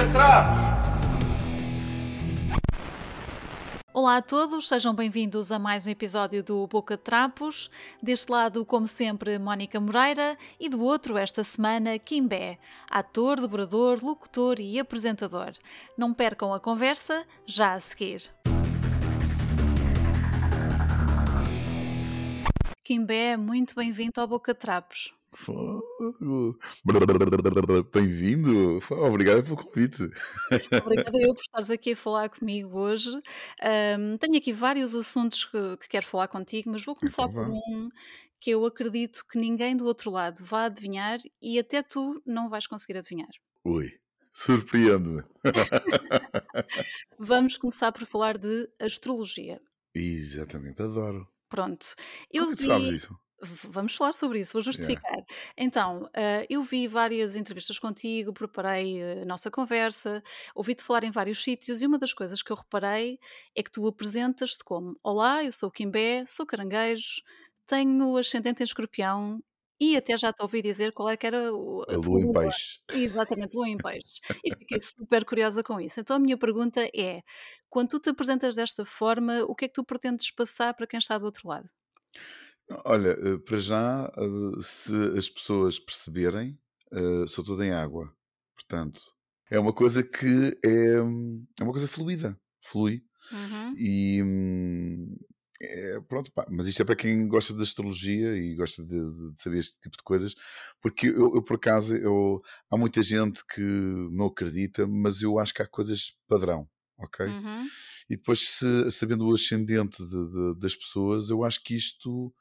Bocatrapos! 0.00 0.60
Olá 3.92 4.16
a 4.16 4.22
todos, 4.22 4.66
sejam 4.66 4.94
bem-vindos 4.94 5.52
a 5.52 5.58
mais 5.58 5.86
um 5.86 5.90
episódio 5.90 6.42
do 6.42 6.66
Boca 6.66 6.96
de 6.96 7.02
Trapos. 7.02 7.70
Deste 8.02 8.32
lado, 8.32 8.64
como 8.64 8.88
sempre, 8.88 9.38
Mónica 9.38 9.78
Moreira 9.78 10.38
e 10.58 10.70
do 10.70 10.80
outro, 10.80 11.18
esta 11.18 11.44
semana, 11.44 11.98
Kimbé, 11.98 12.58
ator, 12.90 13.38
dobrador, 13.38 14.02
locutor 14.02 14.58
e 14.58 14.78
apresentador. 14.80 15.52
Não 15.98 16.14
percam 16.14 16.54
a 16.54 16.58
conversa 16.58 17.26
já 17.44 17.74
a 17.74 17.80
seguir. 17.80 18.32
Kimbé, 22.82 23.36
muito 23.36 23.74
bem-vindo 23.74 24.18
ao 24.18 24.26
Boca 24.26 24.54
de 24.54 24.60
Trapos. 24.60 25.19
Fogo. 25.32 26.58
Bem-vindo. 27.92 28.80
Obrigado 28.90 29.44
pelo 29.44 29.56
convite. 29.56 30.02
Obrigada 30.84 31.18
eu 31.20 31.34
por 31.34 31.40
estares 31.40 31.70
aqui 31.70 31.92
a 31.92 31.96
falar 31.96 32.28
comigo 32.28 32.78
hoje. 32.78 33.10
Um, 33.98 34.16
tenho 34.18 34.36
aqui 34.36 34.52
vários 34.52 34.94
assuntos 34.94 35.44
que, 35.44 35.76
que, 35.78 35.88
quero 35.88 36.06
falar 36.06 36.26
contigo, 36.28 36.70
mas 36.70 36.84
vou 36.84 36.96
começar 36.96 37.28
Então 37.28 37.44
por 37.44 37.48
vá. 37.48 37.56
um 37.68 37.88
que 38.40 38.50
eu 38.50 38.64
acredito 38.64 39.24
que 39.30 39.38
ninguém 39.38 39.76
do 39.76 39.84
outro 39.84 40.10
lado 40.10 40.44
vai 40.44 40.66
adivinhar 40.66 41.18
e 41.40 41.58
até 41.58 41.82
tu 41.82 42.20
não 42.26 42.48
vais 42.48 42.66
conseguir 42.66 42.98
adivinhar. 42.98 43.28
Ui, 43.64 43.88
surpreende-me. 44.34 45.22
Vamos 47.18 47.56
começar 47.56 47.92
por 47.92 48.04
falar 48.06 48.36
de 48.38 48.68
astrologia. 48.80 49.60
Exatamente, 49.94 50.82
adoro. 50.82 51.28
Pronto, 51.48 51.86
Como 52.32 52.46
eu 52.46 52.52
é 52.52 52.56
que 52.56 52.62
tu 52.62 52.64
sabes 52.64 52.88
vi. 52.88 52.94
isso? 52.96 53.14
Vamos 53.42 53.94
falar 53.96 54.12
sobre 54.12 54.40
isso, 54.40 54.52
vou 54.52 54.60
Yeah. 54.72 55.00
justificar. 55.00 55.24
Então, 55.56 56.08
ah, 56.14 56.44
eu 56.50 56.62
vi 56.62 56.86
várias 56.86 57.36
entrevistas 57.36 57.78
contigo, 57.78 58.34
preparei 58.34 59.02
a 59.22 59.24
nossa 59.24 59.50
conversa, 59.50 60.22
ouvi-te 60.54 60.82
falar 60.82 61.04
em 61.04 61.10
vários 61.10 61.42
sítios 61.42 61.80
e 61.80 61.86
uma 61.86 61.98
das 61.98 62.12
coisas 62.12 62.42
que 62.42 62.52
eu 62.52 62.56
reparei 62.56 63.18
é 63.54 63.62
que 63.62 63.70
tu 63.70 63.86
apresentas-te 63.86 64.62
como: 64.62 64.94
Olá, 65.02 65.42
eu 65.42 65.52
sou 65.52 65.70
o 65.70 65.72
Quimbé, 65.72 66.24
sou 66.26 66.44
caranguejo, 66.46 67.22
tenho 67.66 68.16
ascendente 68.18 68.62
em 68.62 68.64
escorpião 68.64 69.42
e 69.80 69.96
até 69.96 70.18
já 70.18 70.32
te 70.32 70.42
ouvi 70.42 70.60
dizer 70.60 70.92
qual 70.92 71.08
é 71.08 71.16
que 71.16 71.26
era 71.26 71.54
o- 71.54 71.82
A 71.88 71.94
a 71.94 71.96
lua 71.96 72.20
em 72.22 72.28
peixe. 72.32 72.80
Exatamente, 72.92 73.54
lua 73.56 73.68
em 73.68 73.78
peixes. 73.80 74.20
E 74.44 74.50
fiquei 74.52 74.78
super 74.80 75.24
curiosa 75.24 75.62
com 75.62 75.80
isso. 75.80 76.00
Então 76.00 76.16
a 76.16 76.18
minha 76.18 76.36
pergunta 76.36 76.82
é: 76.94 77.22
quando 77.70 77.88
tu 77.90 78.00
te 78.00 78.10
apresentas 78.10 78.54
desta 78.56 78.84
forma, 78.84 79.44
o 79.44 79.54
que 79.54 79.64
é 79.66 79.68
que 79.68 79.74
tu 79.74 79.84
pretendes 79.84 80.30
passar 80.30 80.74
para 80.74 80.86
quem 80.86 80.98
está 80.98 81.16
do 81.18 81.24
outro 81.26 81.48
lado? 81.48 81.70
Olha, 82.84 83.10
eh, 83.10 83.38
para 83.38 83.58
já, 83.58 84.10
eh, 84.16 84.60
se 84.60 84.94
as 85.18 85.28
pessoas 85.28 85.78
perceberem, 85.78 86.58
eh, 86.92 87.26
sou 87.26 87.44
todo 87.44 87.62
em 87.62 87.72
água. 87.72 88.12
Portanto, 88.54 89.00
é 89.50 89.58
uma 89.58 89.72
coisa 89.72 90.02
que 90.02 90.56
é, 90.64 91.00
hum, 91.02 91.44
é 91.58 91.64
uma 91.64 91.72
coisa 91.72 91.88
fluida. 91.88 92.38
Flui. 92.62 93.02
Uhum. 93.32 93.74
E 93.76 94.22
hum, 94.22 95.16
é, 95.60 96.00
pronto, 96.00 96.32
pá, 96.32 96.46
mas 96.50 96.66
isto 96.66 96.82
é 96.82 96.84
para 96.84 96.96
quem 96.96 97.26
gosta 97.28 97.54
de 97.54 97.62
astrologia 97.62 98.36
e 98.36 98.54
gosta 98.54 98.82
de, 98.84 98.90
de- 98.90 99.32
de 99.34 99.40
saber 99.42 99.58
este 99.58 99.78
tipo 99.80 99.96
de 99.96 100.02
coisas, 100.02 100.34
porque 100.80 101.08
eu, 101.08 101.34
eu, 101.34 101.42
por 101.44 101.56
acaso 101.56 101.96
eu, 101.96 102.40
há 102.70 102.76
muita 102.76 103.02
gente 103.02 103.42
que 103.46 103.60
não 104.12 104.26
acredita, 104.26 104.86
mas 104.86 105.22
eu 105.22 105.38
acho 105.38 105.52
que 105.54 105.62
há 105.62 105.66
coisas 105.68 106.12
padrão, 106.28 106.68
ok? 106.98 107.26
Uhum. 107.26 107.68
E 108.08 108.16
depois, 108.16 108.40
se- 108.40 108.90
sabendo 108.90 109.26
o 109.28 109.34
ascendente 109.34 110.02
de- 110.04 110.30
de- 110.30 110.58
das 110.60 110.74
pessoas, 110.76 111.30
eu 111.30 111.44
acho 111.44 111.62
que 111.62 111.74
isto 111.74 112.32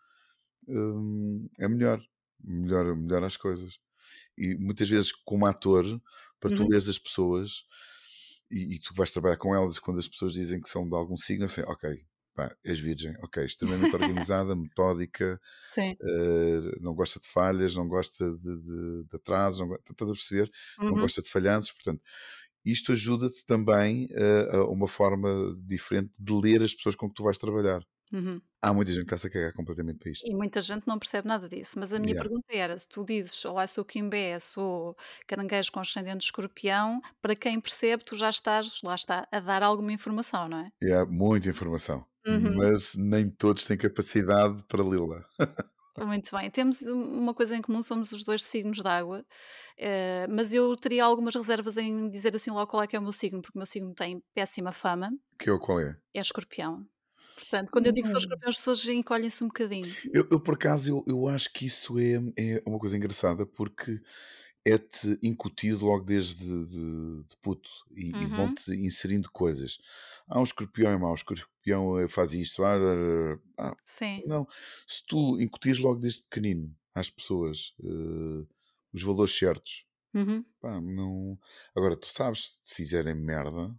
hum, 0.69 1.49
é 1.59 1.67
melhor, 1.67 2.01
melhor, 2.43 2.95
melhor 2.95 3.23
as 3.23 3.37
coisas. 3.37 3.79
E 4.37 4.55
muitas 4.57 4.89
vezes, 4.89 5.11
como 5.25 5.47
ator, 5.47 5.85
para 6.39 6.51
tu 6.51 6.65
Uhum. 6.65 6.75
as 6.75 6.99
pessoas 6.99 7.65
e, 8.51 8.75
e 8.75 8.79
tu 8.79 8.93
vais 8.95 9.11
trabalhar 9.11 9.37
com 9.37 9.55
elas, 9.55 9.79
quando 9.79 9.99
as 9.99 10.07
pessoas 10.07 10.33
dizem 10.33 10.61
que 10.61 10.69
são 10.69 10.87
de 10.87 10.95
algum 10.95 11.17
signo, 11.17 11.45
assim, 11.45 11.61
ok, 11.61 12.03
pá, 12.33 12.55
és 12.63 12.79
virgem, 12.79 13.13
ok, 13.23 13.45
extremamente 13.45 13.95
organizada, 13.95 14.55
metódica, 14.55 15.39
eh, 16.03 16.79
não 16.81 16.93
gosta 16.95 17.19
de 17.19 17.27
falhas, 17.27 17.75
não 17.75 17.87
gosta 17.87 18.31
de, 18.37 18.61
de, 18.63 19.03
de 19.05 19.15
atrasos, 19.15 19.61
não, 19.61 19.75
estás 19.75 20.09
a 20.11 20.13
perceber? 20.13 20.51
Não 20.89 20.97
Uhum. 20.97 20.99
gosta 20.99 21.21
de 21.21 21.29
falhanços, 21.29 21.71
portanto, 21.73 22.01
isto 22.65 22.91
ajuda-te 22.93 23.45
também 23.45 24.07
eh, 24.11 24.49
a 24.57 24.65
uma 24.65 24.87
forma 24.87 25.29
diferente 25.65 26.13
de 26.19 26.33
ler 26.33 26.61
as 26.63 26.73
pessoas 26.75 26.95
com 26.95 27.07
que 27.09 27.15
tu 27.15 27.23
vais 27.23 27.37
trabalhar. 27.37 27.83
Uhum. 28.11 28.41
Há 28.61 28.73
muita 28.73 28.91
gente 28.91 29.05
que 29.05 29.13
está-se 29.13 29.27
a 29.27 29.29
cagar 29.29 29.53
completamente 29.53 29.99
para 29.99 30.11
isto. 30.11 30.27
E 30.27 30.35
muita 30.35 30.61
gente 30.61 30.85
não 30.87 30.99
percebe 30.99 31.27
nada 31.27 31.47
disso. 31.47 31.79
Mas 31.79 31.93
a 31.93 31.99
minha 31.99 32.11
Yeah. 32.11 32.23
pergunta 32.29 32.45
era: 32.53 32.77
se 32.77 32.87
tu 32.87 33.05
dizes, 33.05 33.43
olá, 33.45 33.65
sou 33.67 33.85
Quimbé, 33.85 34.39
sou 34.39 34.95
caranguejo 35.27 35.71
com 35.71 35.79
ascendente 35.79 36.19
de 36.19 36.25
escorpião, 36.25 37.01
para 37.21 37.35
quem 37.35 37.59
percebe, 37.61 38.03
tu 38.03 38.15
já 38.15 38.29
estás, 38.29 38.81
lá 38.83 38.95
está, 38.95 39.27
a 39.31 39.39
dar 39.39 39.63
alguma 39.63 39.93
informação, 39.93 40.49
não 40.49 40.59
é? 40.59 40.67
E 40.81 40.91
há 40.91 41.05
muita 41.05 41.49
informação, 41.49 42.05
Uhum. 42.27 42.57
mas 42.57 42.95
nem 42.95 43.29
todos 43.29 43.65
têm 43.65 43.77
capacidade 43.77 44.63
para 44.67 44.83
lê-la. 44.83 45.25
Muito 45.97 46.31
bem. 46.35 46.49
Temos 46.49 46.81
um- 46.83 47.19
uma 47.19 47.33
coisa 47.33 47.57
em 47.57 47.61
comum, 47.61 47.81
somos 47.83 48.11
os 48.13 48.23
dois 48.23 48.41
signos 48.43 48.77
de 48.81 48.87
água, 48.87 49.25
eh, 49.77 50.27
mas 50.29 50.53
eu 50.53 50.73
teria 50.77 51.03
algumas 51.03 51.35
reservas 51.35 51.75
em 51.77 52.09
dizer 52.09 52.33
assim 52.35 52.51
logo 52.51 52.67
qual 52.71 52.83
é 52.83 52.87
que 52.87 52.95
é 52.95 52.99
o 52.99 53.01
meu 53.01 53.11
signo, 53.11 53.41
porque 53.41 53.57
o 53.57 53.59
meu 53.59 53.65
signo 53.65 53.93
tem 53.93 54.21
péssima 54.33 54.71
fama, 54.71 55.11
Que 55.39 55.49
é 55.49 55.53
o 55.53 55.59
qual 55.59 55.79
é? 55.81 55.97
é 56.13 56.21
escorpião. 56.21 56.87
Portanto, 57.39 57.71
quando 57.71 57.87
eu 57.87 57.91
digo 57.93 58.05
que 58.05 58.11
sou 58.11 58.19
Não. 58.19 58.19
escorpião, 58.19 58.49
as 58.49 58.57
pessoas 58.57 58.85
encolhem-se 58.85 59.43
um 59.43 59.47
bocadinho. 59.47 59.97
Eu, 60.13 60.27
eu, 60.31 60.39
por 60.39 60.53
acaso, 60.55 60.91
eu, 60.91 61.03
eu 61.07 61.27
acho 61.27 61.51
que 61.53 61.65
isso 61.65 61.97
é, 61.99 62.15
é 62.37 62.63
uma 62.65 62.79
coisa 62.79 62.97
engraçada 62.97 63.45
porque 63.45 64.01
é-te 64.65 65.17
incutido 65.23 65.85
logo 65.85 66.03
desde 66.05 66.45
de, 66.67 67.23
de 67.23 67.37
puto 67.41 67.69
e, 67.91 68.23
e 68.23 68.25
Uhum. 68.25 68.27
vão-te 68.27 68.71
inserindo 68.73 69.29
coisas. 69.31 69.79
Há 70.27 70.39
um 70.39 70.43
escorpião 70.43 70.91
é 70.91 70.97
mau, 70.97 71.11
o 71.11 71.15
escorpião 71.15 71.99
eh, 71.99 72.07
faz 72.07 72.33
isto. 72.33 72.63
Ah, 72.63 72.75
ah, 73.57 73.71
ah, 73.71 73.77
Sim. 73.83 74.23
não, 74.25 74.47
se 74.87 75.03
tu 75.07 75.39
incutires 75.41 75.79
logo 75.79 75.99
desde 75.99 76.23
pequenino 76.23 76.75
às 76.93 77.09
pessoas 77.09 77.73
eh, 77.83 78.45
os 78.93 79.03
valores 79.03 79.35
certos, 79.37 79.85
Uhum. 80.13 80.45
pá, 80.61 80.81
não. 80.81 81.39
Agora, 81.75 81.97
tu 81.97 82.07
sabes, 82.07 82.59
se 82.63 82.75
fizerem 82.75 83.15
merda, 83.15 83.75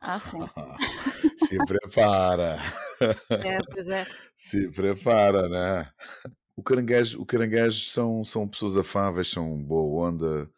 Ah, 0.00 0.18
sim. 0.18 0.50
se 1.36 1.58
prepara. 1.66 2.58
É, 3.30 3.58
pois 3.70 3.88
é. 3.88 4.06
Se 4.36 4.70
prepara, 4.70 5.48
né? 5.48 5.90
O 6.56 6.62
caranguejo, 6.62 7.20
o 7.20 7.26
caranguejo 7.26 7.90
são, 7.90 8.24
são 8.24 8.48
pessoas 8.48 8.76
afáveis, 8.76 9.30
são 9.30 9.62
boa 9.62 10.08
onda, 10.08 10.50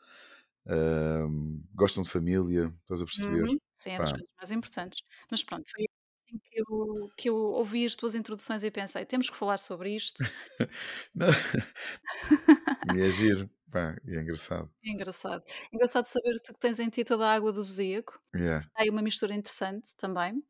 gostam 1.75 2.03
de 2.03 2.11
família, 2.11 2.73
estás 2.83 3.03
a 3.03 3.05
perceber? 3.05 3.45
Uhum. 3.45 3.59
Sim, 3.75 3.91
é 3.91 3.99
das 3.99 4.11
coisas 4.11 4.29
mais 4.37 4.51
importantes. 4.51 5.03
Mas 5.31 5.45
pronto, 5.45 5.69
foi 5.71 5.85
assim 6.27 6.41
que 6.43 6.61
eu, 6.61 7.11
que 7.17 7.29
eu 7.29 7.37
ouvi 7.37 7.85
as 7.85 7.95
tuas 7.95 8.15
introduções 8.15 8.65
e 8.65 8.71
pensei, 8.71 9.05
temos 9.05 9.29
que 9.29 9.37
falar 9.37 9.59
sobre 9.59 9.95
isto. 9.95 10.25
e 12.97 13.01
é 13.01 13.09
giro, 13.11 13.51
pá, 13.75 13.97
é 14.07 14.21
engraçado. 14.21 14.71
É 14.87 14.91
engraçado. 14.91 15.43
Engraçado 15.73 16.05
saber 16.07 16.35
que 16.43 16.53
tens 16.59 16.79
em 16.79 16.91
ti 16.91 17.05
toda 17.05 17.27
a 17.27 17.33
água 17.35 17.53
do 17.53 17.63
zodíaco. 17.63 18.21
Yeah. 18.35 18.65
Há 18.77 18.83
aí 18.83 18.91
uma 18.91 19.03
mistura 19.03 19.35
interessante 19.35 19.95
também. 19.97 20.43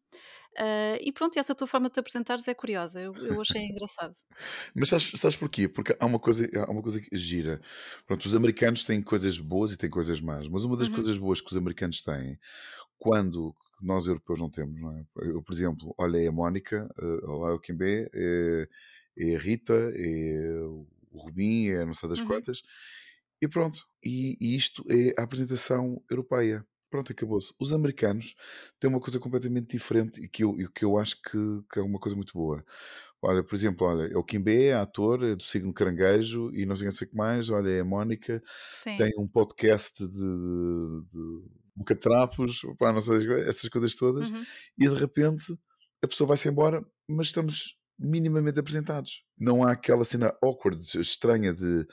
Ah, 0.59 0.99
e 1.01 1.13
pronto, 1.13 1.39
essa 1.39 1.55
tua 1.55 1.67
forma 1.69 1.89
de 1.89 1.95
te 1.95 2.01
apresentares 2.01 2.49
é 2.49 2.55
curiosa. 2.55 3.01
Eu, 3.03 3.25
eu 3.27 3.41
achei 3.41 3.63
engraçado. 3.67 4.15
Mas 4.75 4.89
sabes, 4.89 5.13
sabes 5.17 5.37
porquê? 5.37 5.69
Porque 5.69 5.97
há 5.99 6.07
uma 6.07 6.19
coisa, 6.19 6.49
há 6.67 6.71
uma 6.71 6.83
coisa 6.83 7.01
que 7.01 7.17
gira. 7.17 7.61
Pronto, 8.07 8.25
os 8.27 8.35
americanos 8.35 8.85
têm 8.85 9.03
coisas 9.03 9.39
boas 9.39 9.73
e 9.73 9.77
têm 9.77 9.91
coisas 9.91 10.21
más, 10.21 10.49
mas 10.49 10.65
uma 10.65 10.77
das 10.77 10.89
Uhum. 10.89 11.05
coisas 11.05 11.17
boas 11.19 11.41
que 11.41 11.51
os 11.51 11.57
americanos 11.57 12.03
têm, 12.03 12.39
quando 12.99 13.55
nós 13.81 14.07
europeus 14.07 14.41
não 14.41 14.51
temos, 14.51 14.81
não 14.81 14.93
é? 14.99 15.05
Eu, 15.19 15.43
por 15.43 15.53
exemplo, 15.53 15.95
olha 15.99 16.19
aí 16.21 16.27
a 16.27 16.33
Mónica, 16.33 16.89
eh, 16.99 17.27
olá 17.27 17.55
o 17.55 17.61
Kimbé, 17.61 18.09
é, 18.15 18.69
é 19.19 19.37
a 19.37 19.39
Rita, 19.39 19.75
é 19.95 20.61
o 20.63 20.87
Rubim, 21.13 21.69
é 21.71 21.85
não 21.85 21.95
sei 21.95 22.09
das 22.09 22.21
Uhum. 22.21 22.23
quantas, 22.23 22.63
e 23.45 23.49
pronto. 23.49 23.87
E, 24.03 24.37
e 24.41 24.57
isto 24.57 24.85
é 24.89 25.19
a 25.21 25.25
apresentação 25.25 26.03
europeia. 26.11 26.67
Pronto, 26.91 27.11
acabou-se. 27.13 27.53
Os 27.59 27.73
americanos 27.73 28.35
têm 28.79 28.89
uma 28.89 29.01
coisa 29.01 29.19
completamente 29.19 29.69
diferente 29.69 30.23
e 30.23 30.29
que 30.29 30.45
eu, 30.45 30.57
e 30.59 30.69
que 30.71 30.85
eu 30.85 30.97
acho 30.97 31.21
que, 31.21 31.63
que 31.73 31.81
é 31.81 31.83
uma 31.83 31.99
coisa 31.99 32.15
muito 32.15 32.33
boa. 32.33 32.65
Olha, 33.21 33.43
por 33.43 33.55
exemplo, 33.55 33.87
olha, 33.87 34.13
é 34.13 34.17
o 34.17 34.23
Kimbé, 34.23 34.67
é 34.67 34.75
ator, 34.75 35.25
é 35.25 35.35
do 35.35 35.43
signo 35.43 35.73
caranguejo 35.73 36.53
e 36.55 36.65
não 36.65 36.77
sei, 36.77 36.85
não 36.85 36.93
sei 36.93 37.07
o 37.07 37.11
que 37.11 37.17
mais. 37.17 37.51
Olha, 37.51 37.71
é 37.71 37.81
a 37.81 37.85
Mónica, 37.85 38.43
Sim. 38.83 38.97
tem 38.97 39.13
um 39.19 39.27
podcast 39.27 40.07
de, 40.07 40.15
de, 40.15 41.03
de 41.13 41.43
bocatrapos, 41.75 42.63
pá, 42.79 42.93
não 42.93 43.01
sei, 43.01 43.17
essas 43.49 43.69
coisas 43.69 43.97
todas. 43.97 44.31
Uhum. 44.31 44.45
E 44.79 44.89
de 44.89 44.95
repente 44.95 45.59
a 46.03 46.07
pessoa 46.07 46.29
vai-se 46.29 46.49
embora, 46.49 46.85
mas 47.09 47.27
estamos 47.27 47.77
minimamente 47.99 48.61
apresentados. 48.61 49.25
Não 49.39 49.65
há 49.65 49.73
aquela 49.73 50.05
cena 50.05 50.37
awkward, 50.43 50.81
estranha 51.01 51.53
de 51.53 51.87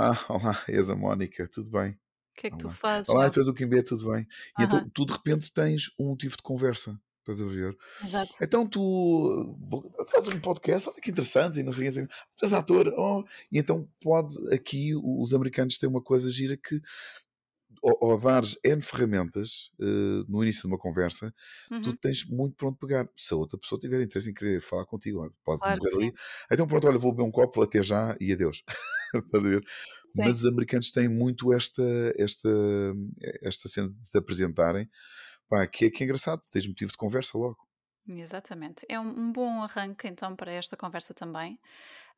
ah, 0.00 0.24
olá, 0.28 0.64
és 0.68 0.88
a 0.88 0.96
Mónica, 0.96 1.46
tudo 1.48 1.70
bem. 1.70 1.90
O 1.92 2.40
que 2.40 2.46
é 2.46 2.50
que 2.50 2.56
tu 2.56 2.66
Olá, 2.66 2.74
fazes? 2.74 3.08
olá 3.10 3.24
Não. 3.24 3.30
tu 3.30 3.40
és 3.40 3.48
o 3.48 3.54
Kimbé, 3.54 3.82
tudo 3.82 4.10
bem. 4.10 4.26
E 4.58 4.62
então 4.62 4.88
tu 4.94 5.04
de 5.04 5.12
repente 5.12 5.52
tens 5.52 5.90
um 5.98 6.08
motivo 6.08 6.36
de 6.36 6.42
conversa. 6.42 6.98
Estás 7.18 7.42
a 7.42 7.44
ver? 7.44 7.76
Exato. 8.02 8.30
Então 8.40 8.66
tu 8.66 9.56
fazes 10.08 10.32
um 10.32 10.40
podcast, 10.40 10.88
olha 10.88 11.00
que 11.00 11.10
interessante, 11.10 11.60
e 11.60 11.62
não 11.62 11.72
sei 11.72 11.82
o 11.88 11.92
que, 11.92 12.00
assim, 12.00 12.06
tu 12.34 12.44
és 12.44 12.52
ator, 12.54 12.88
oh, 12.96 13.24
e 13.52 13.58
então 13.58 13.86
pode 14.00 14.34
aqui 14.54 14.92
os 14.96 15.34
americanos 15.34 15.76
têm 15.76 15.88
uma 15.88 16.02
coisa 16.02 16.30
gira 16.30 16.56
que 16.56 16.80
ao, 17.82 18.10
ao 18.12 18.20
dares 18.20 18.56
N 18.64 18.80
ferramentas 18.82 19.70
uh, 19.80 20.24
no 20.28 20.42
início 20.42 20.62
de 20.62 20.68
uma 20.68 20.78
conversa, 20.78 21.34
tu 21.80 21.92
Uhum. 21.92 21.98
tens 21.98 22.24
muito 22.28 22.56
pronto 22.56 22.78
pegar. 22.78 23.08
Se 23.16 23.32
a 23.34 23.36
outra 23.36 23.58
pessoa 23.58 23.78
tiver 23.80 24.02
interesse 24.02 24.30
em 24.30 24.34
querer 24.34 24.60
falar 24.60 24.86
contigo, 24.86 25.34
pode 25.44 25.60
Claro 25.60 25.80
morrer 25.80 25.94
ali. 25.94 26.12
sim. 26.12 26.18
Então 26.52 26.66
pronto, 26.66 26.86
olha, 26.88 26.98
vou 26.98 27.12
beber 27.12 27.24
um 27.28 27.30
copo, 27.32 27.62
até 27.62 27.82
já 27.82 28.16
e 28.20 28.32
adeus. 28.32 28.62
Mas 30.14 30.38
os 30.40 30.46
americanos 30.46 30.90
têm 30.90 31.08
muito 31.08 31.52
esta, 31.52 31.82
esta, 32.18 32.48
esta 33.42 33.68
cena 33.68 33.88
de 33.90 34.10
te 34.10 34.18
apresentarem, 34.18 34.88
pá, 35.48 35.66
que, 35.66 35.86
é, 35.86 35.90
que 35.90 36.02
é 36.02 36.06
engraçado, 36.06 36.42
tens 36.50 36.66
motivo 36.68 36.90
de 36.92 36.96
conversa 36.96 37.38
logo. 37.38 37.58
exatamente. 38.08 38.84
É 38.88 38.98
um, 38.98 39.08
um 39.08 39.32
bom 39.32 39.62
arranque 39.62 40.08
então 40.08 40.34
para 40.36 40.52
esta 40.52 40.76
conversa 40.76 41.14
também. 41.14 41.60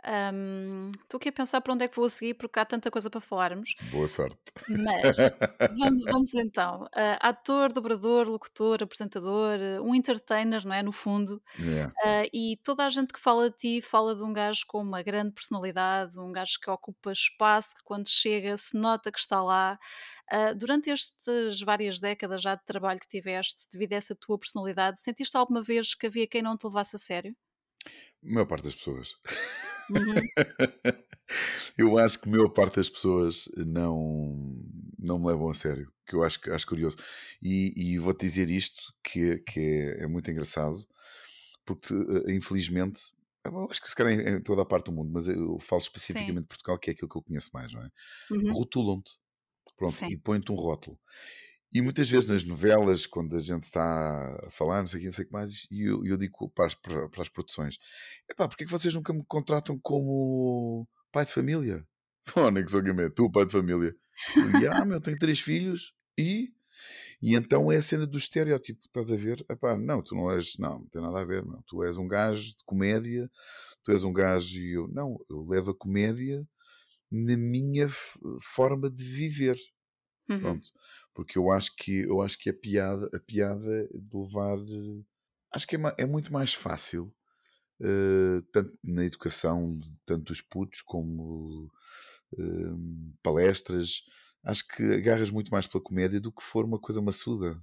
Ahm, 0.05 0.91
Estou 1.03 1.19
aqui 1.19 1.29
a 1.29 1.33
pensar 1.33 1.61
para 1.61 1.73
onde 1.75 1.85
é 1.85 1.89
que 1.89 1.97
vou 1.97 2.07
a 2.07 2.09
seguir, 2.09 2.35
porque 2.35 2.59
há 2.59 2.65
tanta 2.65 2.91
coisa 2.91 3.09
para 3.09 3.21
falarmos. 3.21 3.75
Boa 3.91 4.09
sorte. 4.09 4.37
Mas 4.69 5.17
vamos, 5.79 6.05
vamos 6.05 6.35
então. 6.35 6.89
Ah, 6.95 7.29
ator, 7.29 7.73
dobrador, 7.73 8.27
locutor, 8.27 8.83
apresentador, 8.83 9.59
um 9.83 9.95
entertainer, 9.95 10.65
não 10.67 10.75
é? 10.75 10.83
No 10.83 10.93
fundo. 10.93 11.43
Yeah. 11.59 11.93
Ah, 12.05 12.25
e 12.33 12.57
toda 12.65 12.85
a 12.85 12.89
gente 12.89 13.13
que 13.13 13.21
fala 13.21 13.51
de 13.51 13.57
ti 13.57 13.81
fala 13.83 14.17
de 14.17 14.23
um 14.23 14.33
gajo 14.33 14.65
com 14.67 14.81
uma 14.81 15.03
grande 15.03 15.33
personalidade, 15.33 16.19
um 16.19 16.33
gajo 16.33 16.59
que 16.61 16.71
ocupa 16.71 17.13
espaço, 17.13 17.77
que 17.77 17.83
quando 17.85 18.09
chega 18.09 18.57
se 18.57 18.77
nota 18.77 19.13
que 19.13 19.19
está 19.21 19.43
lá. 19.43 19.79
Ah, 20.31 20.53
durante 20.53 20.91
estas 20.91 21.61
várias 21.61 22.01
décadas 22.01 22.43
já 22.43 22.55
de 22.55 22.65
trabalho 22.65 22.99
que 22.99 23.09
tiveste, 23.09 23.67
devido 23.71 23.93
a 23.93 23.97
essa 23.97 24.15
tua 24.15 24.39
personalidade, 24.39 25.01
sentiste 25.01 25.37
alguma 25.37 25.63
vez 25.63 25.95
que 25.95 26.07
havia 26.07 26.27
quem 26.27 26.43
não 26.43 26.57
te 26.57 26.65
levasse 26.65 26.97
a 26.97 26.99
sério? 26.99 27.37
A 28.25 28.33
maior 28.33 28.47
parte 28.47 28.65
das 28.65 28.75
pessoas. 28.75 29.15
Uhum, 29.95 30.29
eu 31.79 31.99
acho 31.99 32.19
que 32.21 32.29
a 32.29 32.33
maior 32.33 32.49
parte 32.51 32.77
das 32.77 32.89
pessoas 32.91 33.49
não, 33.57 34.57
não 34.99 35.19
me 35.19 35.27
levam 35.29 35.51
a 35.51 35.55
sério, 35.55 35.93
que 36.07 36.15
eu 36.17 36.23
acho, 36.23 36.39
acho 36.53 36.67
curioso. 36.67 36.97
E, 37.43 37.73
e 37.77 37.99
vou-te 37.99 38.21
dizer 38.27 38.51
isto, 38.51 38.93
que, 39.03 39.33
é- 39.33 39.39
que 39.39 39.61
é, 39.61 40.05
é 40.05 40.07
muito 40.07 40.31
engraçado, 40.31 40.79
porque 41.65 41.95
eh, 41.95 42.33
infelizmente, 42.35 43.01
eu 43.45 43.69
acho 43.71 43.81
que 43.83 43.89
se 43.89 43.97
calhar 43.97 44.13
em, 44.15 44.37
em 44.39 44.43
toda 44.43 44.63
a 44.63 44.67
parte 44.67 44.87
do 44.87 44.93
mundo, 44.93 45.11
mas 45.13 45.29
eu 45.29 45.59
falo 45.61 45.83
especificamente 45.83 46.43
Sim. 46.43 46.45
de 46.45 46.49
Portugal, 46.49 46.79
que 46.79 46.91
é 46.91 46.93
aquilo 46.95 47.09
que 47.09 47.17
eu 47.19 47.23
conheço 47.23 47.51
mais, 47.55 47.73
não 47.73 47.83
é? 47.85 47.91
Uhum, 48.31 48.55
Rotulam-te, 48.55 49.13
pronto, 49.77 49.99
Sim. 49.99 50.09
e 50.09 50.17
põem-te 50.19 50.53
um 50.53 50.57
rótulo. 50.57 50.99
E 51.73 51.81
muitas 51.81 52.09
vezes 52.09 52.29
nas 52.29 52.45
novelas, 52.45 53.07
quando 53.07 53.35
a 53.35 53.41
gente 53.41 53.63
está 53.63 54.39
a 54.47 54.51
falar, 54.51 54.81
não 54.81 54.87
sei 54.87 54.99
o 54.99 55.01
que, 55.01 55.07
não 55.07 55.13
sei 55.13 55.25
o 55.25 55.27
que 55.27 55.33
mais, 55.33 55.67
e 55.71 55.83
eu, 55.89 56.05
eu 56.05 56.17
digo 56.19 56.51
para 56.51 56.67
as, 56.67 56.75
para, 56.75 57.09
para 57.09 57.23
as 57.23 57.29
produções: 57.29 57.79
epá, 58.29 58.47
porque 58.47 58.65
é 58.65 58.67
que 58.67 58.73
vocês 58.73 58.93
nunca 58.93 59.13
me 59.13 59.25
contratam 59.27 59.79
como 59.79 60.87
pai 61.11 61.25
de 61.25 61.33
família? 61.33 61.87
Fónix, 62.29 62.75
obviamente, 62.75 63.15
tu, 63.15 63.31
pai 63.31 63.47
de 63.47 63.53
família. 63.53 63.95
E 64.61 64.67
ah, 64.67 64.85
meu, 64.85 65.01
tenho 65.01 65.19
três 65.19 65.41
filhos 65.41 65.95
e. 66.19 66.53
E 67.23 67.37
então 67.37 67.71
é 67.71 67.77
a 67.77 67.83
cena 67.83 68.05
do 68.05 68.19
estereótipo, 68.19 68.81
estás 68.85 69.13
a 69.13 69.17
ver? 69.17 69.47
Epá, 69.49 69.77
não, 69.77 70.03
tu 70.03 70.17
não 70.17 70.29
és, 70.33 70.59
não, 70.59 70.81
não 70.81 70.87
tem 70.89 71.01
nada 71.01 71.21
a 71.21 71.25
ver, 71.25 71.45
não. 71.47 71.63
Tu 71.63 71.85
és 71.85 71.97
um 71.97 72.09
gajo 72.09 72.49
de 72.49 72.65
comédia, 72.67 73.31
tu 73.85 73.93
és 73.93 74.03
um 74.03 74.13
gajo 74.13 74.59
e 74.59 74.73
eu, 74.73 74.89
não, 74.89 75.17
eu 75.31 75.47
levo 75.49 75.71
a 75.71 75.75
comédia 75.75 76.45
na 77.11 77.37
minha 77.37 77.89
forma 78.41 78.91
de 78.91 79.05
viver. 79.05 79.57
Uhum, 80.29 80.41
Pronto. 80.41 80.69
Porque 81.15 81.39
eu 81.39 81.51
acho 81.53 81.75
que 81.77 82.01
eu 82.03 82.23
acho 82.23 82.39
que 82.39 82.51
a 82.51 82.55
piada, 82.55 83.09
a 83.15 83.21
piada 83.21 83.89
de 83.89 84.17
levar 84.17 84.59
acho 85.53 85.67
que 85.67 85.77
é, 85.77 85.81
é 85.99 86.07
muito 86.07 86.33
mais 86.33 86.55
fácil, 86.55 87.15
eh, 87.83 88.43
tanto 88.53 88.79
na 88.85 89.05
educação, 89.05 89.81
tanto 90.07 90.25
dos 90.27 90.41
putos 90.43 90.83
como 90.83 91.71
eh, 92.39 92.43
palestras. 93.23 94.03
Acho 94.45 94.67
que 94.69 94.83
agarras 94.85 95.31
muito 95.31 95.51
mais 95.53 95.67
pela 95.69 95.85
comédia 95.85 96.21
do 96.21 96.33
que 96.33 96.43
for 96.43 96.65
uma 96.65 96.79
coisa 96.81 97.03
maçuda. 97.03 97.63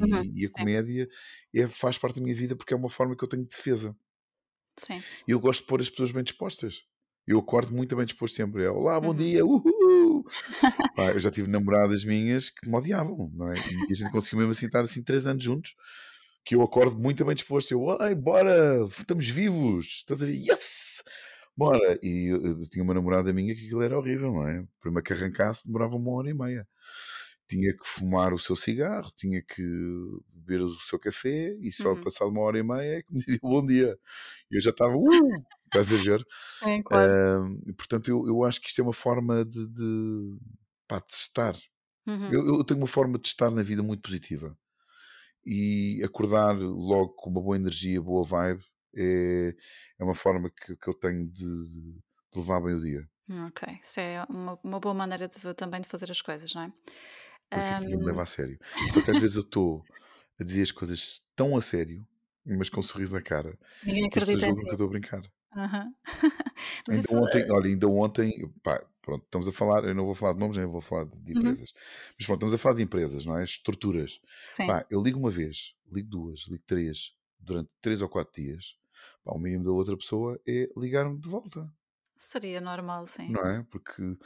uhum, 0.00 0.22
E, 0.22 0.40
e- 0.40 0.42
e 0.42 0.46
a 0.46 0.50
Sim, 0.56 0.66
comédia 0.66 1.08
é, 1.54 1.68
faz 1.68 1.98
parte 1.98 2.16
da 2.16 2.22
minha 2.22 2.36
vida 2.36 2.56
porque 2.56 2.74
é 2.74 2.78
uma 2.78 2.90
forma 2.90 3.16
que 3.16 3.24
eu 3.24 3.28
tenho 3.28 3.44
de 3.44 3.50
defesa. 3.50 3.96
sim. 4.76 5.04
E 5.26 5.30
eu 5.32 5.40
gosto 5.40 5.60
de 5.60 5.66
pôr 5.66 5.80
as 5.80 5.90
pessoas 5.90 6.10
bem 6.10 6.22
dispostas. 6.24 6.82
Eu 7.26 7.38
acordo 7.38 7.72
muito 7.72 7.96
bem 7.96 8.04
disposto 8.06 8.34
sempre. 8.36 8.64
É, 8.64 8.70
Olá, 8.70 9.00
bom 9.00 9.14
Uhum. 9.14 9.14
dia, 9.14 9.44
uhul! 9.44 9.62
Pá, 10.94 11.12
eu 11.12 11.20
já 11.20 11.30
tive 11.30 11.48
namoradas 11.48 12.04
minhas 12.04 12.50
que 12.50 12.68
me 12.68 12.76
odiavam, 12.76 13.30
não 13.34 13.50
é? 13.50 13.54
E 13.88 13.92
a 13.92 13.94
gente 13.94 14.10
conseguiu 14.10 14.38
mesmo 14.38 14.52
assim 14.52 14.66
estar 14.66 14.80
assim 14.80 15.02
três 15.02 15.26
anos 15.26 15.42
juntos, 15.42 15.74
que 16.44 16.54
eu 16.54 16.62
acordo 16.62 16.98
muito 16.98 17.24
bem 17.24 17.34
disposto. 17.34 17.72
Eu, 17.72 18.00
ai, 18.00 18.14
bora, 18.14 18.84
estamos 18.86 19.28
vivos, 19.28 19.86
estás 19.86 20.22
a 20.22 20.26
ver? 20.26 20.34
Yes! 20.34 21.02
Bora! 21.56 21.98
E 22.02 22.32
eu, 22.32 22.44
eu 22.44 22.68
tinha 22.68 22.82
uma 22.82 22.94
namorada 22.94 23.32
minha 23.32 23.54
que 23.54 23.64
aquilo 23.64 23.82
era 23.82 23.96
horrível, 23.98 24.32
não 24.32 24.48
é? 24.48 24.64
Primeiro 24.80 25.04
que 25.04 25.12
arrancasse, 25.12 25.66
demorava 25.66 25.96
uma 25.96 26.10
hora 26.12 26.30
e 26.30 26.34
meia. 26.34 26.66
Tinha 27.48 27.72
que 27.76 27.86
fumar 27.86 28.32
o 28.32 28.38
seu 28.38 28.56
cigarro, 28.56 29.10
tinha 29.16 29.42
que 29.42 29.62
beber 30.32 30.62
o 30.62 30.70
seu 30.80 30.98
café 30.98 31.54
e 31.60 31.70
só 31.72 31.94
Uhum. 31.94 32.00
passado 32.02 32.30
uma 32.30 32.40
hora 32.42 32.58
e 32.58 32.62
meia 32.62 32.98
é 32.98 33.02
que 33.02 33.12
me 33.12 33.20
dizia 33.24 33.38
bom 33.42 33.64
dia. 33.66 33.98
E 34.50 34.56
eu 34.56 34.60
já 34.62 34.70
estava, 34.70 34.96
uh! 34.96 35.44
Estás 35.66 35.92
a 35.92 35.96
ver? 35.96 36.24
Sim, 36.58 36.82
claro. 36.82 37.12
E, 37.66 37.72
portanto, 37.72 38.08
eu, 38.08 38.26
eu 38.26 38.44
acho 38.44 38.60
que 38.60 38.68
isto 38.68 38.80
é 38.80 38.84
uma 38.84 38.92
forma 38.92 39.44
de, 39.44 39.66
de, 39.68 40.38
pá, 40.86 40.98
de 41.00 41.14
estar. 41.14 41.54
Uhum, 42.06 42.30
Eu, 42.32 42.46
eu 42.58 42.64
tenho 42.64 42.80
uma 42.80 42.86
forma 42.86 43.18
de 43.18 43.28
estar 43.28 43.50
na 43.50 43.62
vida 43.62 43.82
muito 43.82 44.02
positiva. 44.02 44.56
E 45.46 46.02
acordar 46.04 46.56
logo 46.58 47.10
com 47.14 47.30
uma 47.30 47.42
boa 47.42 47.56
energia, 47.56 48.00
boa 48.00 48.24
vibe, 48.24 48.64
é, 48.96 49.54
é 49.98 50.04
uma 50.04 50.14
forma 50.14 50.50
que, 50.50 50.76
que 50.76 50.88
eu 50.88 50.94
tenho 50.94 51.28
de, 51.28 51.44
de 51.44 52.00
levar 52.34 52.60
bem 52.60 52.74
o 52.74 52.80
dia. 52.80 53.08
Ok, 53.48 53.62
isso 53.82 54.00
é 54.00 54.22
uma, 54.28 54.58
uma 54.62 54.78
boa 54.80 54.94
maneira 54.94 55.26
de, 55.28 55.54
também 55.54 55.80
de 55.80 55.88
fazer 55.88 56.10
as 56.10 56.20
coisas, 56.20 56.52
não 56.54 56.62
é? 56.62 56.72
Por 57.50 57.58
isso 57.60 57.72
é 57.72 57.76
que 57.76 57.88
me 57.88 58.04
leva 58.04 58.22
a 58.22 58.26
sério. 58.26 58.58
Só 58.88 59.00
que 59.02 59.10
às 59.10 59.18
vezes 59.18 59.36
eu 59.36 59.42
estou 59.42 59.86
a 60.40 60.44
dizer 60.44 60.62
as 60.62 60.72
coisas 60.72 61.22
tão 61.36 61.56
a 61.56 61.60
sério, 61.62 62.06
mas 62.44 62.68
com 62.68 62.80
um 62.80 62.82
sorriso 62.82 63.14
na 63.14 63.22
cara, 63.22 63.58
ninguém 63.82 64.06
acredita 64.06 64.46
em 64.46 64.54
que 64.54 64.60
eu 64.62 64.72
estou 64.72 64.86
a 64.86 64.90
brincar. 64.90 65.22
Aham. 65.56 65.94
Mas 66.86 66.96
Ainda 66.96 67.04
isso. 67.04 67.16
ontem, 67.16 67.44
eh, 67.46 67.50
olha, 67.50 67.68
ainda 67.68 67.88
ontem, 67.88 68.30
pá, 68.62 68.84
pronto, 69.02 69.24
estamos 69.24 69.48
a 69.48 69.52
falar, 69.52 69.84
eu 69.84 69.94
não 69.94 70.04
vou 70.04 70.14
falar 70.14 70.32
de 70.34 70.38
nomes, 70.40 70.56
nem 70.56 70.66
vou 70.66 70.80
falar 70.80 71.04
de 71.06 71.32
uhum, 71.32 71.32
empresas, 71.32 71.72
mas 72.18 72.26
pronto, 72.26 72.38
estamos 72.38 72.54
a 72.54 72.58
falar 72.58 72.74
de 72.76 72.82
empresas, 72.82 73.24
não 73.26 73.38
é? 73.38 73.44
Estruturas. 73.44 74.20
Sim, 74.44 74.80
Pá, 74.80 74.86
eu 74.90 75.02
ligo 75.02 75.18
uma 75.18 75.30
vez, 75.30 75.74
ligo 75.90 76.08
duas, 76.08 76.40
ligo 76.48 76.64
três, 76.66 77.12
durante 77.38 77.70
três 77.80 78.02
ou 78.02 78.08
quatro 78.08 78.42
dias, 78.42 78.76
pá, 79.24 79.32
o 79.34 79.38
mínimo 79.38 79.64
da 79.64 79.70
outra 79.72 79.96
pessoa 79.96 80.40
é 80.46 80.68
ligar-me 80.76 81.18
de 81.18 81.28
volta, 81.28 81.70
seria 82.16 82.60
normal, 82.60 83.06
sim. 83.06 83.28
não 83.28 83.46
é? 83.46 83.62
Porque 83.64 84.16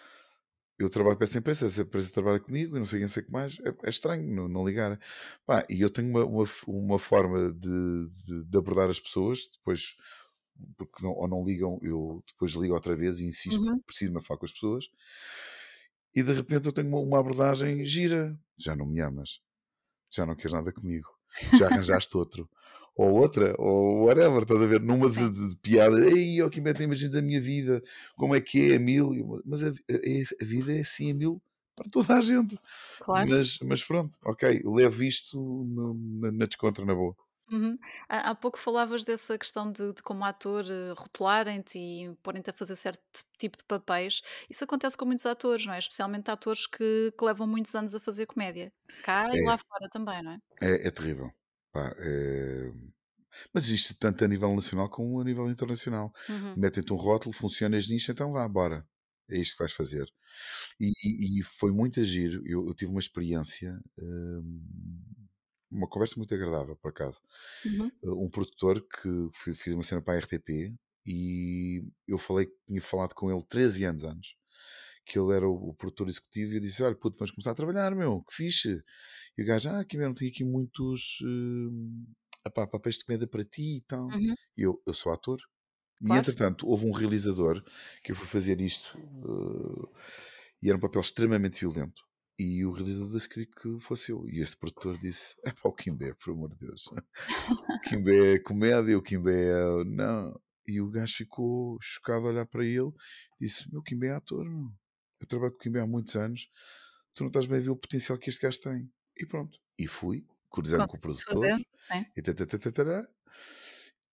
eu 0.79 0.89
trabalho 0.89 1.17
para 1.17 1.25
essa 1.25 1.39
empresa, 1.39 1.67
essa 1.67 1.83
empresa 1.83 2.11
trabalha 2.13 2.39
comigo 2.39 2.77
e 2.77 2.79
não 2.79 2.87
sei 2.87 3.01
quem 3.01 3.09
sei 3.09 3.23
o 3.23 3.27
que 3.27 3.33
mais, 3.33 3.59
é, 3.61 3.75
é 3.85 3.91
estranho 3.91 4.23
não, 4.33 4.49
não 4.49 4.67
ligar. 4.67 4.99
Pá, 5.45 5.67
e 5.69 5.81
eu 5.81 5.91
tenho 5.91 6.09
uma, 6.09 6.25
uma, 6.25 6.45
uma 6.67 6.99
forma 6.99 7.53
de, 7.53 8.09
de, 8.25 8.45
de 8.45 8.59
abordar 8.59 8.89
as 8.89 9.01
pessoas, 9.01 9.49
depois, 9.59 9.97
porque 10.77 11.03
não, 11.03 11.11
ou 11.13 11.27
não 11.29 11.45
ligam, 11.45 11.79
eu 11.83 12.23
depois 12.29 12.53
ligo 12.53 12.75
outra 12.75 12.95
vez 12.95 13.19
e 13.19 13.27
insisto, 13.27 13.61
Uhum, 13.61 13.81
preciso 13.81 14.13
me 14.15 14.23
falar 14.23 14.39
com 14.39 14.47
as 14.47 14.53
pessoas, 14.53 14.85
e 16.15 16.23
de 16.23 16.33
repente 16.33 16.67
eu 16.67 16.73
tenho 16.73 16.89
uma, 16.89 17.01
uma 17.01 17.19
abordagem 17.19 17.85
gira. 17.85 18.39
Já 18.57 18.77
não 18.77 18.87
me 18.87 19.01
amas, 19.01 19.41
já 20.13 20.25
não 20.25 20.37
queres 20.37 20.53
nada 20.53 20.73
comigo, 20.73 21.09
já 21.59 21.67
arranjaste 21.67 22.17
outro. 22.17 22.49
Ou 22.99 23.13
outra, 23.15 23.55
ou 23.59 24.07
whatever, 24.07 24.43
estás 24.43 24.61
a 24.63 24.67
ver? 24.67 24.81
Numa 24.83 25.09
de, 25.09 25.31
de, 25.31 25.49
de 25.51 25.57
piada, 25.59 25.99
ei, 26.11 26.43
ó, 26.43 26.51
que 26.51 26.61
mete 26.61 26.83
imagens 26.83 27.13
da 27.13 27.23
minha 27.23 27.41
vida, 27.41 27.81
como 28.17 28.35
é 28.35 28.41
que 28.41 28.73
é, 28.73 28.77
a 28.77 28.81
mil, 28.81 29.15
E 29.15 29.21
eu, 29.21 29.41
mas 29.47 29.63
a, 29.65 29.69
a- 29.69 29.73
a 30.43 30.45
vida 30.45 30.77
é 30.77 30.81
assim 30.81 31.13
a 31.13 31.15
mil 31.15 31.41
para 31.77 31.89
toda 31.91 32.15
a 32.17 32.21
gente. 32.21 32.59
claro. 32.99 33.31
Mas, 33.31 33.59
mas 33.63 33.85
pronto, 33.85 34.19
ok, 34.25 34.63
levo 34.65 35.05
isto 35.05 35.39
no- 35.39 35.95
na, 36.21 36.33
na 36.33 36.47
descontra, 36.47 36.85
na 36.85 36.95
boa. 36.95 37.17
Uhum. 37.51 37.79
Há, 38.09 38.31
há 38.31 38.35
pouco 38.35 38.59
falavas 38.59 39.05
dessa 39.05 39.39
questão 39.39 39.73
de, 39.73 39.95
de 39.95 40.03
como 40.03 40.23
ator 40.25 40.65
eh, 40.71 40.93
rotularem-te 40.97 41.79
e 41.79 42.15
porem-te 42.23 42.51
a 42.51 42.53
fazer 42.53 42.77
certo 42.77 43.01
tipo 43.39 43.57
de 43.57 43.65
papéis. 43.65 44.21
Isso 44.51 44.65
acontece 44.65 44.97
com 44.99 45.07
muitos 45.07 45.25
atores, 45.25 45.65
não 45.65 45.73
é? 45.73 45.79
Especialmente 45.79 46.31
atores 46.31 46.67
que, 46.67 47.11
que 47.19 47.25
levam 47.25 47.47
muitos 47.47 47.75
anos 47.75 47.95
a 47.95 48.01
fazer 48.01 48.27
comédia. 48.27 48.71
Cá 49.03 49.35
e 49.35 49.41
É, 49.41 49.43
lá 49.43 49.57
fora 49.59 49.89
também, 49.91 50.23
não 50.23 50.33
é? 50.33 50.39
é, 50.61 50.89
é 50.89 50.91
terrível. 50.91 51.33
Pá, 51.73 51.95
é- 51.99 52.73
Mas 53.55 53.69
isto 53.69 53.95
tanto 53.97 54.25
a 54.25 54.29
nível 54.29 54.55
nacional 54.55 54.89
como 54.91 55.21
a 55.21 55.25
nível 55.25 55.51
internacional. 55.51 56.13
Uhum, 56.29 56.55
Metem-te 56.57 56.93
um 56.93 56.97
rótulo, 56.97 57.33
funcionas 57.35 57.89
nisto, 57.89 58.13
então 58.13 58.33
vá, 58.33 58.47
bora. 58.49 58.87
É 59.31 59.39
isto 59.41 59.55
que 59.55 59.61
vais 59.65 59.73
fazer. 59.73 60.09
E, 60.81 60.93
e- 61.05 61.41
e 61.41 61.43
foi 61.45 61.73
muito 61.73 62.01
agir. 62.01 62.43
Eu, 62.47 62.67
eu 62.69 62.75
tive 62.75 62.91
uma 62.93 63.01
experiência, 63.01 63.81
hum, 63.99 64.63
uma 65.71 65.89
conversa 65.89 66.15
muito 66.19 66.35
agradável, 66.35 66.77
por 66.77 66.91
acaso. 66.91 67.21
uhum, 67.65 67.91
Uh, 68.03 68.25
Um 68.25 68.31
produtor 68.31 68.81
que 68.83 69.09
fi- 69.35 69.55
fiz 69.55 69.75
uma 69.75 69.83
cena 69.83 70.03
para 70.03 70.15
a 70.15 70.17
RTP 70.19 70.75
e 71.07 71.85
eu 72.07 72.19
falei 72.19 72.47
que 72.47 72.55
tinha 72.67 72.81
falado 72.83 73.15
com 73.15 73.31
ele 73.31 73.43
13 73.49 73.85
anos 73.85 74.05
antes, 74.05 74.35
que 75.09 75.19
ele 75.19 75.35
era 75.35 75.49
o, 75.49 75.71
o 75.71 75.75
produtor 75.75 76.09
executivo 76.09 76.53
e 76.53 76.57
eu 76.57 76.61
disse: 76.61 76.83
Olha, 76.83 76.95
puto, 76.95 77.19
vamos 77.19 77.31
começar 77.31 77.53
a 77.53 77.55
trabalhar, 77.55 77.95
meu, 77.95 78.23
que 78.23 78.35
fixe. 78.35 78.83
E 79.37 79.43
o 79.43 79.47
gajo, 79.47 79.69
ah, 79.71 79.81
aqui 79.81 79.97
mesmo 79.97 80.15
tem 80.15 80.29
aqui 80.29 80.45
muitos 80.45 81.19
hum, 81.25 82.07
epá, 82.47 82.67
papéis 82.67 82.97
de 82.99 83.05
comédia 83.05 83.27
para 83.27 83.45
ti 83.45 83.79
e 83.79 83.81
tal. 83.83 84.05
uhum, 84.05 84.35
E 84.57 84.63
eu, 84.63 84.81
eu 84.87 84.95
sou 84.95 85.13
ator. 85.13 85.39
E 86.01 86.07
claro. 86.07 86.21
entretanto, 86.21 86.67
houve 86.69 86.87
um 86.87 86.93
realizador 86.93 87.63
que 88.05 88.13
eu 88.13 88.17
fui 88.17 88.27
fazer 88.27 88.61
isto 88.61 88.97
uh, 88.99 89.89
e 90.63 90.69
era 90.69 90.77
um 90.77 90.81
papel 90.81 91.01
extremamente 91.01 91.59
violento. 91.61 92.03
E 92.39 92.65
o 92.65 92.71
realizador 92.71 93.11
disse 93.11 93.29
que 93.29 93.81
fosse 93.81 94.13
eu. 94.13 94.29
E 94.29 94.41
esse 94.41 94.57
produtor 94.57 94.97
disse: 94.99 95.35
é 95.45 95.53
para 95.53 95.69
o 95.69 95.73
Kimbé, 95.75 96.15
por 96.15 96.33
amor 96.33 96.51
de 96.51 96.67
Deus. 96.67 96.85
O 97.69 97.81
Kimbé 97.89 98.35
é 98.35 98.39
comédia, 98.39 98.97
o 98.99 99.03
Kimbé 99.03 99.51
é. 99.51 99.85
Não. 99.85 100.41
E 100.67 100.81
o 100.81 100.91
gajo 100.91 101.17
ficou 101.17 101.79
chocado 101.81 102.27
a 102.27 102.31
olhar 102.31 102.47
para 102.47 102.65
ele 102.65 102.93
disse: 103.41 103.71
Meu 103.73 103.83
Kimbé 103.83 104.09
é 104.09 104.13
ator, 104.13 104.45
meu. 104.45 104.71
Eu 105.21 105.27
trabalho 105.27 105.53
com 105.53 105.59
o 105.59 105.61
Kimbé 105.61 105.81
há 105.81 105.87
muitos 105.87 106.17
anos. 106.17 106.49
Tu 107.15 107.23
não 107.25 107.29
estás 107.29 107.47
bem 107.47 107.59
a 107.59 107.63
ver 107.63 107.71
o 107.71 107.77
potencial 107.77 108.19
que 108.19 108.31
este 108.31 108.43
gajo 108.43 108.61
tem. 108.61 108.91
E 109.17 109.27
pronto. 109.27 109.59
E 109.79 109.87
fui, 109.87 110.27
cruzando 110.51 110.87
com 110.87 110.97
o 110.97 111.01
produtor. 111.01 111.35
fazer? 111.35 111.57
Sim. 111.77 112.07
E, 112.17 112.23
tatatatara, 112.23 113.09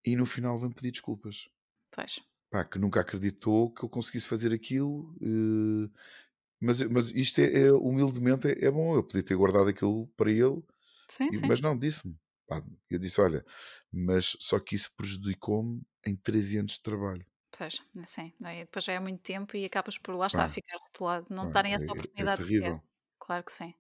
e 0.05 0.15
no 0.15 0.25
final 0.25 0.57
vem 0.59 0.71
pedir 0.71 0.91
desculpas. 0.91 1.47
Pois. 1.91 2.19
Pá, 2.49 2.63
que 2.63 2.77
nunca 2.79 3.01
acreditou 3.01 3.73
que 3.73 3.83
eu 3.83 3.89
conseguisse 3.89 4.27
fazer 4.27 4.53
aquilo. 4.53 5.15
eh, 5.21 5.89
mas, 6.61 6.81
mas 6.83 7.11
isto 7.11 7.41
é, 7.41 7.67
é, 7.67 7.71
humildemente 7.73 8.47
é, 8.47 8.65
é 8.65 8.71
bom. 8.71 8.95
Eu 8.95 9.03
podia 9.03 9.23
ter 9.23 9.35
guardado 9.35 9.69
aquilo 9.69 10.07
para 10.17 10.31
ele, 10.31 10.63
Sim, 11.09 11.31
e- 11.31 11.33
sim. 11.33 11.47
mas 11.47 11.61
não, 11.61 11.77
disse-me. 11.77 12.17
Eu 12.89 12.99
disse: 12.99 13.21
Olha, 13.21 13.45
mas 13.91 14.37
só 14.39 14.59
que 14.59 14.75
isso 14.75 14.93
prejudicou-me 14.97 15.81
em 16.05 16.15
13 16.15 16.57
anos 16.59 16.73
de 16.73 16.81
trabalho. 16.83 17.25
Pois, 17.57 17.81
sim. 18.05 18.33
Aí 18.43 18.59
depois 18.65 18.83
já 18.85 18.93
é 18.93 18.99
muito 18.99 19.21
tempo 19.23 19.55
e 19.55 19.65
acabas 19.65 19.97
por 19.97 20.15
lá 20.15 20.27
está, 20.27 20.47
Pá, 20.47 20.49
ficar 20.49 20.77
rotulado, 20.77 21.27
não 21.29 21.47
te 21.47 21.53
darem 21.53 21.73
é, 21.73 21.75
essa 21.75 21.91
é- 21.99 22.23
é 22.23 22.27
oportunidade 22.27 22.45
sequer. 22.45 22.75
terrível. 22.75 22.81
Claro 23.19 23.43
que 23.45 23.51
sim. 23.53 23.73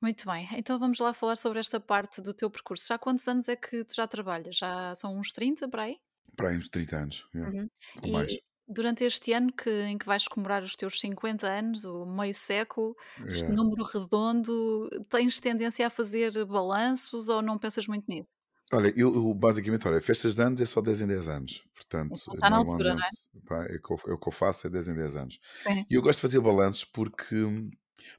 Muito 0.00 0.26
bem, 0.26 0.46
então 0.52 0.78
vamos 0.78 0.98
lá 0.98 1.12
falar 1.14 1.36
sobre 1.36 1.58
esta 1.58 1.80
parte 1.80 2.20
do 2.20 2.34
teu 2.34 2.50
percurso. 2.50 2.86
Já 2.88 2.94
há 2.96 2.98
quantos 2.98 3.26
anos 3.28 3.48
é 3.48 3.56
que 3.56 3.82
tu 3.84 3.94
já 3.94 4.06
trabalhas? 4.06 4.56
Já 4.56 4.94
são 4.94 5.16
uns 5.18 5.32
30 5.32 5.68
por 5.68 5.80
aí? 5.80 5.98
Para 6.36 6.48
aí 6.50 6.56
uns 6.58 6.68
30 6.70 6.96
anos, 7.04 7.18
Uhum. 7.34 7.68
ou 8.02 8.08
mais. 8.08 8.32
E 8.32 8.42
durante 8.68 9.04
este 9.04 9.32
ano 9.32 9.52
que, 9.52 9.70
em 9.70 9.96
que 9.98 10.06
vais 10.06 10.26
comemorar 10.26 10.62
os 10.62 10.74
teus 10.74 10.98
50 11.00 11.46
anos, 11.48 11.84
o 11.84 12.04
meio 12.06 12.34
século, 12.34 12.96
este 13.30 13.50
É. 13.50 13.52
número 13.52 13.84
redondo, 13.84 14.88
tens 15.08 15.38
tendência 15.40 15.86
a 15.86 15.90
fazer 15.90 16.44
balanços 16.46 17.28
ou 17.28 17.42
não 17.42 17.58
pensas 17.58 17.86
muito 17.86 18.06
nisso? 18.08 18.40
Olha, 18.72 18.92
eu, 18.96 19.32
basicamente, 19.32 19.86
olha, 19.86 20.00
festas 20.00 20.34
de 20.34 20.42
anos 20.42 20.60
é 20.60 20.66
só 20.66 20.80
10 20.80 21.02
em 21.02 21.06
10 21.06 21.28
anos. 21.28 21.64
Portanto, 21.72 22.14
está 22.16 22.50
na 22.50 22.58
altura, 22.58 22.94
não 22.94 23.02
é? 23.02 23.08
pá, 23.46 23.64
é, 23.66 23.76
o 23.76 23.80
que 23.82 23.92
eu, 23.92 24.12
é 24.12 24.14
o 24.14 24.18
que 24.18 24.28
eu 24.28 24.32
faço, 24.32 24.66
é 24.66 24.70
10 24.70 24.88
em 24.88 24.94
10 24.94 25.16
anos. 25.16 25.38
Sim. 25.54 25.86
E 25.88 25.94
eu 25.94 26.02
gosto 26.02 26.16
de 26.16 26.22
fazer 26.22 26.40
balanços 26.40 26.84
porque, 26.84 27.36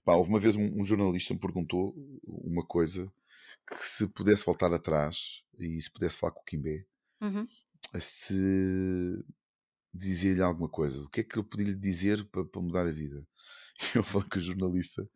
pá, 0.06 0.16
houve 0.16 0.30
uma 0.30 0.39
vez 0.39 0.56
um, 0.56 0.82
um 0.82 0.86
jornalista 0.86 1.34
me 1.34 1.39
perguntou 1.39 1.94
uma 2.24 2.66
coisa 2.66 3.12
que 3.68 3.86
se 3.86 4.08
pudesse 4.08 4.46
voltar 4.46 4.74
atrás 4.74 5.42
e 5.60 5.82
se 5.82 5.92
pudesse 5.92 6.18
falar 6.18 6.32
com 6.34 6.42
o 6.42 6.46
Kimbé, 6.46 6.86
Uhum. 7.20 7.48
se 8.00 9.24
dizia-lhe 9.94 10.42
alguma 10.42 10.70
coisa, 10.70 11.01
o 11.01 11.10
que 11.10 11.22
é 11.22 11.24
que 11.24 11.38
eu 11.38 11.44
podia 11.44 11.68
lhe 11.68 11.75
dizer 11.75 12.25
para, 12.30 12.46
para 12.46 12.62
mudar 12.62 12.88
a 12.88 12.92
vida? 12.92 13.25
E 13.96 13.98
eu 13.98 14.04
falei 14.04 14.27
que 14.27 14.39
o 14.39 14.42
jornalista 14.42 15.08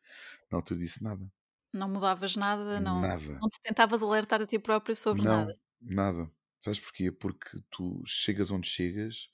na 0.51 0.59
altura 0.59 0.79
disse 0.79 1.03
nada, 1.03 1.25
Não 1.73 1.89
mudavas 1.89 2.35
nada, 2.35 2.79
não, 2.81 3.01
nada. 3.01 3.41
não 3.41 3.49
te 3.49 3.59
tentavas 3.61 4.03
alertar 4.03 4.41
a 4.41 4.45
ti 4.47 4.59
próprio 4.59 4.95
sobre 4.95 5.25
nada. 5.27 5.45
Não, 5.45 5.53
nada. 5.81 6.31
Sabes 6.59 6.79
porquê? 6.79 7.11
Porque 7.11 7.59
tu 7.71 8.01
chegas 8.05 8.51
onde 8.51 8.67
chegas 8.67 9.29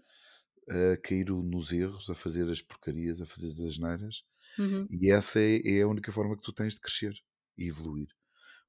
a 0.70 0.98
cair 0.98 1.30
nos 1.32 1.72
erros, 1.74 2.10
a 2.10 2.16
fazer 2.16 2.50
as 2.50 2.62
porcarias, 2.62 3.22
a 3.22 3.26
fazer 3.26 3.48
as 3.50 3.60
asneiras, 3.62 4.24
Uhum. 4.58 4.90
e 4.90 5.12
essa 5.12 5.40
é, 5.42 5.62
é 5.80 5.84
a 5.84 5.88
única 5.88 6.12
forma 6.12 6.38
que 6.38 6.44
tu 6.44 6.54
tens 6.54 6.76
de 6.76 6.82
crescer 6.82 7.16
e 7.58 7.68
evoluir. 7.68 8.10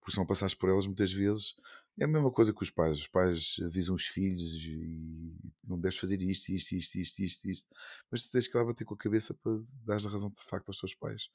Porque 0.00 0.12
se 0.12 0.18
não 0.18 0.26
passares 0.26 0.54
por 0.54 0.70
elas 0.70 0.86
muitas 0.86 1.12
vezes, 1.12 1.54
é 1.98 2.04
a 2.04 2.08
mesma 2.08 2.32
coisa 2.32 2.52
que 2.54 2.62
os 2.62 2.70
pais. 2.70 2.98
Os 3.00 3.08
pais 3.08 3.56
avisam 3.64 3.94
os 3.96 4.06
filhos 4.06 4.42
e 4.64 5.36
não 5.64 5.80
deves 5.80 5.98
fazer 5.98 6.22
isto, 6.22 6.50
isto, 6.52 6.72
isto, 6.76 6.96
isto, 7.00 7.20
isto, 7.24 7.50
isto. 7.50 7.68
Mas 8.10 8.24
tu 8.24 8.30
tens 8.32 8.48
que 8.48 8.56
lá 8.58 8.64
bater 8.64 8.84
com 8.84 8.94
a 8.94 8.98
cabeça 8.98 9.34
para 9.34 9.52
dar 9.86 9.96
a 10.06 10.10
razão 10.10 10.30
de 10.30 10.42
facto 10.42 10.68
aos 10.70 10.80
teus 10.80 10.94
pais. 10.94 11.30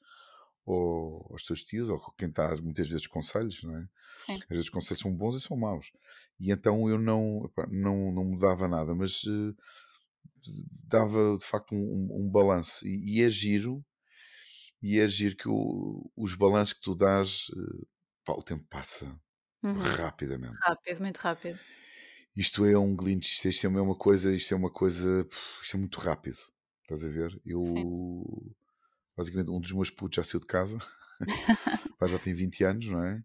Ou 0.66 1.28
aos 1.30 1.44
teus 1.44 1.62
tios, 1.62 1.88
ou 1.90 2.00
quem 2.18 2.28
está 2.28 2.56
muitas 2.56 2.88
vezes 2.88 3.06
conselhos, 3.06 3.62
não 3.62 3.76
é? 3.76 3.82
Sim. 4.14 4.42
Às 4.44 4.48
vezes 4.48 4.64
os 4.64 4.70
conselhos 4.70 5.00
são 5.00 5.14
bons 5.14 5.36
e 5.36 5.40
são 5.40 5.56
maus. 5.56 5.90
E 6.40 6.52
então 6.52 6.88
eu 6.88 6.98
não, 6.98 7.50
não, 7.70 8.12
não 8.12 8.24
mudava 8.24 8.68
nada, 8.68 8.94
mas 8.94 9.22
eh, 9.26 9.54
dava 10.88 11.36
de 11.38 11.44
facto 11.44 11.74
um, 11.74 12.08
um, 12.12 12.30
balanço. 12.30 12.86
E, 12.86 13.18
e 13.18 13.22
é 13.22 13.30
giro, 13.30 13.84
e 14.82 14.98
é 15.00 15.08
giro 15.08 15.36
que 15.36 15.48
o- 15.48 16.10
os 16.16 16.34
balanços 16.34 16.74
que 16.74 16.82
tu 16.82 16.94
dás, 16.94 17.48
eh, 17.56 17.86
pá, 18.24 18.34
o 18.34 18.42
tempo 18.42 18.64
passa 18.70 19.20
Uhum. 19.62 19.74
rapidamente. 19.74 20.60
Rápido, 20.62 21.00
muito 21.00 21.18
rápido. 21.18 21.58
Isto 22.36 22.64
é 22.64 22.76
um 22.78 22.94
glitch, 22.96 23.44
isto, 23.44 23.66
é 23.66 23.68
uma 23.80 23.96
coisa, 23.96 24.32
isto 24.32 24.52
é 24.54 24.56
uma 24.56 24.70
coisa, 24.70 25.26
isto 25.62 25.76
é 25.76 25.80
muito 25.80 25.98
rápido. 26.00 26.38
Estás 26.82 27.04
a 27.04 27.08
ver? 27.08 27.40
Eu, 27.44 27.60
Sim. 27.60 27.86
Basicamente, 29.16 29.50
um 29.50 29.60
dos 29.60 29.72
meus 29.72 29.90
putos 29.90 30.16
já 30.16 30.24
saiu 30.24 30.40
de 30.40 30.46
casa, 30.46 30.78
pá, 31.98 32.06
já 32.06 32.18
tem 32.18 32.34
20 32.34 32.64
anos, 32.64 32.86
não 32.86 33.04
é? 33.04 33.22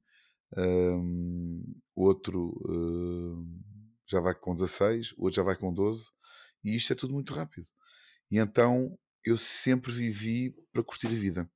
Um, 0.58 1.64
outro 1.96 2.60
um, 2.68 3.62
já 4.08 4.20
vai 4.20 4.34
com 4.34 4.54
16, 4.54 5.14
outro 5.18 5.36
já 5.36 5.44
vai 5.44 5.56
com 5.56 5.74
12, 5.74 6.10
e 6.64 6.76
isto 6.76 6.94
é 6.94 6.96
tudo 6.96 7.14
muito 7.14 7.34
rápido. 7.34 7.68
E 8.32 8.38
então 8.38 8.98
eu 9.24 9.38
sempre 9.38 9.92
vivi 9.92 10.56
para 10.72 10.84
curtir 10.84 11.08
a 11.08 11.12
vida. 11.12 11.50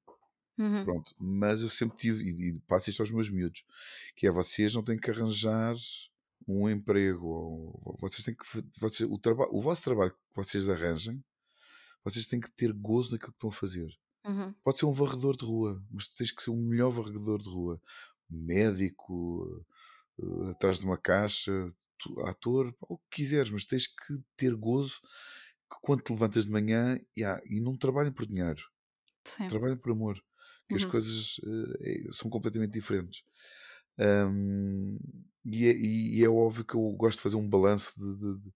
Uhum. 0.57 0.85
Pronto, 0.85 1.15
mas 1.17 1.61
eu 1.61 1.69
sempre 1.69 1.97
tive, 1.97 2.23
e, 2.23 2.49
e 2.49 2.59
passo 2.61 2.89
isto 2.89 3.01
aos 3.01 3.09
meus 3.09 3.29
miúdos, 3.29 3.63
que 4.15 4.27
é 4.27 4.31
vocês 4.31 4.75
não 4.75 4.83
têm 4.83 4.97
que 4.97 5.09
arranjar 5.09 5.75
um 6.47 6.69
emprego, 6.69 7.25
ou, 7.25 7.97
vocês 7.99 8.23
têm 8.23 8.35
que, 8.35 8.45
vocês, 8.79 9.09
o, 9.09 9.17
traba, 9.17 9.47
o 9.51 9.61
vosso 9.61 9.81
trabalho 9.81 10.11
que 10.11 10.17
vocês 10.35 10.69
arranjem, 10.69 11.23
vocês 12.03 12.27
têm 12.27 12.39
que 12.39 12.51
ter 12.51 12.71
gozo 12.71 13.13
naquilo 13.13 13.31
que 13.31 13.37
estão 13.37 13.49
a 13.49 13.53
fazer. 13.53 13.89
Uhum. 14.25 14.55
Pode 14.63 14.79
ser 14.79 14.85
um 14.85 14.91
varredor 14.93 15.35
de 15.37 15.45
rua, 15.45 15.83
mas 15.91 16.07
tu 16.07 16.15
tens 16.15 16.31
que 16.31 16.41
ser 16.43 16.51
o 16.51 16.55
melhor 16.55 16.91
varredor 16.91 17.39
de 17.41 17.49
rua. 17.49 17.81
Médico, 18.29 19.65
eh, 20.21 20.51
atrás 20.51 20.79
de 20.79 20.85
uma 20.85 20.97
caixa, 20.97 21.51
tu- 21.99 22.19
ator, 22.21 22.75
o 22.81 22.97
que 22.97 23.05
quiseres, 23.23 23.51
mas 23.51 23.65
tens 23.65 23.87
que 23.87 24.19
ter 24.37 24.55
gozo 24.55 24.99
que 25.71 25.77
quando 25.81 26.01
te 26.03 26.11
levantas 26.13 26.45
de 26.45 26.51
manhã 26.51 26.99
yeah, 27.17 27.41
e 27.45 27.59
não 27.61 27.77
trabalhem 27.77 28.11
por 28.13 28.25
dinheiro, 28.27 28.63
Sim. 29.25 29.49
trabalhem 29.49 29.77
por 29.77 29.91
amor, 29.93 30.21
que 30.69 30.77
as 30.77 30.85
Uhum. 30.85 30.85
coisas 30.85 31.37
eh, 31.81 32.07
é- 32.09 32.13
são 32.13 32.29
completamente 32.29 32.73
diferentes. 32.73 33.23
Ahm, 33.99 34.97
e, 35.45 35.67
é, 35.67 35.73
e 35.77 36.23
é 36.25 36.29
óbvio 36.29 36.65
que 36.65 36.75
eu 36.75 36.81
gosto 36.93 37.17
de 37.19 37.23
fazer 37.23 37.37
um 37.37 37.49
balanço 37.49 37.93
de- 37.99 38.39
de- 38.39 38.53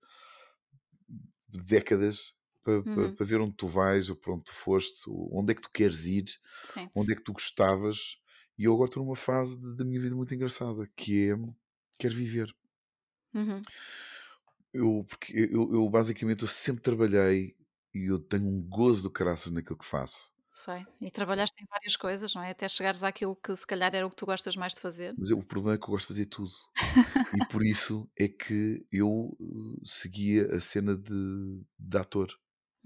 de 1.49 1.59
décadas 1.63 2.36
para, 2.75 2.83
Uhum. 2.85 3.15
para 3.15 3.25
ver 3.25 3.39
onde 3.41 3.55
tu 3.55 3.67
vais, 3.67 4.09
ou 4.09 4.15
para 4.15 4.33
onde 4.33 4.43
tu 4.45 4.53
foste, 4.53 5.03
onde 5.31 5.51
é 5.51 5.55
que 5.55 5.61
tu 5.61 5.69
queres 5.71 6.05
ir, 6.05 6.25
Sim. 6.63 6.89
onde 6.95 7.13
é 7.13 7.15
que 7.15 7.23
tu 7.23 7.33
gostavas. 7.33 8.17
E 8.57 8.65
eu 8.65 8.73
agora 8.73 8.89
estou 8.89 9.03
numa 9.03 9.15
fase 9.15 9.57
da 9.75 9.85
minha 9.85 9.99
vida 10.01 10.15
muito 10.15 10.33
engraçada, 10.33 10.89
que 10.95 11.29
é 11.31 11.35
quero 11.99 12.15
viver. 12.15 12.53
Uhum. 13.33 13.61
Eu, 14.73 15.05
porque 15.07 15.33
eu, 15.51 15.71
eu 15.73 15.89
basicamente 15.89 16.41
eu 16.43 16.47
sempre 16.47 16.81
trabalhei 16.81 17.55
e 17.93 18.11
eu 18.11 18.19
tenho 18.19 18.47
um 18.47 18.61
gozo 18.61 19.03
do 19.03 19.11
caraças 19.11 19.51
naquilo 19.51 19.77
que 19.77 19.85
faço. 19.85 20.31
Sei. 20.51 20.85
E 21.01 21.11
trabalhaste 21.11 21.53
em 21.61 21.65
várias 21.69 21.95
coisas, 21.95 22.33
não 22.33 22.41
é? 22.43 22.49
Até 22.51 22.67
chegares 22.67 23.03
àquilo 23.03 23.35
que 23.35 23.55
se 23.55 23.65
calhar 23.65 23.93
era 23.95 24.05
o 24.05 24.09
que 24.09 24.15
tu 24.15 24.25
gostas 24.25 24.55
mais 24.55 24.73
de 24.73 24.81
fazer. 24.81 25.13
Mas 25.17 25.29
eu- 25.29 25.37
o 25.37 25.43
problema 25.45 25.75
é 25.75 25.77
que 25.77 25.83
eu 25.85 25.89
gosto 25.91 26.07
de 26.07 26.13
fazer 26.13 26.25
tudo. 26.25 26.51
E 27.33 27.45
por 27.45 27.63
isso 27.65 28.09
é 28.17 28.27
que 28.27 28.85
eu 28.91 29.37
eh, 29.39 29.81
seguia 29.83 30.55
a 30.55 30.59
cena 30.59 30.95
de, 30.97 31.61
de 31.77 31.97
ator. 31.97 32.27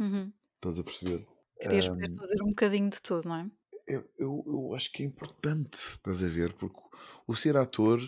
Uhum. 0.02 0.34
Estás 0.56 0.80
a 0.80 0.84
perceber? 0.84 1.28
Querias 1.62 1.88
poder 1.88 2.10
Ahm, 2.10 2.20
fazer 2.20 2.44
um 2.44 2.50
bocadinho 2.50 2.90
de 2.90 3.02
tudo, 3.02 3.30
não 3.30 3.36
é? 3.38 3.50
eu, 3.88 4.10
eu, 4.18 4.44
eu 4.48 4.76
acho 4.76 4.92
que 4.92 5.04
é 5.04 5.06
importante, 5.06 5.76
estás 5.76 6.24
a 6.24 6.28
ver? 6.28 6.54
Porque 6.54 6.80
o 7.28 7.36
ser 7.36 7.58
ator 7.58 8.00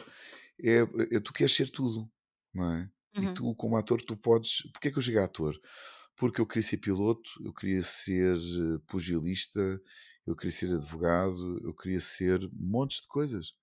é, 0.64 0.80
é 1.16 1.20
tu 1.20 1.34
queres 1.34 1.54
ser 1.56 1.70
tudo, 1.70 2.10
não 2.54 2.72
é? 2.74 2.92
E 3.20 3.28
Uhum. 3.28 3.36
tu, 3.36 3.56
como 3.56 3.78
ator, 3.78 4.02
tu 4.02 4.18
podes. 4.18 4.64
Porquê 4.74 4.90
é 4.90 4.92
que 4.92 4.98
eu 4.98 5.02
cheguei 5.02 5.22
a 5.22 5.26
ator? 5.26 5.60
Porque 6.18 6.42
eu 6.42 6.48
queria 6.48 6.64
ser 6.68 6.78
piloto, 6.78 7.30
eu 7.44 7.54
queria 7.54 7.84
ser 7.84 8.38
eh, 8.38 8.80
pugilista, 8.88 9.82
eu 10.28 10.36
queria 10.36 10.52
ser 10.52 10.74
advogado, 10.76 11.60
eu 11.64 11.74
queria 11.76 12.00
ser 12.02 12.40
montes 12.54 13.02
de 13.02 13.08
coisas. 13.08 13.54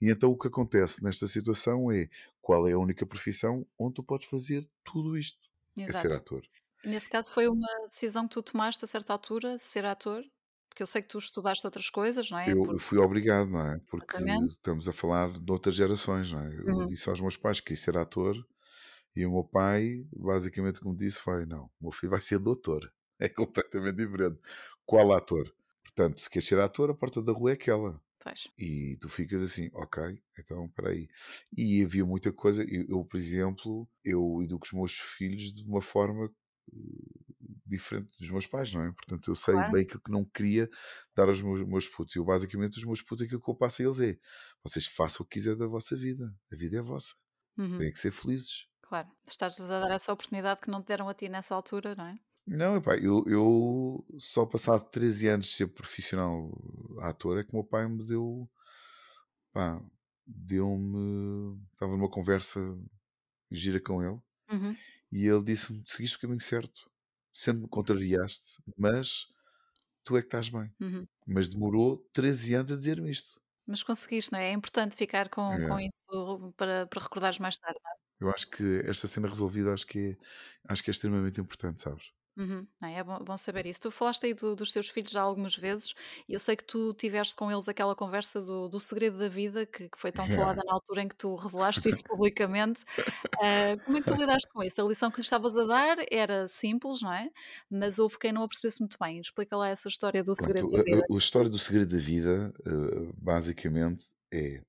E 0.00 0.10
então 0.10 0.30
o 0.32 0.38
que 0.38 0.48
acontece 0.48 1.02
nesta 1.04 1.26
situação 1.26 1.90
é 1.92 2.08
qual 2.42 2.68
é 2.68 2.72
a 2.72 2.78
única 2.78 3.06
profissão 3.06 3.66
onde 3.78 3.94
tu 3.96 4.04
podes 4.04 4.28
fazer 4.28 4.68
tudo 4.84 5.16
isto? 5.18 5.40
É 5.86 5.92
ser 5.92 6.12
Exato. 6.12 6.14
ator. 6.14 6.42
Nesse 6.84 7.08
caso 7.08 7.32
foi 7.32 7.48
uma 7.48 7.68
decisão 7.88 8.26
que 8.28 8.34
tu 8.34 8.42
tomaste 8.42 8.84
a 8.84 8.88
certa 8.88 9.12
altura, 9.12 9.56
ser 9.58 9.84
ator? 9.84 10.22
Porque 10.68 10.82
eu 10.82 10.86
sei 10.86 11.02
que 11.02 11.08
tu 11.08 11.18
estudaste 11.18 11.66
outras 11.66 11.90
coisas, 11.90 12.30
não 12.30 12.38
é? 12.38 12.50
Eu, 12.50 12.56
eu 12.72 12.78
Porque, 12.78 12.78
fui 12.78 12.98
obrigado, 12.98 13.50
não 13.50 13.60
é? 13.60 13.78
Porque 13.88 14.22
exatamente. 14.22 14.54
estamos 14.56 14.88
a 14.88 14.92
falar 14.92 15.32
de 15.38 15.52
outras 15.52 15.74
gerações, 15.76 16.32
não 16.32 16.40
é? 16.40 16.54
Eu 16.54 16.64
Uhum. 16.66 16.84
disse 16.84 17.08
aos 17.08 17.20
meus 17.20 17.36
pais 17.36 17.60
que 17.60 17.66
queria 17.66 17.82
ser 17.82 17.96
ator 17.96 18.34
e 19.16 19.26
o 19.26 19.32
meu 19.32 19.44
pai, 19.44 20.06
basicamente, 20.16 20.80
como 20.80 20.96
disse, 20.96 21.20
foi: 21.20 21.46
não, 21.46 21.66
o 21.80 21.84
meu 21.84 21.92
filho 21.92 22.10
vai 22.10 22.20
ser 22.22 22.38
doutor. 22.38 22.92
É 23.20 23.28
completamente 23.28 23.96
diferente. 23.96 24.40
Qual 24.84 25.12
ator? 25.12 25.54
Portanto, 25.84 26.20
se 26.20 26.28
queres 26.30 26.48
ser 26.48 26.60
ator, 26.60 26.90
a 26.90 26.94
porta 26.94 27.22
da 27.22 27.32
rua 27.32 27.50
é 27.52 27.54
aquela. 27.54 28.00
Pois. 28.18 28.42
E 28.58 28.96
tu 29.00 29.08
ficas 29.08 29.42
assim, 29.42 29.70
ok, 29.74 30.22
então 30.38 30.66
espera 30.66 30.90
aí. 30.90 31.08
E 31.56 31.82
havia 31.82 32.04
muita 32.04 32.32
coisa, 32.32 32.64
eu, 32.64 32.86
eu, 32.88 33.04
por 33.04 33.16
exemplo, 33.16 33.88
eu 34.04 34.40
educo 34.42 34.66
os 34.66 34.72
meus 34.72 34.94
filhos 34.98 35.54
de 35.54 35.64
uma 35.64 35.82
forma 35.82 36.32
diferente 37.66 38.10
dos 38.18 38.30
meus 38.30 38.46
pais, 38.46 38.72
não 38.72 38.82
é? 38.82 38.92
Portanto, 38.92 39.30
eu 39.30 39.34
sei 39.34 39.54
Claro. 39.54 39.72
bem 39.72 39.82
aquilo 39.82 40.00
que 40.00 40.10
não 40.10 40.24
queria 40.24 40.68
dar 41.14 41.28
aos 41.28 41.40
meus, 41.40 41.62
meus 41.66 41.88
putos. 41.88 42.14
E 42.14 42.18
eu, 42.18 42.24
basicamente, 42.24 42.78
os 42.78 42.84
meus 42.84 43.00
putos, 43.02 43.24
aquilo 43.24 43.40
que 43.40 43.50
eu 43.50 43.54
passo 43.54 43.82
a 43.82 43.84
eles 43.86 44.00
é: 44.00 44.18
vocês 44.62 44.86
façam 44.86 45.24
o 45.24 45.26
que 45.26 45.38
quiser 45.38 45.56
da 45.56 45.66
vossa 45.66 45.96
vida. 45.96 46.34
A 46.52 46.56
vida 46.56 46.78
é 46.78 46.82
vossa. 46.82 47.14
Uhum. 47.56 47.78
Têm 47.78 47.92
que 47.92 47.98
ser 47.98 48.10
felizes. 48.10 48.66
Claro. 48.82 49.08
Estás 49.26 49.58
a 49.60 49.66
dar 49.80 49.90
essa 49.90 50.12
oportunidade 50.12 50.60
que 50.60 50.70
não 50.70 50.82
te 50.82 50.88
deram 50.88 51.08
a 51.08 51.14
ti 51.14 51.28
nessa 51.28 51.54
altura, 51.54 51.94
não 51.94 52.06
é? 52.06 52.18
Não, 52.46 52.76
epá, 52.76 52.96
eu, 52.96 53.24
eu 53.26 54.04
só 54.18 54.44
passado 54.44 54.90
13 54.90 55.28
anos 55.28 55.46
de 55.46 55.52
ser 55.52 55.68
profissional 55.68 56.50
ator 57.00 57.38
é 57.38 57.44
que 57.44 57.52
o 57.52 57.56
meu 57.56 57.64
pai 57.64 57.86
me 57.88 58.04
deu, 58.04 58.50
pá, 59.52 59.80
deu-me, 60.26 61.56
estava 61.72 61.92
numa 61.92 62.10
conversa 62.10 62.60
gira 63.50 63.80
com 63.80 64.02
ele 64.02 64.20
Uhum. 64.50 64.76
E 65.12 65.26
ele 65.26 65.44
disse-me, 65.44 65.82
seguiste 65.86 66.18
o 66.18 66.20
caminho 66.20 66.40
certo, 66.40 66.90
sempre 67.34 67.62
me 67.62 67.68
contrariaste, 67.68 68.62
mas 68.78 69.26
tu 70.04 70.16
é 70.16 70.20
que 70.22 70.28
estás 70.28 70.48
bem. 70.48 70.72
Uhum. 70.80 71.06
Mas 71.26 71.48
demorou 71.48 71.98
13 72.12 72.54
anos 72.54 72.72
a 72.72 72.76
dizer-me 72.76 73.10
isto. 73.10 73.40
Mas 73.66 73.82
conseguiste, 73.82 74.32
não 74.32 74.38
é? 74.40 74.48
É 74.50 74.52
importante 74.52 74.96
ficar 74.96 75.28
com, 75.28 75.60
com 75.60 75.78
É, 75.78 75.86
isso 75.86 76.52
para, 76.56 76.86
para 76.86 77.02
recordares 77.02 77.38
mais 77.38 77.56
tarde. 77.58 77.78
é? 77.78 78.02
eu 78.20 78.30
acho 78.30 78.48
que 78.50 78.80
esta 78.86 79.08
cena 79.08 79.28
resolvida 79.28 79.72
acho 79.74 79.86
que 79.86 79.98
é, 79.98 80.72
acho 80.72 80.82
que 80.82 80.90
é 80.90 80.92
extremamente 80.92 81.40
importante, 81.40 81.82
sabes? 81.82 82.04
Uhum. 82.36 82.66
Não 82.80 82.88
É 82.88 83.04
bom, 83.04 83.18
bom 83.22 83.36
saber 83.36 83.66
isso. 83.66 83.80
Tu 83.80 83.90
falaste 83.90 84.24
aí 84.24 84.32
do- 84.34 84.56
dos 84.56 84.72
teus 84.72 84.88
filhos 84.88 85.10
já 85.12 85.20
algumas 85.20 85.54
vezes 85.54 85.92
e 86.28 86.32
eu 86.32 86.40
sei 86.40 86.56
que 86.56 86.64
tu 86.64 86.94
tiveste 86.94 87.34
com 87.34 87.50
eles 87.50 87.68
aquela 87.68 87.94
conversa 87.94 88.40
do, 88.40 88.68
do 88.68 88.80
segredo 88.80 89.18
da 89.18 89.28
vida 89.28 89.66
que, 89.66 89.88
que 89.88 89.98
foi 89.98 90.10
tão 90.10 90.24
falada 90.56 90.62
na 90.64 90.72
altura 90.72 91.02
em 91.02 91.08
que 91.08 91.16
tu 91.16 91.34
revelaste 91.36 91.88
isso 91.88 92.02
publicamente. 92.04 92.84
Ah, 93.40 93.76
como 93.84 93.96
é 93.98 94.00
que 94.00 94.06
tu 94.06 94.14
lidaste 94.14 94.48
com 94.52 94.62
isso? 94.62 94.80
A 94.82 94.88
lição 94.88 95.10
que 95.10 95.18
lhe 95.18 95.22
estavas 95.22 95.56
a 95.56 95.64
dar 95.64 95.98
era 96.10 96.48
simples, 96.48 97.02
não 97.02 97.12
é? 97.12 97.28
Mas 97.70 97.98
houve 97.98 98.18
quem 98.18 98.32
não 98.32 98.42
a 98.44 98.48
percebesse 98.48 98.80
muito 98.80 98.96
bem. 99.00 99.20
Explica 99.20 99.56
lá 99.56 99.68
essa 99.68 99.88
história 99.88 100.24
do 100.24 100.34
segredo 100.34 100.68
Pronto, 100.68 100.76
da 100.76 100.80
a, 100.80 100.84
vida. 100.84 101.06
a- 101.10 101.14
a 101.14 101.18
história 101.18 101.50
do 101.50 101.58
segredo 101.58 101.94
da 101.94 102.02
vida, 102.02 102.52
eh, 102.66 103.12
basicamente, 103.18 104.06
é 104.32 104.62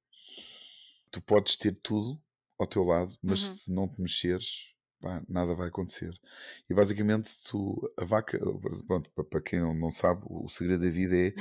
tu 1.12 1.22
podes 1.22 1.56
ter 1.56 1.76
tudo 1.82 2.20
ao 2.60 2.68
teu 2.68 2.84
lado, 2.84 3.18
mas 3.22 3.42
Uhum. 3.44 3.54
se 3.56 3.72
não 3.72 3.88
te 3.88 4.02
mexeres, 4.02 4.73
pá, 5.04 5.22
nada 5.28 5.54
vai 5.54 5.68
acontecer. 5.68 6.18
E 6.70 6.74
basicamente, 6.74 7.30
tu, 7.50 7.92
a 7.98 8.06
vaca, 8.06 8.40
pronto, 8.88 9.10
pa- 9.12 9.24
para 9.26 9.42
quem 9.42 9.60
não, 9.60 9.92
sabe, 9.92 10.22
o 10.26 10.48
segredo 10.48 10.84
da 10.84 10.90
vida 10.90 11.16
é 11.18 11.34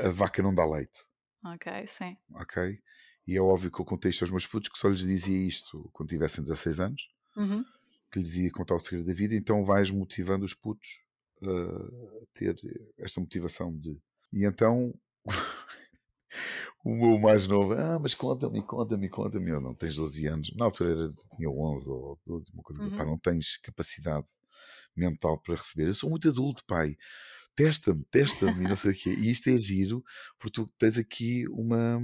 a 0.00 0.08
vaca 0.08 0.42
não 0.42 0.54
dá 0.54 0.64
leite, 0.66 1.04
Ok, 1.44 1.86
sim. 1.86 2.16
ok? 2.34 2.78
E 3.26 3.36
é 3.36 3.40
óbvio 3.40 3.70
que 3.70 3.80
eu 3.80 3.84
contei 3.84 4.10
isto 4.10 4.22
aos 4.22 4.30
meus 4.30 4.46
putos 4.46 4.70
que 4.70 4.78
só 4.78 4.88
lhes 4.88 5.00
dizia 5.00 5.38
isto 5.46 5.88
quando 5.92 6.08
tivessem 6.08 6.42
16 6.42 6.80
anos, 6.80 7.08
Uhum. 7.36 7.64
que 8.10 8.18
lhes 8.18 8.34
ia 8.36 8.50
contar 8.50 8.74
o 8.76 8.80
segredo 8.80 9.06
da 9.06 9.12
vida, 9.14 9.34
então 9.34 9.64
vais 9.64 9.90
motivando 9.90 10.44
os 10.44 10.54
putos 10.54 11.04
a 11.42 12.24
ter 12.34 12.56
esta 12.98 13.20
motivação 13.20 13.76
de. 13.76 14.00
E 14.32 14.44
então 14.44 14.94
o 16.84 16.94
meu 16.94 17.18
mais 17.18 17.46
novo, 17.46 17.74
ah, 17.74 17.98
mas 17.98 18.14
conta-me, 18.14 18.62
conta-me, 18.62 19.08
conta-me. 19.08 19.50
Eu 19.50 19.60
não 19.60 19.74
tens 19.74 19.96
12 19.96 20.26
anos, 20.26 20.54
na 20.56 20.64
altura 20.66 20.90
era, 20.92 21.10
tinha 21.36 21.50
11 21.50 21.88
ou 21.88 22.18
12, 22.26 22.50
uma 22.52 22.62
coisa, 22.62 22.82
Uhum. 22.82 22.90
pá, 22.96 23.04
não 23.04 23.18
tens 23.18 23.56
capacidade 23.58 24.26
mental 24.96 25.38
para 25.40 25.56
receber. 25.56 25.88
Eu 25.88 25.94
sou 25.94 26.10
muito 26.10 26.28
adulto, 26.28 26.64
pai. 26.66 26.96
Testa-me, 27.54 28.04
testa-me, 28.10 28.64
e 28.64 28.68
não 28.68 28.76
sei 28.76 28.92
o 28.92 28.94
quê. 28.96 29.10
E 29.18 29.30
isto 29.30 29.50
é 29.50 29.58
giro, 29.58 30.02
porque 30.38 30.62
tu 30.62 30.70
tens 30.78 30.98
aqui 30.98 31.46
uma, 31.50 31.98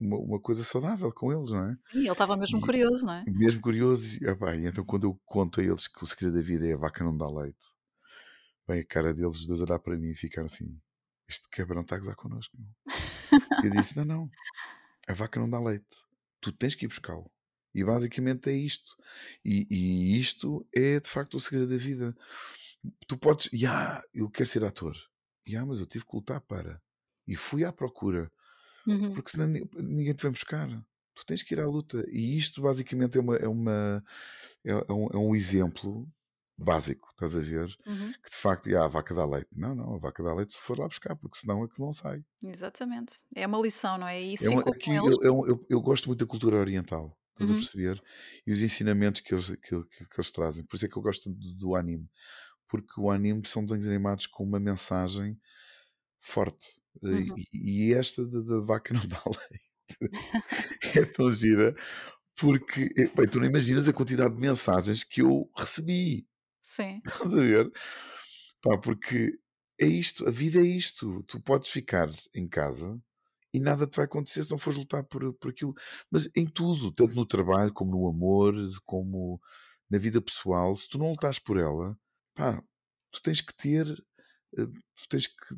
uma, 0.00 0.18
uma 0.18 0.40
coisa 0.40 0.64
saudável 0.64 1.12
com 1.12 1.32
eles, 1.32 1.50
não 1.50 1.70
é? 1.70 1.74
Sim, 1.92 1.98
ele 2.00 2.10
estava 2.12 2.36
mesmo 2.36 2.58
E- 2.58 2.60
curioso, 2.60 3.06
não 3.06 3.14
é? 3.14 3.26
mesmo 3.26 3.60
curioso, 3.60 4.16
e, 4.16 4.26
e 4.26 4.66
então 4.68 4.84
quando 4.84 5.04
eu 5.06 5.20
conto 5.24 5.60
a 5.60 5.64
eles 5.64 5.86
que 5.88 6.02
o 6.04 6.06
segredo 6.06 6.34
da 6.36 6.40
vida 6.42 6.66
é 6.68 6.72
a 6.74 6.76
vaca 6.76 7.04
não 7.04 7.16
dá 7.16 7.28
leite, 7.28 7.66
bem 8.66 8.80
a 8.80 8.84
cara 8.86 9.14
deles 9.14 9.36
os 9.36 9.46
dois 9.46 9.60
olhar 9.60 9.78
para 9.78 9.96
mim 9.96 10.10
e 10.10 10.14
ficar 10.14 10.42
assim: 10.44 10.78
Este 11.28 11.48
cabrão 11.48 11.82
está 11.82 11.96
a 11.96 11.98
gozar 11.98 12.16
connosco. 12.16 12.56
Meu. 12.58 12.68
Eu 13.62 13.70
disse: 13.70 13.96
Não, 13.96 14.04
não, 14.04 14.30
a 15.08 15.12
vaca 15.14 15.40
não 15.40 15.48
dá 15.50 15.60
leite, 15.60 15.96
tu 16.40 16.52
tens 16.52 16.74
que 16.74 16.84
ir 16.86 16.88
buscá-lo. 16.88 17.30
E 17.74 17.84
basicamente 17.84 18.50
é 18.50 18.54
isto. 18.54 18.96
E, 19.44 19.66
e 19.70 20.18
isto 20.18 20.66
é 20.74 21.00
de 21.00 21.08
facto 21.08 21.36
o 21.36 21.40
segredo 21.40 21.70
da 21.70 21.76
vida. 21.76 22.14
Tu 23.06 23.16
podes, 23.16 23.48
yeah, 23.52 24.02
eu 24.14 24.30
quero 24.30 24.48
ser 24.48 24.64
ator, 24.64 24.96
yeah, 25.48 25.66
mas 25.66 25.80
eu 25.80 25.86
tive 25.86 26.04
que 26.06 26.16
lutar 26.16 26.40
para. 26.42 26.82
E 27.26 27.36
fui 27.36 27.64
à 27.64 27.72
procura 27.72 28.30
Uhum. 28.86 29.12
porque 29.14 29.30
senão 29.30 29.46
ni- 29.48 29.68
ninguém 29.76 30.14
te 30.14 30.22
vai 30.22 30.32
buscar. 30.32 30.68
Tu 31.14 31.26
tens 31.26 31.42
que 31.42 31.54
ir 31.54 31.60
à 31.60 31.66
luta. 31.66 32.04
E 32.10 32.36
isto 32.36 32.62
basicamente 32.62 33.18
é, 33.18 33.20
uma, 33.20 33.36
é, 33.36 33.48
uma, 33.48 34.04
é, 34.64 34.72
é 34.72 34.92
um, 34.92 35.06
é 35.12 35.16
um 35.16 35.36
exemplo 35.36 36.08
básico, 36.62 37.08
estás 37.10 37.36
a 37.36 37.40
ver? 37.40 37.68
Uhum. 37.86 38.12
Que 38.12 38.30
de 38.30 38.36
facto, 38.36 38.74
ah, 38.76 38.84
a 38.84 38.88
vaca 38.88 39.14
dá 39.14 39.24
leite. 39.26 39.48
Não, 39.56 39.74
não, 39.74 39.94
a 39.94 39.98
vaca 39.98 40.22
dá 40.22 40.32
leite 40.34 40.52
se 40.52 40.58
for 40.58 40.78
lá 40.78 40.86
buscar, 40.88 41.14
porque 41.16 41.38
senão 41.38 41.62
aquilo 41.62 41.86
não 41.86 41.92
sai. 41.92 42.22
Exatamente. 42.42 43.14
É 43.34 43.46
uma 43.46 43.58
lição, 43.60 43.98
não 43.98 44.06
é? 44.08 44.20
Isso 44.20 44.46
É 44.46 44.50
uma- 44.50 44.62
aqui 44.62 44.90
eu, 44.94 45.04
eu, 45.22 45.46
eu- 45.48 45.66
eu 45.68 45.80
gosto 45.80 46.06
muito 46.06 46.20
da 46.24 46.26
cultura 46.30 46.56
oriental, 46.56 47.16
estás 47.32 47.50
a 47.50 47.54
Uhum. 47.54 47.58
perceber? 47.60 48.02
E 48.46 48.52
os 48.52 48.62
ensinamentos 48.62 49.20
que 49.20 49.34
eles, 49.34 49.48
que, 49.50 49.56
que- 49.58 50.06
que 50.06 50.16
eles 50.18 50.30
trazem. 50.30 50.64
Por 50.64 50.76
isso 50.76 50.86
é 50.86 50.88
que 50.88 50.96
eu 50.96 51.02
gosto 51.02 51.30
do, 51.30 51.54
do 51.54 51.74
anime. 51.76 52.08
Porque 52.68 52.98
o 53.00 53.10
anime 53.10 53.42
são 53.46 53.64
desenhos 53.64 53.86
animados 53.88 54.26
com 54.26 54.44
uma 54.44 54.58
mensagem 54.60 55.38
forte. 56.18 56.66
Eh, 57.02 57.06
Uhum. 57.08 57.34
E, 57.52 57.88
e 57.90 57.94
esta 57.94 58.24
da, 58.26 58.40
da 58.40 58.60
vaca 58.60 58.92
não 58.94 59.00
dá 59.08 59.22
leite 59.26 59.72
é 60.94 61.04
tão 61.04 61.32
gira 61.34 61.74
porque 62.36 62.92
eh, 62.96 63.10
bem, 63.14 63.28
tu 63.28 63.38
não 63.38 63.46
imaginas 63.46 63.88
a 63.88 63.92
quantidade 63.92 64.34
de 64.34 64.40
mensagens 64.40 65.04
que 65.04 65.20
eu 65.22 65.50
recebi. 65.56 66.26
Sim. 66.62 67.02
Estás 67.06 67.32
a 67.34 67.36
ver? 67.40 67.70
Pá, 68.62 68.78
porque 68.78 69.38
é 69.80 69.86
isto, 69.86 70.26
a 70.28 70.30
vida 70.30 70.58
é 70.60 70.64
isto. 70.64 71.22
Tu 71.24 71.40
podes 71.42 71.68
ficar 71.70 72.08
em 72.34 72.48
casa 72.48 73.00
e 73.52 73.60
nada 73.60 73.86
te 73.86 73.96
vai 73.96 74.06
acontecer 74.06 74.42
se 74.44 74.50
não 74.50 74.58
fores 74.58 74.78
lutar 74.78 75.04
por, 75.04 75.34
por 75.34 75.50
aquilo. 75.50 75.74
Mas 76.10 76.28
em 76.36 76.46
tudo, 76.46 76.92
tanto 76.92 77.14
no 77.14 77.26
trabalho, 77.26 77.72
como 77.72 77.92
no 77.92 78.08
amor, 78.08 78.54
como 78.84 79.40
na 79.90 79.98
vida 79.98 80.22
pessoal, 80.22 80.76
se 80.76 80.88
tu 80.88 80.98
não 80.98 81.10
lutares 81.10 81.38
por 81.38 81.58
ela, 81.58 81.98
pá, 82.34 82.62
tu 83.10 83.22
tens 83.22 83.40
que 83.42 83.54
ter, 83.54 83.86
eh, 84.58 84.66
tu 84.66 85.08
tens 85.08 85.26
que 85.28 85.56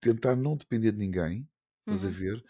tentar 0.00 0.36
não 0.36 0.56
depender 0.56 0.92
de 0.92 0.98
ninguém, 0.98 1.48
estás 1.82 2.04
a 2.06 2.10
Uhum. 2.10 2.16
ver? 2.16 2.42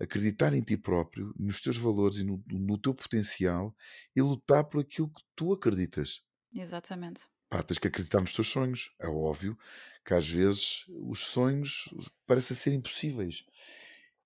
Acreditar 0.00 0.54
em 0.54 0.62
ti 0.62 0.76
próprio, 0.76 1.34
nos 1.38 1.60
teus 1.60 1.76
valores 1.78 2.18
e 2.18 2.24
no, 2.24 2.42
no 2.48 2.78
teu 2.80 2.94
potencial 2.94 3.74
e 4.16 4.22
lutar 4.22 4.64
por 4.68 4.80
aquilo 4.82 5.10
que 5.10 5.22
tu 5.36 5.52
acreditas. 5.54 6.22
Exatamente. 6.52 7.28
Pá, 7.48 7.62
tens 7.62 7.78
que 7.78 7.88
acreditar 7.88 8.20
nos 8.20 8.32
teus 8.32 8.48
sonhos. 8.48 8.94
É 8.98 9.06
óbvio 9.06 9.56
que 10.04 10.14
às 10.14 10.28
vezes 10.28 10.84
os 10.88 11.20
sonhos 11.20 11.88
parecem 12.26 12.56
ser 12.56 12.72
impossíveis. 12.72 13.44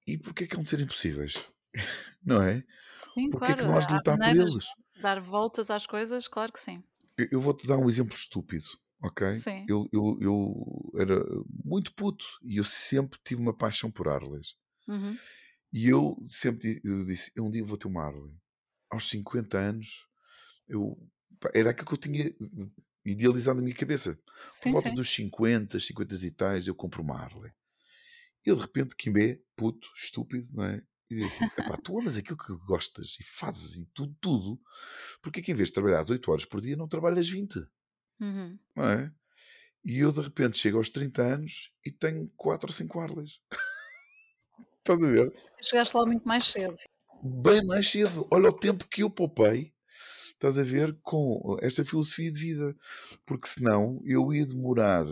E 0.06 0.18
porquê 0.18 0.46
que 0.46 0.56
hão 0.56 0.62
de 0.62 0.68
ser 0.70 0.80
impossíveis? 0.80 1.34
Não 2.24 2.42
é? 2.42 2.64
Sim, 2.92 3.30
Porquê 3.30 3.54
que 3.54 3.62
claro. 3.62 3.68
não 3.68 3.78
has 3.78 3.86
de 3.86 3.92
Há 3.92 3.96
lutar 3.96 4.18
por 4.18 4.36
eles? 4.36 4.54
de 4.94 5.02
dar 5.02 5.20
voltas 5.20 5.70
às 5.70 5.86
coisas, 5.86 6.28
claro 6.28 6.52
que 6.52 6.60
sim. 6.60 6.82
Eu, 7.16 7.28
eu 7.32 7.40
vou-te 7.40 7.66
dar 7.66 7.78
um 7.78 7.88
exemplo 7.88 8.14
estúpido, 8.14 8.66
ok? 9.02 9.32
Sim. 9.34 9.64
Eu, 9.68 9.88
eu, 9.92 10.18
eu 10.20 11.00
era 11.00 11.24
muito 11.64 11.94
puto 11.94 12.24
e 12.42 12.58
eu 12.58 12.64
sempre 12.64 13.18
tive 13.24 13.40
uma 13.40 13.56
paixão 13.56 13.90
por 13.90 14.08
Harleys. 14.08 14.54
Uhum. 14.86 15.16
E 15.72 15.88
eu 15.88 16.16
sempre 16.28 16.80
eu 16.84 17.04
disse, 17.06 17.32
um 17.38 17.50
dia 17.50 17.64
vou 17.64 17.76
ter 17.78 17.86
uma 17.86 18.02
Harley. 18.04 18.34
Aos 18.90 19.08
50 19.08 19.56
anos, 19.56 20.06
eu, 20.68 20.98
era 21.54 21.70
aquilo 21.70 21.86
que 21.86 21.94
eu 21.94 21.98
tinha 21.98 22.34
idealizado 23.10 23.56
na 23.58 23.62
minha 23.64 23.76
cabeça. 23.76 24.16
Por 24.16 24.50
Sim, 24.50 24.72
volta 24.72 24.88
sim. 24.90 24.94
dos 24.94 25.10
50, 25.10 25.78
50 25.80 26.14
e 26.14 26.30
tais, 26.30 26.66
eu 26.66 26.74
compro 26.74 27.02
uma 27.02 27.16
Harley. 27.18 27.52
Eu 28.44 28.54
de 28.56 28.62
repente, 28.62 28.96
Kimbé, 28.96 29.40
puto, 29.56 29.88
estúpido, 29.94 30.46
não 30.54 30.64
é? 30.64 30.82
E 31.10 31.16
diz 31.16 31.26
assim: 31.26 31.44
epá, 31.58 31.76
tu 31.76 31.98
amas 31.98 32.16
aquilo 32.16 32.38
que 32.38 32.54
gostas 32.66 33.16
e 33.20 33.24
fazes 33.24 33.76
e 33.76 33.86
tudo, 33.86 34.16
tudo, 34.20 34.60
porque 35.20 35.42
que 35.42 35.52
em 35.52 35.54
vez 35.54 35.68
de 35.68 35.74
trabalhar 35.74 36.04
8 36.08 36.30
horas 36.30 36.44
por 36.44 36.60
dia, 36.60 36.76
não 36.76 36.88
trabalhas 36.88 37.28
20, 37.28 37.66
Uhum. 38.20 38.58
não 38.76 38.84
é? 38.84 39.12
E 39.84 39.98
eu 40.00 40.12
de 40.12 40.20
repente 40.20 40.58
chego 40.58 40.78
aos 40.78 40.90
30 40.90 41.22
anos 41.22 41.72
e 41.84 41.90
tenho 41.90 42.28
4 42.36 42.68
ou 42.68 42.72
5 42.72 43.00
Harleys. 43.00 43.40
Estás 44.78 45.02
a 45.02 45.06
ver? 45.10 45.32
Chegaste 45.60 45.96
lá 45.96 46.06
muito 46.06 46.26
mais 46.26 46.44
cedo. 46.46 46.74
Bem 47.22 47.64
mais 47.66 47.88
cedo. 47.90 48.26
Olha 48.32 48.48
o 48.48 48.52
tempo 48.52 48.86
que 48.88 49.02
eu 49.02 49.10
poupei, 49.10 49.74
estás 50.40 50.58
a 50.58 50.62
ver, 50.62 50.98
com 51.02 51.56
esta 51.60 51.84
filosofia 51.84 52.30
de 52.30 52.38
vida. 52.40 52.76
Porque 53.26 53.48
senão 53.48 54.00
eu 54.04 54.32
ia 54.32 54.46
demorar 54.46 55.06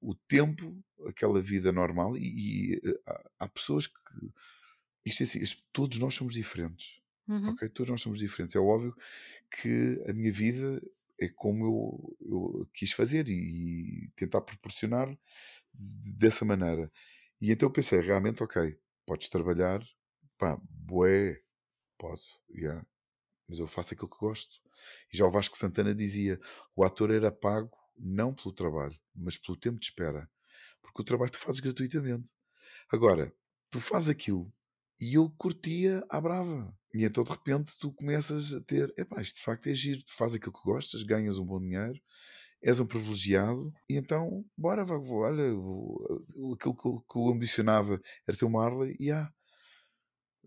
o 0.00 0.14
tempo, 0.14 0.82
aquela 1.08 1.40
vida 1.40 1.72
normal, 1.72 2.16
e, 2.16 2.74
e, 2.74 2.82
eh, 2.84 3.00
há, 3.06 3.30
há 3.40 3.48
pessoas 3.48 3.86
que. 3.88 3.94
Isto 5.04 5.22
é 5.22 5.24
assim, 5.24 5.42
as- 5.42 5.62
todos 5.72 5.98
nós 5.98 6.14
somos 6.14 6.34
diferentes. 6.34 7.00
Uhum. 7.28 7.50
Ok? 7.50 7.68
Todos 7.70 7.90
nós 7.90 8.00
somos 8.00 8.18
diferentes. 8.18 8.56
É 8.56 8.58
óbvio 8.58 8.94
que 9.50 10.02
a 10.08 10.12
minha 10.12 10.32
vida 10.32 10.80
é 11.20 11.28
como 11.28 11.64
eu, 11.66 12.16
eu 12.60 12.70
quis 12.74 12.92
fazer 12.92 13.28
e, 13.28 14.10
tentar 14.16 14.40
proporcionar 14.42 15.08
de- 15.74 16.12
dessa 16.14 16.44
maneira. 16.44 16.90
E 17.40 17.52
então 17.52 17.68
eu 17.68 17.72
pensei, 17.72 18.00
realmente, 18.00 18.42
ok, 18.42 18.78
podes 19.06 19.28
trabalhar, 19.28 19.82
pá, 20.38 20.58
bué, 20.70 21.42
posso, 21.98 22.40
yeah, 22.50 22.84
mas 23.48 23.58
eu 23.58 23.66
faço 23.66 23.94
aquilo 23.94 24.08
que 24.08 24.18
gosto. 24.18 24.60
E 25.12 25.16
já 25.16 25.26
o 25.26 25.30
Vasco 25.30 25.56
Santana 25.56 25.94
dizia: 25.94 26.40
o 26.74 26.84
ator 26.84 27.10
era 27.10 27.30
pago 27.32 27.76
não 27.96 28.34
pelo 28.34 28.52
trabalho, 28.52 28.98
mas 29.14 29.38
pelo 29.38 29.58
tempo 29.58 29.78
de 29.78 29.86
espera. 29.86 30.28
Porque 30.82 31.02
o 31.02 31.04
trabalho 31.04 31.30
tu 31.30 31.38
fazes 31.38 31.60
gratuitamente. 31.60 32.28
Agora, 32.90 33.32
tu 33.70 33.80
fazes 33.80 34.08
aquilo 34.08 34.52
e 35.00 35.14
eu 35.14 35.30
curtia 35.36 36.04
à 36.08 36.20
brava. 36.20 36.74
E 36.92 37.04
então 37.04 37.24
de 37.24 37.30
repente 37.30 37.76
tu 37.78 37.92
começas 37.92 38.54
a 38.54 38.60
ter, 38.60 38.92
epá, 38.96 39.20
isto 39.20 39.36
de 39.36 39.42
facto 39.42 39.66
é 39.68 39.74
giro, 39.74 40.02
tu 40.04 40.12
fazes 40.14 40.36
aquilo 40.36 40.52
que 40.52 40.62
gostas, 40.64 41.02
ganhas 41.02 41.38
um 41.38 41.44
bom 41.44 41.60
dinheiro, 41.60 42.00
és 42.62 42.80
um 42.80 42.86
privilegiado, 42.86 43.72
e 43.88 43.96
então, 43.96 44.44
bora, 44.56 44.84
vou, 44.84 45.18
olha, 45.18 45.52
vou, 45.52 46.24
aquilo 46.54 46.74
que 46.74 47.18
eu, 47.18 47.28
ambicionava 47.28 48.00
era 48.26 48.36
ter 48.36 48.44
uma 48.44 48.64
Harley, 48.64 48.96
e 48.98 49.10
há. 49.10 49.30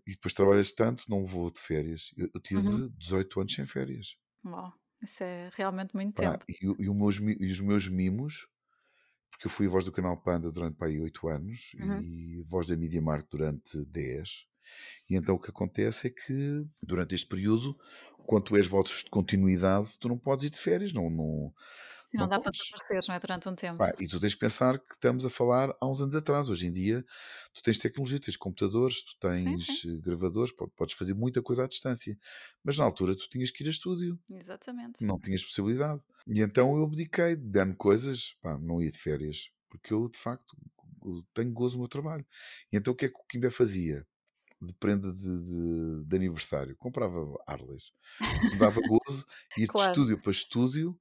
E 0.08 0.12
depois 0.12 0.34
trabalhas 0.34 0.72
tanto, 0.72 1.04
não 1.10 1.26
vou 1.26 1.52
de 1.52 1.60
férias. 1.60 2.12
Eu, 2.18 2.30
eu 2.34 2.40
tive 2.42 2.64
Uhum. 2.64 2.90
18 2.98 3.40
anos 3.40 3.54
sem 3.54 3.66
férias. 3.66 4.16
Uau, 4.44 4.72
isso 5.00 5.22
é 5.22 5.48
realmente 5.54 5.94
muito 5.94 6.14
Pá, 6.14 6.36
tempo. 6.36 6.44
e, 6.48 6.66
e 6.84 6.90
meus 6.90 7.16
e 7.18 7.46
os 7.52 7.60
meus 7.60 7.88
mimos, 7.88 8.48
porque 9.30 9.46
eu 9.46 9.50
fui 9.50 9.68
voz 9.68 9.84
do 9.84 9.92
canal 9.92 10.20
Panda 10.22 10.50
durante 10.52 10.76
pá, 10.76 10.86
aí 10.86 11.00
8 11.00 11.28
anos 11.28 11.72
Uhum. 11.78 12.04
e 12.04 12.42
voz 12.48 12.68
da 12.68 12.76
Media 12.76 13.02
Markt 13.02 13.30
durante 13.30 13.84
10. 13.86 14.46
E 15.10 15.16
então 15.16 15.36
o 15.36 15.40
que 15.40 15.50
acontece 15.50 16.08
é 16.08 16.10
que 16.10 16.66
durante 16.82 17.14
este 17.14 17.28
período, 17.28 17.76
quando 18.26 18.44
tu 18.46 18.56
és 18.56 18.66
votos 18.66 19.04
de 19.04 19.10
continuidade, 19.10 19.98
tu 20.00 20.08
não 20.08 20.18
podes 20.18 20.44
ir 20.46 20.50
de 20.50 20.60
férias, 20.60 20.92
não, 20.92 21.10
não, 21.10 21.54
Sim, 22.10 22.18
não 22.18 22.26
não 22.26 22.28
dá 22.28 22.38
para 22.40 22.50
podes. 22.50 22.58
desapareceres, 22.58 23.06
não 23.08 23.14
é? 23.14 23.20
Durante 23.20 23.48
um 23.48 23.54
tempo. 23.54 23.80
Pá, 23.80 23.94
e 24.00 24.08
tu 24.08 24.18
tens 24.18 24.34
que 24.34 24.40
pensar 24.40 24.78
que 24.80 24.94
estamos 24.94 25.24
a 25.24 25.30
falar 25.30 25.72
há 25.80 25.86
uns 25.88 26.00
anos 26.00 26.16
atrás. 26.16 26.48
Hoje 26.48 26.66
em 26.66 26.72
dia, 26.72 27.04
tu 27.54 27.62
tens 27.62 27.78
tecnologia, 27.78 28.18
tens 28.18 28.36
computadores, 28.36 29.02
tu 29.04 29.16
Sim, 29.32 29.56
sim, 29.58 29.78
tens 29.78 29.84
eh, 29.86 29.96
gravadores, 30.00 30.52
po- 30.52 30.68
podes 30.70 30.96
fazer 30.96 31.14
muita 31.14 31.40
coisa 31.42 31.64
à 31.64 31.68
distância. 31.68 32.18
Mas 32.64 32.76
na 32.78 32.84
altura 32.84 33.14
tu 33.16 33.28
tinhas 33.28 33.50
que 33.52 33.62
ir 33.62 33.68
a 33.68 33.70
estúdio, 33.70 34.18
exatamente. 34.28 35.00
não 35.00 35.20
tinhas 35.20 35.44
possibilidade. 35.44 36.02
E 36.26 36.40
então 36.42 36.76
eu 36.76 36.84
abdiquei 36.84 37.36
de 37.36 37.48
dar 37.50 37.74
coisas, 37.76 38.34
pá, 38.42 38.58
não 38.58 38.82
ia 38.82 38.90
de 38.90 38.98
férias, 38.98 39.50
porque 39.68 39.94
eu 39.94 40.08
de 40.08 40.18
facto 40.18 40.56
eu 41.04 41.24
tenho 41.34 41.52
gozo 41.52 41.76
no 41.76 41.82
meu 41.82 41.88
trabalho. 41.88 42.26
E 42.72 42.76
então 42.78 42.92
o 42.94 42.96
que 42.96 43.06
é 43.06 43.08
que 43.08 43.16
o 43.18 43.24
Kimbé 43.28 43.50
fazia? 43.50 44.06
De 44.60 44.74
prenda 44.74 45.12
de, 45.12 45.22
de- 45.22 46.04
de 46.04 46.16
aniversário, 46.16 46.76
comprava 46.76 47.18
Harleys, 47.46 47.92
dava 48.50 48.80
gozo 48.80 49.24
ir 49.56 49.68
de 49.68 49.72
Claro, 49.72 49.78
estúdio 49.80 50.20
para 50.20 50.32
estúdio 50.32 50.98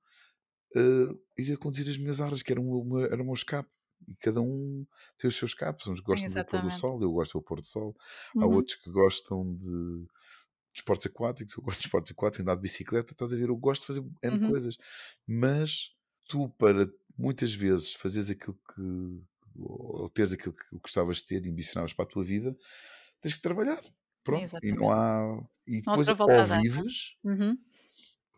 eh, 0.75 1.15
ir 1.37 1.53
a 1.53 1.57
conduzir 1.57 1.87
as 1.89 1.97
minhas 1.97 2.21
áreas, 2.21 2.41
que 2.43 2.51
era, 2.51 2.61
o 2.61 2.83
meu- 2.85 3.05
era 3.05 3.21
o 3.21 3.25
meu 3.25 3.33
escape. 3.33 3.69
E 4.07 4.15
cada 4.17 4.41
um 4.41 4.85
tem 5.17 5.27
os 5.27 5.35
seus 5.35 5.51
escapes. 5.51 5.87
Uns 5.87 5.99
gostam 5.99 6.29
de 6.31 6.35
ver 6.35 6.41
o 6.41 6.45
pôr 6.45 6.61
do 6.61 6.71
sol, 6.71 7.01
eu 7.01 7.11
gosto 7.11 7.39
do 7.39 7.43
pôr 7.43 7.59
do 7.61 7.65
sol. 7.67 7.95
Há 8.39 8.45
Uhum. 8.45 8.47
outros 8.47 8.75
que 8.77 8.91
gostam 8.91 9.55
de, 9.55 9.67
de 9.67 10.07
esportes 10.75 11.07
aquáticos, 11.07 11.55
eu 11.57 11.63
gosto 11.63 11.79
de 11.81 11.87
esportes 11.87 12.11
aquáticos, 12.11 12.41
andar 12.41 12.55
de 12.55 12.61
bicicleta, 12.61 13.13
estás 13.13 13.33
a 13.33 13.37
ver? 13.37 13.49
Eu 13.49 13.57
gosto 13.57 13.81
de 13.81 13.87
fazer 13.87 14.05
N 14.23 14.39
Uhum. 14.39 14.53
coisas. 14.53 14.77
Mas 15.27 15.91
tu, 16.29 16.49
para 16.51 16.89
muitas 17.17 17.53
vezes 17.53 17.93
fazeres 17.93 18.29
aquilo 18.29 18.59
que. 18.75 18.81
ou 19.59 20.09
teres 20.09 20.33
aquilo 20.33 20.53
que 20.53 20.77
gostavas 20.79 21.17
de 21.17 21.25
ter 21.25 21.45
e 21.45 21.49
ambicionavas 21.49 21.93
para 21.93 22.05
a 22.05 22.07
tua 22.07 22.23
vida, 22.23 22.55
tens 23.21 23.35
que 23.35 23.41
trabalhar. 23.41 23.81
Pronto. 24.23 24.53
E 24.63 24.71
não 24.73 24.89
Exatamente. 24.89 24.91
há. 24.91 25.43
E 25.67 25.81
Não 25.85 25.93
há 25.93 25.97
depois 25.97 25.97
outra 25.97 26.15
volta 26.15 26.41
ou 26.41 26.45
vives 26.45 27.15
Uhum. 27.23 27.57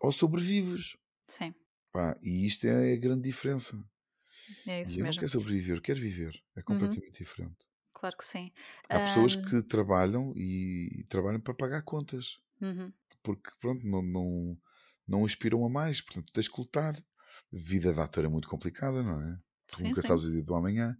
ou 0.02 0.12
sobrevives. 0.12 0.98
Sim, 1.28 1.54
Pá, 1.92 2.18
e 2.24 2.46
isto 2.48 2.66
é 2.68 2.94
a 2.94 2.98
grande 2.98 3.24
diferença. 3.30 3.78
é 4.68 4.82
E 4.84 4.92
isso 4.92 5.02
eu 5.02 5.06
não 5.06 5.14
mesmo. 5.14 5.20
quero 5.20 5.32
sobreviver, 5.32 5.78
eu 5.78 5.82
quero 5.82 6.02
viver. 6.02 6.34
É 6.56 6.62
Uhum. 6.70 7.02
completamente 7.02 7.20
diferente. 7.24 7.66
Claro 7.94 8.18
que 8.18 8.26
sim. 8.26 8.52
Há 8.92 9.00
pessoas 9.00 9.36
Ahm, 9.36 9.50
que 9.50 9.62
trabalham 9.64 10.34
e, 10.36 11.02
e 11.02 11.04
trabalham 11.06 11.40
para 11.40 11.54
pagar 11.54 11.84
contas, 11.84 12.38
uhum. 12.62 12.94
porque 13.24 13.52
pronto, 13.60 13.86
não, 13.88 14.02
não, 14.04 14.58
não 15.08 15.26
aspiram 15.26 15.66
a 15.66 15.70
mais, 15.70 16.02
portanto 16.02 16.32
tens 16.34 16.48
que 16.50 16.60
lutar. 16.62 16.96
Vida 17.52 17.94
de 17.94 18.00
ator 18.02 18.26
é 18.26 18.30
muito 18.30 18.50
complicada, 18.50 19.04
não 19.04 19.22
é? 19.22 19.40
Tu 19.72 19.82
Sim, 19.82 19.94
nunca 19.94 20.02
sim. 20.02 20.04
sabes 20.04 20.26
o 20.26 20.32
dia 20.34 20.44
do 20.44 20.56
amanhã, 20.56 20.98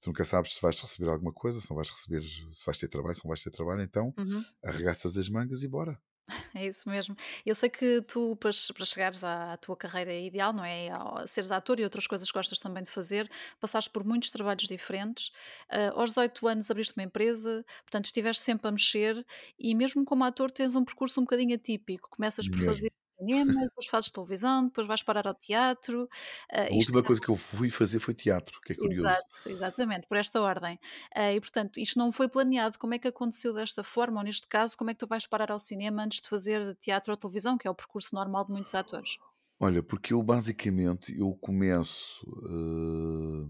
tu 0.00 0.08
nunca 0.08 0.24
sabes 0.24 0.54
se 0.54 0.62
vais 0.62 0.80
receber 0.80 1.10
alguma 1.10 1.32
coisa, 1.32 1.60
se 1.60 1.70
não 1.70 1.76
vais 1.76 1.90
receber, 1.90 2.22
se 2.24 2.66
vais 2.66 2.78
ter 2.78 2.88
trabalho, 2.88 3.16
se 3.16 3.24
não 3.24 3.30
vais 3.30 3.42
ter 3.42 3.50
trabalho, 3.50 3.82
então 3.82 4.14
Uhum. 4.18 4.46
arregaças 4.64 5.16
as 5.18 5.28
mangas 5.30 5.62
e 5.64 5.68
bora. 5.68 6.00
É 6.54 6.66
isso 6.66 6.88
mesmo. 6.88 7.16
Eu 7.44 7.54
sei 7.54 7.68
que 7.68 8.00
tu, 8.02 8.36
para, 8.36 8.52
che- 8.52 8.72
para 8.72 8.84
chegares 8.84 9.24
à, 9.24 9.56
tua 9.56 9.76
carreira 9.76 10.12
ideal, 10.12 10.52
não 10.52 10.64
é? 10.64 10.90
Ao, 10.90 11.26
seres 11.26 11.50
ator 11.50 11.78
e 11.80 11.84
outras 11.84 12.06
coisas 12.06 12.30
que 12.30 12.36
gostas 12.38 12.58
também 12.58 12.82
de 12.82 12.90
fazer, 12.90 13.30
passaste 13.60 13.90
por 13.90 14.04
muitos 14.04 14.30
trabalhos 14.30 14.66
diferentes. 14.68 15.30
Ah, 15.68 15.90
aos 15.94 16.10
18 16.10 16.46
anos 16.48 16.70
abriste 16.70 16.94
uma 16.96 17.04
empresa, 17.04 17.64
portanto 17.82 18.06
estiveste 18.06 18.42
sempre 18.44 18.68
a 18.68 18.72
mexer 18.72 19.24
e 19.58 19.74
mesmo 19.74 20.04
como 20.04 20.24
ator 20.24 20.50
tens 20.50 20.74
um 20.74 20.84
percurso 20.84 21.20
um 21.20 21.24
bocadinho 21.24 21.54
atípico. 21.54 22.08
Começas 22.10 22.48
por 22.48 22.60
Mesmo. 22.60 22.64
fazer 22.64 22.90
cinema, 23.20 23.62
depois 23.64 23.86
fazes 23.86 24.10
televisão, 24.10 24.64
depois 24.66 24.86
vais 24.86 25.02
parar 25.02 25.26
ao 25.26 25.34
teatro. 25.34 26.08
Ah, 26.52 26.68
A 26.70 26.74
última 26.74 27.02
coisa 27.02 27.20
que 27.20 27.28
eu 27.28 27.36
fui 27.36 27.68
fazer 27.70 27.98
foi 27.98 28.14
teatro, 28.14 28.60
que 28.62 28.72
é 28.72 28.76
curioso. 28.76 29.14
Exato, 29.14 29.48
exatamente, 29.48 30.06
por 30.06 30.16
esta 30.16 30.40
ordem. 30.40 30.78
Ah, 31.14 31.32
e 31.34 31.40
portanto, 31.40 31.78
isto 31.78 31.98
não 31.98 32.10
foi 32.12 32.28
planeado. 32.28 32.78
Como 32.78 32.94
é 32.94 32.98
que 32.98 33.08
aconteceu 33.08 33.52
desta 33.52 33.82
forma? 33.84 34.18
Ou 34.20 34.24
neste 34.24 34.46
caso, 34.48 34.76
como 34.76 34.90
é 34.90 34.94
que 34.94 35.00
tu 35.00 35.06
vais 35.06 35.26
parar 35.26 35.50
ao 35.52 35.58
cinema 35.58 36.02
antes 36.02 36.20
de 36.20 36.28
fazer 36.28 36.74
teatro 36.76 37.12
ou 37.12 37.16
televisão, 37.16 37.58
que 37.58 37.68
é 37.68 37.70
o 37.70 37.74
percurso 37.74 38.14
normal 38.14 38.44
de 38.46 38.52
muitos 38.52 38.74
atores? 38.74 39.18
Olha, 39.58 39.82
porque 39.82 40.12
eu 40.14 40.22
basicamente 40.22 41.16
eu 41.18 41.34
começo. 41.36 42.24
eh, 42.46 43.46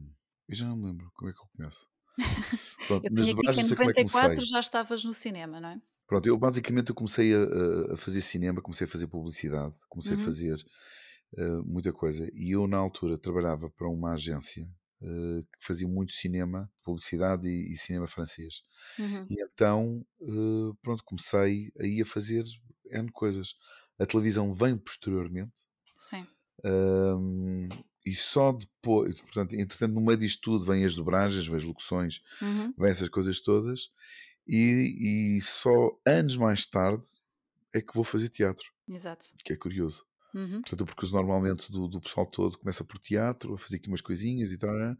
eu 0.49 0.55
já 0.55 0.67
não 0.67 0.77
me 0.77 0.87
lembro 0.87 1.11
como 1.15 1.31
é 1.31 1.33
que 1.35 1.41
eu 1.41 1.47
começo. 1.57 1.89
Pronto, 2.87 3.07
Eu 3.07 3.11
tenho 3.13 3.33
aqui 3.33 3.51
que 3.51 3.61
em 3.61 3.65
é 3.65 3.65
que 3.67 3.71
94 3.71 4.45
comecei. 4.45 4.47
já 4.47 4.61
estavas 4.61 5.05
no 5.05 5.15
cinema, 5.15 5.61
não 5.61 5.71
é? 5.71 5.81
Pronto, 6.11 6.29
eu 6.29 6.39
basicamente 6.39 6.91
eu 6.91 6.97
comecei 6.97 7.35
a, 7.35 7.39
a- 7.39 7.95
a 7.95 7.99
fazer 7.99 8.21
cinema, 8.23 8.63
comecei 8.63 8.87
a 8.87 8.91
fazer 8.91 9.07
publicidade, 9.09 9.75
comecei 9.89 10.17
a 10.17 10.19
Uhum, 10.19 10.21
fazer 10.21 10.65
eh, 11.39 11.49
muita 11.65 11.93
coisa. 11.93 12.29
E 12.35 12.53
eu 12.53 12.67
na 12.69 12.79
altura 12.79 13.19
trabalhava 13.19 13.71
para 13.71 13.89
uma 13.89 14.15
agência 14.15 14.69
eh, 15.03 15.43
que 15.43 15.67
fazia 15.67 15.89
muito 15.89 16.13
cinema, 16.13 16.71
publicidade 16.85 17.49
e, 17.49 17.75
e 17.75 17.79
cinema 17.79 18.07
francês. 18.09 18.63
uhum, 18.99 19.31
E 19.31 19.43
então, 19.43 20.07
eh, 20.23 20.73
pronto, 20.83 21.05
comecei 21.05 21.73
aí 21.81 22.03
a 22.03 22.07
fazer 22.07 22.45
N 22.91 23.11
coisas. 23.13 23.55
A 24.01 24.07
televisão 24.07 24.55
vem 24.55 24.79
posteriormente. 24.79 25.53
sim. 25.99 26.29
Ahm, 26.65 27.69
e 28.05 28.15
só 28.15 28.53
depois, 28.53 29.21
portanto, 29.21 29.55
entretanto, 29.55 29.95
no 29.95 30.01
meio 30.01 30.19
disto 30.19 30.41
tudo 30.43 30.65
vêm 30.67 30.85
as 30.85 30.95
dobragens, 30.95 31.47
vêm 31.47 31.57
as 31.57 31.65
locuções, 31.65 32.21
Uhum, 32.41 32.75
vêm 32.77 32.91
essas 32.91 33.09
coisas 33.09 33.41
todas, 33.41 33.91
e, 34.51 35.37
e 35.37 35.41
só 35.41 35.71
anos 36.05 36.37
mais 36.37 36.67
tarde 36.67 37.07
é 37.73 37.81
que 37.81 37.95
vou 37.95 38.03
fazer 38.03 38.29
teatro, 38.29 38.65
exato. 38.89 39.27
que 39.45 39.53
é 39.53 39.57
curioso. 39.57 40.05
Uhum. 40.35 40.63
Portanto, 40.63 40.87
porque 40.87 41.05
os 41.05 41.13
normalmente 41.13 41.71
do, 41.71 41.87
do 41.87 42.01
pessoal 42.01 42.27
todo 42.27 42.59
começa 42.59 42.85
por 42.85 42.99
teatro, 42.99 43.55
a 43.55 43.59
fazer 43.59 43.77
aqui 43.77 43.89
umas 43.89 44.01
coisinhas 44.01 44.51
e 44.51 44.59
tal, 44.59 44.73
né? 44.73 44.97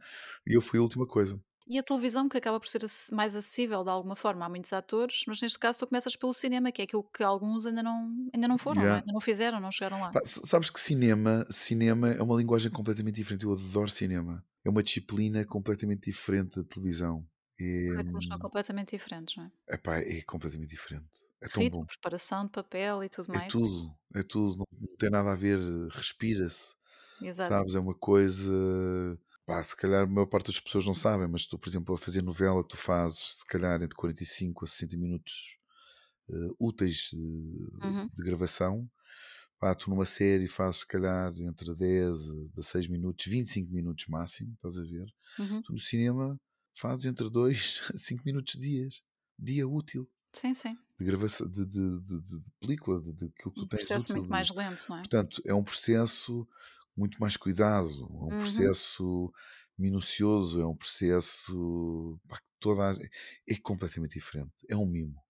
e 0.47 0.55
eu 0.55 0.61
fui 0.61 0.79
a 0.79 0.83
última 0.83 1.07
coisa. 1.07 1.41
E 1.67 1.79
a 1.79 1.83
televisão, 1.83 2.29
que 2.29 2.37
acaba 2.37 2.59
por 2.59 2.69
ser 2.69 2.83
mais 3.13 3.37
acessível 3.37 3.85
de 3.85 3.91
alguma 3.91 4.17
forma, 4.17 4.45
há 4.45 4.49
muitos 4.49 4.73
atores, 4.73 5.23
mas 5.27 5.41
neste 5.41 5.59
caso 5.59 5.79
tu 5.79 5.87
começas 5.87 6.17
pelo 6.17 6.33
cinema, 6.33 6.73
que 6.73 6.83
é 6.83 6.85
aquilo 6.85 7.05
que 7.05 7.23
alguns 7.23 7.67
ainda 7.67 7.83
não, 7.83 8.13
ainda 8.35 8.49
não 8.49 8.59
foram, 8.59 8.81
não 8.81 8.83
é? 8.83 8.87
Yeah. 8.87 9.03
Ainda 9.03 9.13
não 9.13 9.21
fizeram, 9.21 9.61
não 9.61 9.71
chegaram 9.71 10.01
lá. 10.01 10.11
Pá, 10.11 10.21
sabes 10.25 10.69
que 10.69 10.81
cinema, 10.81 11.47
cinema 11.49 12.11
é 12.11 12.23
uma 12.23 12.37
linguagem 12.37 12.73
completamente 12.73 13.17
diferente. 13.17 13.45
Eu 13.45 13.53
adoro 13.53 13.89
cinema. 13.89 14.45
É 14.65 14.71
uma 14.71 14.83
disciplina 14.83 15.45
completamente 15.45 16.11
diferente 16.11 16.57
da 16.57 16.65
televisão. 16.65 17.25
É, 17.61 17.67
Os 17.87 17.95
ritmos 17.95 18.25
são 18.27 18.39
completamente 18.39 18.97
diferentes, 18.97 19.37
não 19.37 19.45
é? 19.45 19.53
epá, 19.69 19.99
é 20.01 20.21
completamente 20.23 20.71
diferente. 20.71 21.23
É 21.41 21.49
tão 21.49 21.67
Ritmo, 21.67 21.85
bom. 21.85 21.87
preparação 21.87 22.47
de 22.47 22.51
papel 22.51 23.05
e 23.05 23.09
tudo 23.09 23.31
É 23.33 23.39
mais. 23.39 23.53
tudo, 23.53 23.97
é 24.15 24.23
tudo. 24.23 24.57
Não, 24.59 24.67
não 24.89 24.97
tem 24.97 25.11
nada 25.11 25.33
a 25.33 25.35
ver. 25.35 25.59
Respira-se. 25.91 26.75
Exato. 27.21 27.61
Sabes? 27.61 27.75
É 27.75 27.81
uma 27.81 27.95
coisa. 27.95 28.53
Pá, 29.47 29.63
se 29.65 29.77
calhar 29.77 30.05
a 30.05 30.07
maior 30.07 30.27
parte 30.27 30.47
das 30.49 30.61
pessoas 30.61 30.87
não 30.87 30.95
sabem, 30.95 31.29
mas 31.29 31.47
tu, 31.47 31.59
por 31.59 31.69
exemplo, 31.69 31.95
a 31.95 31.99
fazer 31.99 32.23
novela, 32.23 32.67
tu 32.67 32.77
fazes 32.77 33.39
se 33.41 33.47
calhar 33.47 33.83
entre 33.83 33.97
45 33.97 34.65
a 34.65 34.69
60 34.69 34.97
minutos 34.97 35.59
eh, 36.31 36.35
úteis 36.61 37.11
eh, 37.15 37.19
Uhum. 37.83 38.11
de 38.15 38.25
gravação. 38.25 38.91
Pá, 39.59 39.75
tu 39.75 39.91
numa 39.91 40.05
série 40.07 40.49
fazes 40.49 40.81
se 40.83 40.87
calhar 40.89 41.33
entre 41.41 41.75
10 41.77 42.19
a 42.31 42.35
16 42.51 42.89
minutos, 42.89 43.27
25 43.27 43.73
minutos 43.73 44.07
máximo, 44.09 44.55
estás 44.55 44.79
a 44.79 44.83
ver? 44.83 45.07
Uhum. 45.39 45.65
Tu 45.65 45.73
no 45.73 45.79
cinema 45.79 46.41
fazes 46.75 47.07
entre 47.07 47.29
2 47.31 47.83
a 47.95 47.97
5 47.97 48.23
minutos 48.25 48.59
dias. 48.59 49.03
Dia 49.39 49.67
útil 49.69 50.09
Sim, 50.33 50.55
sim. 50.55 50.79
de 50.99 51.05
gravação 51.07 51.49
de, 51.49 51.67
de, 51.67 52.01
de, 52.01 52.21
de- 52.23 52.53
película, 52.61 53.01
de, 53.01 53.13
de 53.13 53.27
aquilo 53.27 53.53
que 53.53 53.59
tu 53.59 53.67
Um 53.67 53.69
tens 53.69 53.91
processo 53.91 54.11
útil. 54.11 54.13
muito 54.13 54.27
mais 54.29 54.51
lento, 54.51 54.87
não 54.89 54.99
é? 54.99 55.09
Portanto, 55.09 55.43
é 55.47 55.55
um 55.55 55.65
processo 55.65 56.49
muito 56.97 57.19
mais 57.21 57.37
cuidado, 57.37 57.91
é 57.91 58.25
um 58.25 58.33
Uhum. 58.33 58.75
processo 58.75 59.33
minucioso, 59.79 60.61
é 60.61 60.67
um 60.67 60.77
processo 60.77 62.21
pá, 62.29 62.41
toda 62.61 62.93
a- 62.93 62.97
é 63.49 63.57
completamente 63.63 64.15
diferente. 64.15 64.53
É 64.69 64.77
um 64.77 64.87
mimo, 64.87 65.23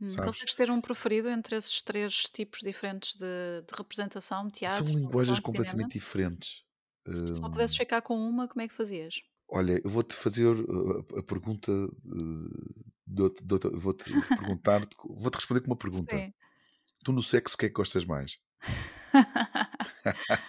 Hum, 0.00 0.16
sabes? 0.16 0.38
Consegues 0.38 0.54
ter 0.54 0.70
um 0.70 0.80
preferido 0.80 1.28
entre 1.28 1.56
esses 1.56 1.82
três 1.82 2.14
tipos 2.30 2.60
diferentes 2.60 3.14
de, 3.16 3.26
de 3.66 3.74
representação, 3.76 4.48
São 4.68 4.84
teatro, 4.84 4.94
televisão 5.08 5.36
linguagens 5.36 5.40
completamente 5.40 5.94
diferentes. 5.94 6.62
Se 7.12 7.34
só 7.36 7.50
Hum, 7.50 7.50
pudesses 7.50 7.76
ficar 7.76 8.00
com 8.00 8.16
uma, 8.18 8.48
como 8.48 8.62
é 8.62 8.68
que 8.68 8.72
fazias? 8.74 9.20
Olha, 9.48 9.80
eu 9.84 9.90
vou-te 9.90 10.14
fazer 10.16 10.46
uh, 10.48 11.06
a, 11.16 11.20
a 11.20 11.22
pergunta, 11.22 11.72
vou-te 13.06 14.04
perguntar, 14.34 14.80
vou-te 15.04 15.36
responder 15.36 15.60
com 15.60 15.68
uma 15.68 15.76
pergunta. 15.78 16.16
Sim. 16.16 16.32
Tu 17.04 17.12
no 17.12 17.22
sexo 17.22 17.56
o 17.56 17.58
que 17.58 17.66
é 17.66 17.68
que 17.68 17.74
gostas 17.74 18.04
mais? 18.06 18.38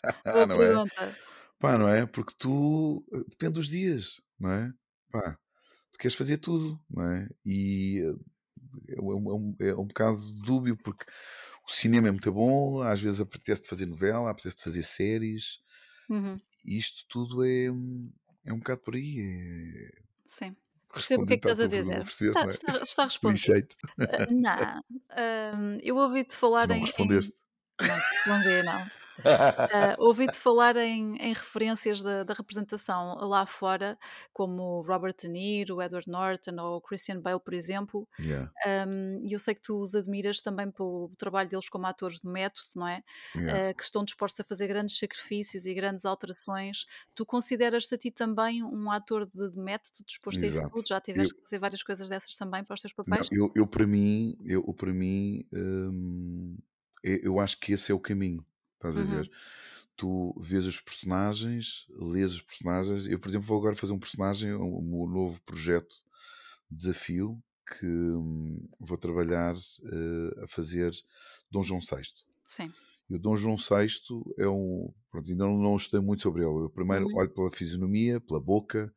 Boa 0.31 0.47
não 0.47 0.63
é? 0.63 0.79
pergunta. 0.79 1.19
Pá, 1.59 1.77
não 1.77 1.89
é? 1.89 2.05
Porque 2.07 2.33
tu 2.37 3.05
eh, 3.13 3.23
depende 3.29 3.55
dos 3.55 3.69
dias, 3.69 4.15
não 4.39 4.51
é? 4.51 4.73
Pá, 5.11 5.37
tu 5.91 5.99
queres 5.99 6.15
fazer 6.17 6.37
tudo, 6.39 6.79
não 6.89 7.03
é? 7.05 7.29
E 7.45 8.01
eh, 8.01 8.95
é 8.97 9.01
um, 9.01 9.13
é 9.31 9.35
um, 9.35 9.55
é 9.61 9.75
um 9.75 9.87
bocado 9.87 10.19
dúbio 10.45 10.77
porque 10.77 11.05
o 11.67 11.71
cinema 11.71 12.09
é 12.09 12.11
muito 12.11 12.31
bom, 12.33 12.81
às 12.83 13.01
vezes 13.01 13.21
apetece-te 13.21 13.69
fazer 13.69 13.87
novela, 13.87 14.31
apetece-te 14.31 14.63
fazer 14.65 14.83
séries, 14.83 15.59
Uhum. 16.09 16.41
isto 16.63 17.05
tudo 17.09 17.43
é, 17.43 17.71
hum, 17.71 18.11
é 18.49 18.53
um 18.53 18.57
bocado 18.57 18.81
por 18.81 18.95
aí. 18.95 19.19
É... 19.21 20.01
Sim. 20.25 20.55
Percebo 20.91 21.23
o 21.23 21.25
que 21.27 21.33
é 21.33 21.37
que 21.37 21.47
estás 21.47 21.59
a 21.59 21.67
dizer. 21.67 22.01
Está 22.01 22.41
não 22.41 22.47
é? 22.47 22.49
está 22.49 22.77
está 22.81 23.03
respondido. 23.05 23.67
Ah, 23.99 24.25
não, 24.31 25.59
hum, 25.59 25.77
eu 25.83 25.95
ouvi-te 25.95 26.35
falar 26.35 26.67
Não 26.67 26.75
em 26.75 26.79
em 26.79 26.81
respondeste. 26.81 27.35
não 27.79 27.87
te 27.87 27.91
respondi, 27.91 28.63
não. 28.63 28.87
Ah, 29.71 29.95
ouvi-te 29.99 30.39
falar 30.39 30.75
em, 30.77 31.15
em 31.17 31.31
referências 31.33 32.01
da, 32.01 32.23
da 32.23 32.33
representação 32.33 33.15
lá 33.27 33.45
fora, 33.45 33.99
como 34.33 34.81
Robert 34.81 35.13
De 35.19 35.27
Niro, 35.29 35.79
Edward 35.81 36.09
Norton 36.09 36.55
ou 36.59 36.81
Christian 36.81 37.21
Bale, 37.21 37.39
por 37.39 37.53
exemplo. 37.53 38.07
Yeah, 38.17 38.49
Um, 38.67 39.25
E 39.27 39.33
eu 39.33 39.39
sei 39.39 39.55
que 39.55 39.61
tu 39.61 39.81
os 39.81 39.95
admiras 39.95 40.41
também 40.41 40.71
pelo 40.71 41.09
trabalho 41.17 41.49
deles 41.49 41.69
como 41.69 41.87
atores 41.87 42.19
de 42.19 42.27
método, 42.29 42.67
não 42.75 42.87
é? 42.87 43.03
yeah, 43.33 43.59
Ah, 43.59 43.73
que 43.73 43.83
estão 43.83 44.03
dispostos 44.05 44.39
a 44.41 44.43
fazer 44.43 44.67
grandes 44.67 44.97
sacrifícios 44.97 45.65
e 45.65 45.73
grandes 45.73 46.05
alterações. 46.05 46.85
Tu 47.15 47.25
consideras-te 47.25 47.95
a 47.95 47.97
ti 47.97 48.11
também 48.11 48.63
um 48.63 48.91
ator 48.91 49.25
de, 49.33 49.51
de 49.51 49.57
método, 49.59 50.03
disposto 50.05 50.43
a 50.45 50.47
isso 50.47 50.61
exato. 50.61 50.73
tudo? 50.73 50.87
Já 50.87 50.99
Eu, 51.13 51.29
tiveste 51.29 51.33
que 51.35 51.41
fazer 51.43 51.59
várias 51.59 51.83
coisas 51.83 52.09
dessas 52.09 52.35
também 52.37 52.63
para 52.63 52.73
os 52.75 52.81
teus 52.81 52.93
não, 53.05 53.17
papéis? 53.17 53.29
eu, 53.31 53.51
eu 53.55 53.67
para 53.67 53.87
mim, 53.87 54.37
eu, 54.45 54.63
eu 54.67 54.73
para 54.73 54.93
mim, 54.93 55.45
hum, 55.53 56.57
eu, 57.03 57.17
eu 57.23 57.39
acho 57.39 57.59
que 57.59 57.73
esse 57.73 57.91
é 57.91 57.95
o 57.95 57.99
caminho. 57.99 58.45
Estás 58.79 58.97
a 58.99 59.03
Uhum, 59.03 59.05
ver? 59.05 59.29
Tu 59.97 60.33
vês 60.39 60.65
os 60.65 60.79
personagens, 60.81 61.85
lês 61.89 62.31
os 62.33 62.41
personagens. 62.41 63.05
Eu, 63.07 63.19
por 63.19 63.29
exemplo, 63.29 63.47
vou 63.47 63.59
agora 63.59 63.75
fazer 63.75 63.93
um 63.93 63.99
personagem, 63.99 64.53
um, 64.55 64.77
um 64.79 65.07
novo 65.07 65.41
projeto, 65.43 65.97
desafio, 66.71 67.41
que 67.67 67.85
hum, 67.87 68.67
vou 68.79 68.97
trabalhar 68.97 69.55
eh, 69.55 70.43
a 70.43 70.47
fazer 70.47 70.93
Dom 71.51 71.63
João 71.63 71.81
VI. 71.81 72.25
sim. 72.45 72.73
E 73.09 73.15
o 73.15 73.19
Dom 73.19 73.37
João 73.37 73.57
VI 73.57 74.01
é 74.37 74.47
um. 74.47 74.93
Pronto, 75.11 75.29
ainda 75.31 75.45
não, 75.45 75.57
não 75.57 75.75
estudei 75.77 76.05
muito 76.05 76.23
sobre 76.23 76.43
ele. 76.43 76.65
Eu 76.65 76.69
primeiro 76.69 77.07
Uhum, 77.07 77.15
olho 77.15 77.29
pela 77.31 77.51
fisionomia, 77.51 78.19
pela 78.21 78.39
boca, 78.41 78.93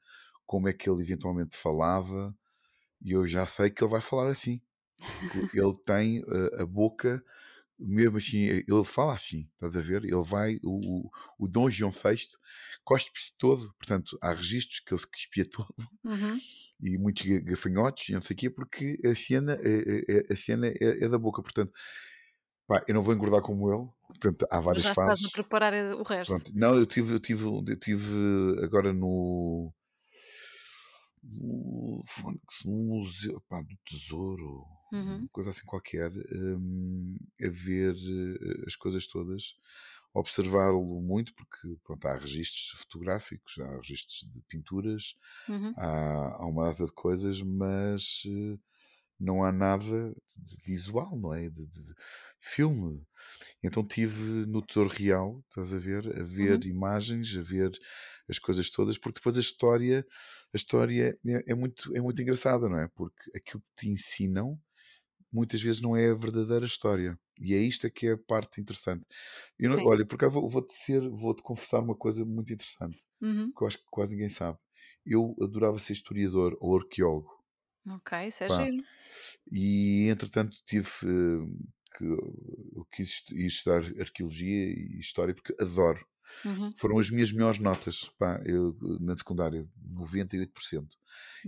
como 0.47 0.69
é 0.69 0.73
que 0.73 0.89
ele 0.91 1.03
eventualmente 1.03 1.57
falava, 1.57 2.37
e 3.03 3.13
eu 3.13 3.27
já 3.29 3.47
sei 3.47 3.71
que 3.71 3.83
ele 3.85 3.91
vai 3.93 4.01
falar 4.03 4.31
assim. 4.31 4.61
Ele 5.53 5.75
tem 5.87 6.19
eh, 6.21 6.63
a 6.63 6.67
boca, 6.67 7.25
mesmo 7.79 8.19
assim, 8.19 8.45
ele 8.45 8.85
fala 8.85 9.15
assim, 9.15 9.49
estás 9.53 9.77
a 9.77 9.81
ver? 9.81 10.05
Ele 10.05 10.23
vai, 10.25 10.59
o, 10.63 11.11
o, 11.39 11.49
Dom 11.49 11.69
João 11.69 11.91
VI 11.91 12.19
cospe-se 12.85 13.33
todo, 13.39 13.73
portanto, 13.79 14.19
há 14.21 14.33
registros 14.33 14.81
que 14.81 14.93
ele 14.93 15.01
se 15.01 15.11
cuspia 15.11 15.45
todo, 15.49 15.75
uhum. 16.05 16.39
e 16.83 16.99
muitos 16.99 17.25
ga- 17.27 17.41
gafanhotos, 17.41 18.09
e 18.09 18.13
não 18.13 18.21
sei 18.21 18.35
o 18.35 18.39
quê, 18.39 18.51
porque 18.51 18.99
a 19.05 19.15
cena, 19.15 19.55
é, 19.63 19.69
é- 19.69 20.17
é- 20.19 20.33
a 20.33 20.37
cena 20.37 20.67
é, 20.69 21.05
é 21.05 21.09
da 21.09 21.19
boca. 21.19 21.43
Portanto, 21.43 21.73
pá, 22.67 22.85
eu 22.89 22.95
não 22.95 23.03
vou 23.03 23.15
engordar 23.15 23.43
como 23.43 23.73
ele, 23.73 23.89
portanto, 24.09 24.47
há 24.51 24.61
várias 24.61 24.85
já 24.85 24.91
estás 24.91 25.09
a 25.09 25.11
fases. 25.11 25.31
preparar 25.31 25.73
eh, 25.73 25.95
o 25.95 26.03
resto. 26.03 26.33
Pronto, 26.33 26.53
não, 26.55 26.75
eu 26.77 26.87
tive, 26.87 27.15
eu 27.15 27.21
tive, 27.21 27.45
eu 27.45 27.79
tive 27.79 28.15
agora 28.63 28.93
no, 28.93 29.73
no, 31.23 32.03
no 32.65 32.73
museu 32.97 33.41
pá, 33.49 33.61
do 33.61 33.77
Tesouro, 33.85 34.65
Uhum, 34.93 35.29
coisa 35.33 35.51
assim 35.51 35.65
qualquer, 35.67 36.11
hum, 36.33 37.17
a 37.43 37.49
ver 37.49 37.95
eh, 37.95 38.65
as 38.67 38.77
coisas 38.77 39.07
todas, 39.07 39.55
observá-lo 40.15 41.01
muito, 41.01 41.35
porque 41.35 41.77
pronto, 41.85 42.07
há 42.07 42.17
registros 42.17 42.71
fotográficos, 42.81 43.59
há 43.59 43.77
registros 43.79 44.29
de 44.33 44.43
pinturas, 44.43 45.15
uhum. 45.49 45.77
há, 45.77 46.37
há 46.43 46.47
uma 46.47 46.69
data 46.71 46.85
de 46.87 46.93
coisas, 46.93 47.41
mas 47.43 48.23
eh, 48.27 48.59
não 49.21 49.45
há 49.45 49.53
nada 49.53 50.15
de 50.37 50.57
visual, 50.65 51.19
não 51.19 51.33
é? 51.35 51.49
De, 51.49 51.67
de 51.67 51.95
filme. 52.41 53.07
Então 53.63 53.87
tive 53.87 54.47
no 54.47 54.63
Tesouro 54.65 54.91
Real, 54.91 55.43
estás 55.49 55.73
a 55.75 55.79
ver, 55.79 56.21
a 56.21 56.25
ver 56.25 56.65
Uhum. 56.65 56.67
imagens, 56.67 57.37
a 57.37 57.43
ver 57.43 57.73
as 58.29 58.39
coisas 58.39 58.71
todas, 58.71 58.99
porque 58.99 59.19
depois 59.21 59.37
a 59.39 59.41
história, 59.41 60.07
a 60.53 60.57
história 60.57 61.19
é, 61.27 61.53
é 61.53 61.55
muito, 61.55 61.95
é 61.97 62.01
muito 62.01 62.21
engraçada, 62.23 62.69
não 62.69 62.79
é? 62.81 62.89
Porque 62.89 63.31
aquilo 63.37 63.63
que 63.63 63.87
te 63.87 63.89
ensinam 63.89 64.61
muitas 65.33 65.63
vezes 65.63 65.81
não 65.81 65.97
é 65.97 66.11
a 66.11 66.15
verdadeira 66.15 66.67
história. 66.67 67.19
E 67.41 67.55
é 67.55 67.59
isto 67.59 67.87
é 67.87 67.91
que 67.91 68.07
é 68.09 68.13
a 68.13 68.19
parte 68.19 68.61
interessante. 68.61 69.07
Não- 69.61 69.83
olha, 69.85 70.07
por 70.07 70.17
vou- 70.31 70.49
vou-te 70.49 70.75
ser, 70.75 71.09
vou-te 71.11 71.43
confessar 71.43 71.81
uma 71.81 71.97
coisa 71.97 72.25
muito 72.25 72.53
interessante, 72.53 72.99
Uhum. 73.21 73.55
que 73.57 73.63
eu 73.65 73.67
acho 73.69 73.79
que 73.79 73.85
quase 73.91 74.13
ninguém 74.15 74.29
sabe. 74.31 74.59
Eu 75.07 75.35
adorava 75.43 75.79
ser 75.79 75.95
historiador 75.95 76.57
ou 76.61 76.77
arqueólogo. 76.79 77.31
Ok, 77.89 78.13
isso 78.27 78.43
é 78.45 78.51
giro. 78.51 78.85
e 79.51 80.09
entretanto 80.09 80.57
tive 80.67 80.89
eh, 81.05 81.47
que 81.97 82.05
eu 82.05 82.85
quis 82.93 83.23
estudar 83.33 83.83
arqueologia 84.01 84.67
e 84.69 84.99
história 84.99 85.35
porque 85.35 85.55
adoro. 85.61 86.07
Uhum. 86.45 86.75
Foram 86.77 86.99
as 86.99 87.11
minhas 87.11 87.33
melhores 87.33 87.59
notas, 87.59 88.11
pá, 88.19 88.41
eu, 88.45 88.77
na 89.01 89.17
secundária, 89.17 89.67
98%. 89.77 90.97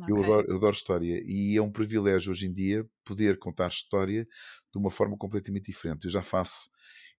Eu 0.06 0.18
Ok. 0.18 0.22
adoro, 0.22 0.46
eu 0.48 0.56
adoro 0.56 0.74
história 0.74 1.22
e 1.26 1.56
é 1.56 1.62
um 1.62 1.72
privilégio 1.72 2.30
hoje 2.30 2.46
em 2.46 2.52
dia 2.52 2.88
poder 3.04 3.38
contar 3.38 3.68
história 3.68 4.24
de 4.72 4.78
uma 4.78 4.90
forma 4.90 5.16
completamente 5.16 5.66
diferente. 5.66 6.04
Eu 6.04 6.10
já 6.10 6.22
faço 6.22 6.70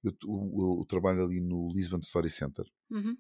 eu, 0.04 0.14
trabalho 0.88 1.24
ali 1.26 1.42
no 1.42 1.68
Lisbon 1.74 2.00
Story 2.00 2.30
Center 2.30 2.66
Uhum. 2.90 3.18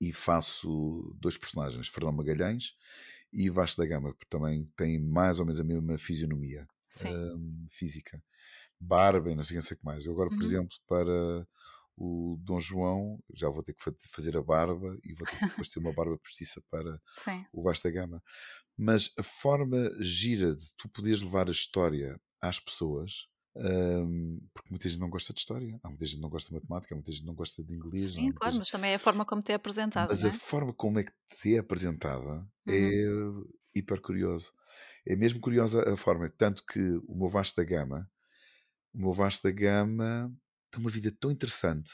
e 0.00 0.12
faço 0.12 1.14
dois 1.20 1.38
personagens, 1.38 1.88
Fernão 1.88 2.12
Magalhães 2.12 2.76
e 3.32 3.50
Vasco 3.50 3.80
da 3.80 3.86
Gama, 3.86 4.10
porque 4.12 4.26
também 4.28 4.70
têm 4.76 4.98
mais 5.00 5.38
ou 5.38 5.46
menos 5.46 5.60
a 5.60 5.64
mesma 5.64 5.98
fisionomia 5.98 6.66
hum, 7.02 7.66
física. 7.70 8.22
Barba 8.80 9.30
e 9.30 9.36
não 9.36 9.44
sei, 9.44 9.58
o 9.58 9.62
que 9.62 9.84
mais. 9.84 10.06
Eu 10.06 10.12
agora, 10.12 10.30
por 10.30 10.42
Uhum. 10.42 10.44
exemplo, 10.44 10.76
para 10.88 11.46
o 11.96 12.38
Dom 12.42 12.60
João, 12.60 13.18
já 13.34 13.48
vou 13.48 13.62
ter 13.62 13.74
que 13.74 13.82
fa- 13.82 13.94
fazer 14.10 14.36
a 14.36 14.42
barba 14.42 14.98
e 15.04 15.14
vou 15.14 15.26
ter 15.26 15.38
que 15.38 15.44
depois 15.48 15.68
ter 15.68 15.78
uma 15.80 15.92
barba 15.92 16.18
postiça 16.18 16.62
para 16.70 17.00
Sim. 17.14 17.46
o 17.52 17.62
Vasta 17.62 17.90
Gama. 17.90 18.22
Mas 18.76 19.12
a 19.18 19.22
forma 19.22 19.90
gira 20.00 20.54
de 20.54 20.74
tu 20.76 20.88
poderes 20.90 21.22
levar 21.22 21.48
a 21.48 21.52
história 21.52 22.20
às 22.40 22.60
pessoas, 22.60 23.26
hum, 23.56 24.40
porque 24.54 24.70
muita 24.70 24.88
gente 24.88 25.00
não 25.00 25.10
gosta 25.10 25.32
de 25.32 25.40
história, 25.40 25.78
há 25.82 25.88
muita 25.88 26.06
gente 26.06 26.20
não 26.20 26.30
gosta 26.30 26.48
de 26.50 26.54
matemática, 26.54 26.94
há 26.94 26.96
muita 26.96 27.12
gente 27.12 27.26
não 27.26 27.34
gosta 27.34 27.64
de 27.64 27.74
inglês, 27.74 28.12
Sim, 28.12 28.30
claro, 28.32 28.54
gente... 28.54 28.58
mas 28.58 28.70
também 28.70 28.92
é 28.92 28.94
a 28.96 28.98
forma 28.98 29.24
como 29.24 29.42
te 29.42 29.50
é 29.52 29.54
apresentada, 29.56 30.14
mas 30.14 30.16
não 30.16 30.28
a 30.28 30.30
é? 30.30 30.32
forma 30.32 30.72
como 30.74 30.98
é 30.98 31.04
que 31.04 31.12
te 31.40 31.56
é 31.56 31.58
apresentada 31.58 32.46
é 32.68 32.72
Uhum. 32.72 32.96
hiper 33.74 34.00
curioso. 34.00 34.52
É 35.06 35.16
mesmo 35.16 35.40
curiosa 35.40 35.92
a 35.92 35.96
forma, 35.96 36.28
tanto 36.30 36.64
que 36.66 36.80
o 37.06 37.14
meu 37.16 37.28
Vasta 37.28 37.64
Gama, 37.64 38.10
o 38.94 38.98
meu 39.00 39.12
Vasta 39.12 39.50
Gama 39.52 40.34
tem 40.70 40.80
uma 40.80 40.90
vida 40.90 41.10
tão 41.20 41.30
interessante, 41.30 41.90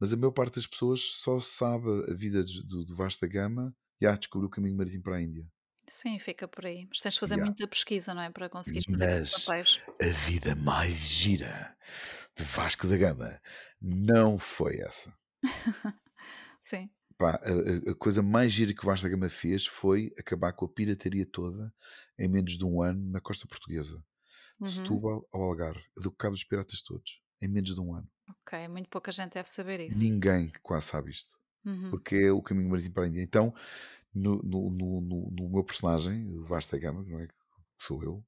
mas 0.00 0.12
a 0.12 0.16
maior 0.16 0.32
parte 0.32 0.56
das 0.56 0.66
pessoas 0.66 1.00
só 1.00 1.40
sabe 1.40 1.88
a 2.10 2.14
vida 2.14 2.42
de- 2.44 2.62
do, 2.66 2.84
do 2.84 2.96
Vasta 2.96 3.26
Gama 3.26 3.74
e 4.00 4.06
ah, 4.06 4.16
descobriu 4.16 4.48
o 4.48 4.50
caminho 4.50 4.76
marítimo 4.76 5.02
para 5.04 5.16
a 5.16 5.22
Índia. 5.22 5.46
Sim, 5.88 6.18
fica 6.18 6.46
por 6.46 6.64
aí. 6.64 6.86
Mas 6.88 7.00
tens 7.00 7.14
de 7.14 7.20
fazer 7.20 7.36
Ya. 7.36 7.44
muita 7.44 7.66
pesquisa, 7.66 8.14
não 8.14 8.22
é? 8.22 8.30
Para 8.30 8.48
conseguires 8.48 8.86
fazer 8.88 9.20
Mas 9.20 9.44
papéis. 9.44 9.80
a 10.00 10.06
vida 10.28 10.54
mais 10.54 10.92
gira 10.94 11.76
de 12.36 12.44
Vasco 12.44 12.86
da 12.86 12.96
Gama 12.96 13.40
não 13.80 14.38
foi 14.38 14.76
essa. 14.80 15.12
Sim. 16.60 16.88
Pá, 17.18 17.40
a, 17.42 17.90
a- 17.90 17.94
coisa 17.96 18.22
mais 18.22 18.52
gira 18.52 18.72
que 18.72 18.82
o 18.82 18.86
Vasco 18.86 19.06
da 19.06 19.10
Gama 19.10 19.28
fez 19.28 19.66
foi 19.66 20.12
acabar 20.18 20.52
com 20.52 20.64
a 20.64 20.68
pirataria 20.68 21.26
toda 21.26 21.72
em 22.18 22.28
menos 22.28 22.56
de 22.56 22.64
um 22.64 22.80
ano 22.82 23.10
na 23.10 23.20
costa 23.20 23.46
portuguesa. 23.46 24.02
De 24.60 24.68
Uhum. 24.68 24.74
Setúbal 24.76 25.28
ao 25.32 25.42
Algarve. 25.42 25.82
Do 25.96 26.12
Cabo 26.12 26.34
dos 26.34 26.44
Piratas 26.44 26.80
todos. 26.82 27.20
Em 27.42 27.48
menos 27.48 27.74
de 27.74 27.80
um 27.80 27.94
ano. 27.94 28.08
Ok, 28.28 28.68
muito 28.68 28.88
pouca 28.88 29.10
gente 29.12 29.34
deve 29.34 29.48
saber 29.48 29.80
isso. 29.80 30.02
Ninguém 30.02 30.50
quase 30.62 30.86
sabe 30.86 31.10
isto. 31.10 31.30
Uhum. 31.64 31.90
Porque 31.90 32.14
é 32.16 32.32
o 32.32 32.40
caminho 32.42 32.68
marítimo 32.70 32.94
para 32.94 33.04
a 33.04 33.08
Índia. 33.08 33.20
Então, 33.22 33.54
no, 34.14 34.36
no, 34.42 34.70
no, 34.70 35.00
no- 35.30 35.48
meu 35.50 35.64
personagem, 35.64 36.28
o 36.38 36.44
Vasta 36.44 36.78
Gama, 36.78 37.02
não 37.04 37.18
é? 37.20 37.26
que 37.26 37.34
sou 37.78 38.02
eu, 38.02 38.24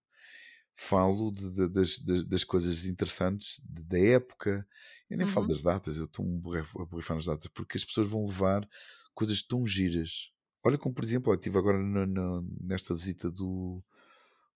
falo 0.74 1.30
de- 1.30 1.50
de- 1.52 1.68
das, 1.68 1.98
das, 1.98 2.24
das 2.24 2.44
coisas 2.44 2.84
interessantes 2.84 3.60
de- 3.64 3.82
da 3.84 3.98
época. 3.98 4.66
Eu 5.08 5.18
nem 5.18 5.26
falo 5.26 5.46
Uhum. 5.46 5.52
das 5.52 5.62
datas, 5.62 5.96
eu 5.96 6.06
estou 6.06 6.24
a 6.26 6.84
borrifar 6.86 7.16
nas 7.16 7.26
datas, 7.26 7.46
porque 7.48 7.76
as 7.76 7.84
pessoas 7.84 8.08
vão 8.08 8.24
levar 8.26 8.68
coisas 9.14 9.42
tão 9.42 9.64
giras. 9.66 10.30
Olha 10.64 10.78
como, 10.78 10.94
por 10.94 11.04
exemplo, 11.04 11.30
eu 11.32 11.36
estive 11.36 11.58
agora 11.58 11.78
na- 11.78 12.06
na- 12.06 12.42
nesta 12.60 12.94
visita 12.94 13.30
do, 13.30 13.84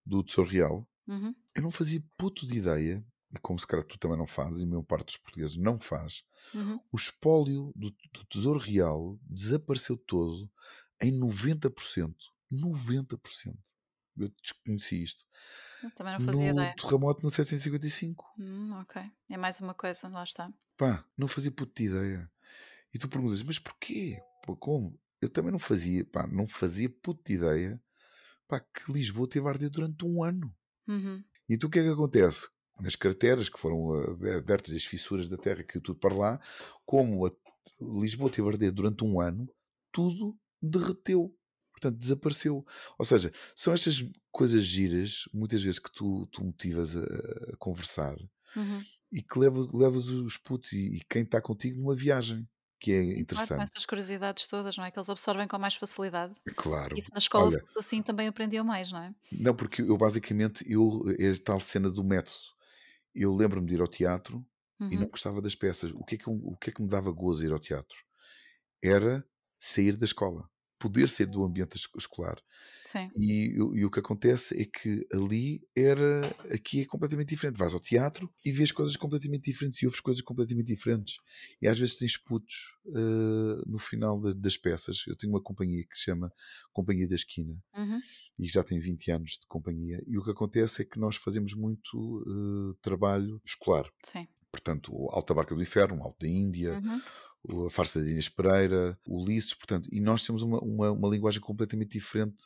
do 0.04 0.22
Tesouro 0.24 0.50
Real. 0.50 0.88
Uhum. 1.06 1.34
Eu 1.54 1.62
não 1.62 1.70
fazia 1.70 2.02
puto 2.16 2.46
de 2.46 2.56
ideia, 2.58 3.04
e 3.34 3.38
como 3.40 3.58
se 3.58 3.66
calhar 3.66 3.84
tu 3.84 3.98
também 3.98 4.16
não 4.18 4.26
fazes, 4.26 4.60
e 4.60 4.64
a 4.64 4.66
maior 4.66 4.82
parte 4.82 5.06
dos 5.06 5.16
portugueses 5.16 5.56
não 5.56 5.78
faz, 5.78 6.22
Uhum. 6.54 6.80
o 6.90 6.96
espólio 6.96 7.72
do, 7.76 7.90
do 7.90 8.24
Tesouro 8.30 8.58
Real 8.58 9.18
desapareceu 9.22 9.96
todo 9.98 10.50
em 11.00 11.12
90%. 11.20 12.14
90%. 12.52 13.54
Eu 14.16 14.28
desconheci 14.42 15.02
isto. 15.02 15.24
Eu 15.82 15.90
também 15.92 16.14
não 16.18 16.20
fazia 16.24 16.52
No 16.52 16.60
ideia. 16.60 16.74
terremoto 16.74 17.22
no 17.22 17.30
755. 17.30 18.24
Hum, 18.38 18.68
ok. 18.80 19.02
É 19.30 19.36
mais 19.36 19.60
uma 19.60 19.74
coisa, 19.74 20.08
lá 20.08 20.24
está. 20.24 20.52
Pá, 20.76 21.04
não 21.16 21.28
fazia 21.28 21.52
puto 21.52 21.72
de 21.80 21.88
ideia. 21.88 22.30
E 22.92 22.98
tu 22.98 23.08
perguntas, 23.08 23.42
mas 23.42 23.58
porquê? 23.58 24.18
pô, 24.44 24.56
como? 24.56 24.98
Eu 25.20 25.28
também 25.28 25.52
não 25.52 25.58
fazia, 25.58 26.04
pá, 26.06 26.26
não 26.26 26.48
fazia 26.48 26.88
puta 26.88 27.32
ideia, 27.32 27.80
pá, 28.48 28.58
que 28.60 28.90
Lisboa 28.90 29.28
teve 29.28 29.46
a 29.46 29.50
arder 29.50 29.68
durante 29.70 30.04
um 30.04 30.22
ano. 30.24 30.54
Uhum. 30.86 31.22
E 31.48 31.54
então 31.54 31.68
o 31.68 31.70
que 31.70 31.78
é 31.78 31.82
que 31.82 31.88
acontece? 31.90 32.48
Nas 32.80 32.96
carteiras 32.96 33.48
que 33.48 33.58
foram 33.58 33.96
eh, 34.24 34.36
abertas 34.36 34.74
as 34.74 34.84
fissuras 34.84 35.28
da 35.28 35.36
terra, 35.36 35.62
que 35.64 35.80
tudo 35.80 35.98
para 35.98 36.14
lá, 36.14 36.40
como 36.86 37.26
a- 37.26 37.32
Lisboa 37.80 38.30
teve 38.30 38.48
a 38.48 38.52
arder 38.52 38.72
durante 38.72 39.04
um 39.04 39.20
ano, 39.20 39.46
tudo 39.92 40.38
derreteu. 40.62 41.34
Portanto, 41.72 41.98
desapareceu. 41.98 42.64
Ou 42.98 43.04
seja, 43.04 43.32
são 43.54 43.72
estas 43.74 44.02
coisas 44.32 44.64
giras, 44.64 45.24
muitas 45.32 45.62
vezes 45.62 45.78
que 45.78 45.92
tu, 45.92 46.26
tu 46.26 46.42
motivas 46.44 46.96
a, 46.96 47.02
a 47.52 47.56
conversar 47.58 48.16
Uhum. 48.56 48.86
e 49.12 49.22
que 49.22 49.38
levas, 49.38 49.72
levas 49.72 50.08
os 50.08 50.36
putos 50.36 50.72
e, 50.72 50.96
e 50.96 51.00
quem 51.08 51.22
está 51.22 51.40
contigo 51.40 51.78
numa 51.80 51.94
viagem, 51.94 52.48
que 52.80 52.92
é 52.92 53.02
Sim, 53.14 53.46
claro, 53.46 53.48
interessante. 53.48 53.72
essas 53.72 53.86
curiosidades 53.86 54.46
todas, 54.46 54.76
não 54.76 54.84
é? 54.84 54.90
Que 54.90 54.98
eles 54.98 55.08
absorvem 55.10 55.48
com 55.48 55.58
mais 55.58 55.74
facilidade. 55.74 56.34
E 56.94 57.02
Claro. 57.02 57.02
se 57.02 57.12
na 57.12 57.18
escola 57.18 57.50
Olha, 57.50 57.60
fosse 57.60 57.78
assim, 57.78 58.02
também 58.02 58.28
aprendiam 58.28 58.64
mais, 58.64 58.90
não 58.92 59.02
é? 59.02 59.14
não, 59.30 59.54
porque 59.54 59.82
eu 59.82 59.96
basicamente, 59.96 60.64
eu, 60.70 61.00
é 61.18 61.30
a 61.32 61.38
tal 61.38 61.60
cena 61.60 61.90
do 61.90 62.02
método. 62.04 62.36
Eu 63.14 63.34
lembro-me 63.34 63.66
de 63.66 63.74
ir 63.74 63.80
ao 63.80 63.88
teatro 63.88 64.46
e 64.90 64.96
não 64.96 65.06
Uhum. 65.06 65.10
gostava 65.10 65.40
das 65.42 65.54
peças. 65.54 65.92
O 65.92 66.04
que, 66.04 66.14
é 66.16 66.18
que, 66.18 66.30
o 66.30 66.56
que 66.56 66.70
é 66.70 66.72
que 66.72 66.82
me 66.82 66.88
dava 66.88 67.10
gozo 67.12 67.44
ir 67.44 67.52
ao 67.52 67.58
teatro? 67.58 67.96
Era 68.82 69.26
sair 69.58 69.96
da 69.96 70.04
escola, 70.04 70.48
poder 70.78 71.08
sair 71.08 71.26
do 71.26 71.44
ambiente 71.44 71.76
es- 71.76 71.88
escolar. 71.98 72.40
Sim. 72.90 73.10
E, 73.14 73.60
o- 73.60 73.74
e 73.76 73.84
o 73.84 73.90
que 73.90 74.00
acontece 74.00 74.58
é 74.58 74.64
que 74.64 75.06
ali 75.12 75.60
era, 75.76 76.22
aqui 76.50 76.80
é 76.80 76.86
completamente 76.86 77.28
diferente. 77.28 77.58
Vais 77.58 77.74
ao 77.74 77.80
teatro 77.80 78.32
e 78.42 78.50
vês 78.50 78.72
coisas 78.72 78.96
completamente 78.96 79.44
diferentes 79.50 79.82
e 79.82 79.84
ouves 79.86 80.00
coisas 80.00 80.22
completamente 80.22 80.68
diferentes. 80.68 81.16
E 81.60 81.68
às 81.68 81.78
vezes 81.78 81.96
tens 81.98 82.16
putos 82.16 82.54
eh, 82.86 83.62
no 83.66 83.78
final 83.78 84.18
da- 84.18 84.32
das 84.32 84.56
peças. 84.56 85.04
Eu 85.06 85.14
tenho 85.16 85.32
uma 85.34 85.42
companhia 85.42 85.84
que 85.86 85.98
se 85.98 86.04
chama 86.04 86.32
Companhia 86.72 87.06
da 87.06 87.14
Esquina 87.14 87.54
Uhum. 87.76 87.98
e 88.38 88.46
que 88.46 88.52
já 88.52 88.64
tem 88.64 88.78
20 88.80 89.10
anos 89.10 89.32
de 89.32 89.46
companhia. 89.46 90.02
E 90.06 90.16
o 90.16 90.24
que 90.24 90.30
acontece 90.30 90.80
é 90.80 90.84
que 90.86 90.98
nós 90.98 91.16
fazemos 91.16 91.52
muito 91.52 92.24
eh, 92.26 92.78
trabalho 92.80 93.38
escolar. 93.44 93.84
Sim. 94.02 94.26
Portanto, 94.50 94.90
o 94.94 95.10
Alta 95.10 95.34
Barca 95.34 95.54
do 95.54 95.60
Inferno, 95.60 96.00
o 96.00 96.04
Alto 96.04 96.20
da 96.24 96.28
Índia, 96.28 96.72
Uhum. 96.78 97.66
a 97.66 97.70
Farsa 97.70 98.02
de 98.02 98.10
Inês 98.10 98.28
Pereira, 98.30 98.98
o 99.06 99.22
Ulisses, 99.22 99.52
portanto, 99.54 99.88
e 99.92 100.00
nós 100.00 100.24
temos 100.24 100.42
uma, 100.42 100.58
uma, 100.60 100.90
uma 100.90 101.08
linguagem 101.08 101.40
completamente 101.40 101.90
diferente 101.92 102.44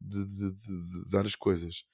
de, 0.00 0.24
de- 0.26 0.52
de- 0.52 1.02
de 1.04 1.08
dar 1.10 1.24
as 1.26 1.34
coisas. 1.34 1.84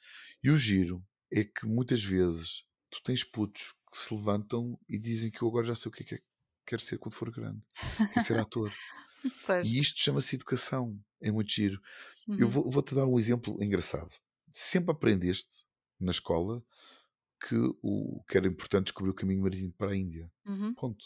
E 0.43 0.51
o 0.51 0.57
giro 0.57 1.05
é 1.31 1.45
que 1.45 1.67
muitas 1.67 2.03
vezes 2.03 2.65
tu 2.91 3.03
tens 3.03 3.23
putos 3.25 3.75
que 3.93 3.99
se 3.99 4.13
levantam 4.15 4.79
e 4.89 4.99
dizem 4.99 5.31
que 5.31 5.43
eu 5.43 5.49
agora 5.49 5.67
já 5.67 5.75
sei 5.75 5.89
o 5.89 5.93
que 5.93 6.03
é 6.03 6.07
que 6.07 6.15
é- 6.17 6.23
quero 6.67 6.83
ser 6.83 6.99
quando 6.99 7.15
for 7.15 7.31
grande. 7.31 7.61
Quero 8.13 8.25
ser 8.27 8.39
ator. 8.49 8.73
Pois. 9.47 9.69
E 9.69 9.79
isto 9.79 10.01
chama-se 10.01 10.37
educação. 10.37 10.99
É 11.21 11.31
muito 11.31 11.51
giro. 11.53 11.81
Eu 12.29 12.47
Uhum. 12.47 12.49
vou- 12.49 12.71
vou-te 12.71 12.95
dar 12.95 13.07
um 13.07 13.19
exemplo 13.19 13.63
engraçado. 13.63 14.11
Sempre 14.53 14.93
aprendeste 14.93 15.65
na 15.99 16.11
escola 16.13 16.65
que 17.47 17.57
o 17.83 18.23
que 18.29 18.37
era 18.37 18.47
importante 18.49 18.87
descobrir 18.87 19.11
o 19.11 19.15
caminho 19.15 19.43
marítimo 19.43 19.73
para 19.73 19.93
a 19.93 19.97
Índia. 19.97 20.31
Uhum. 20.47 20.75
Ponto. 20.75 21.05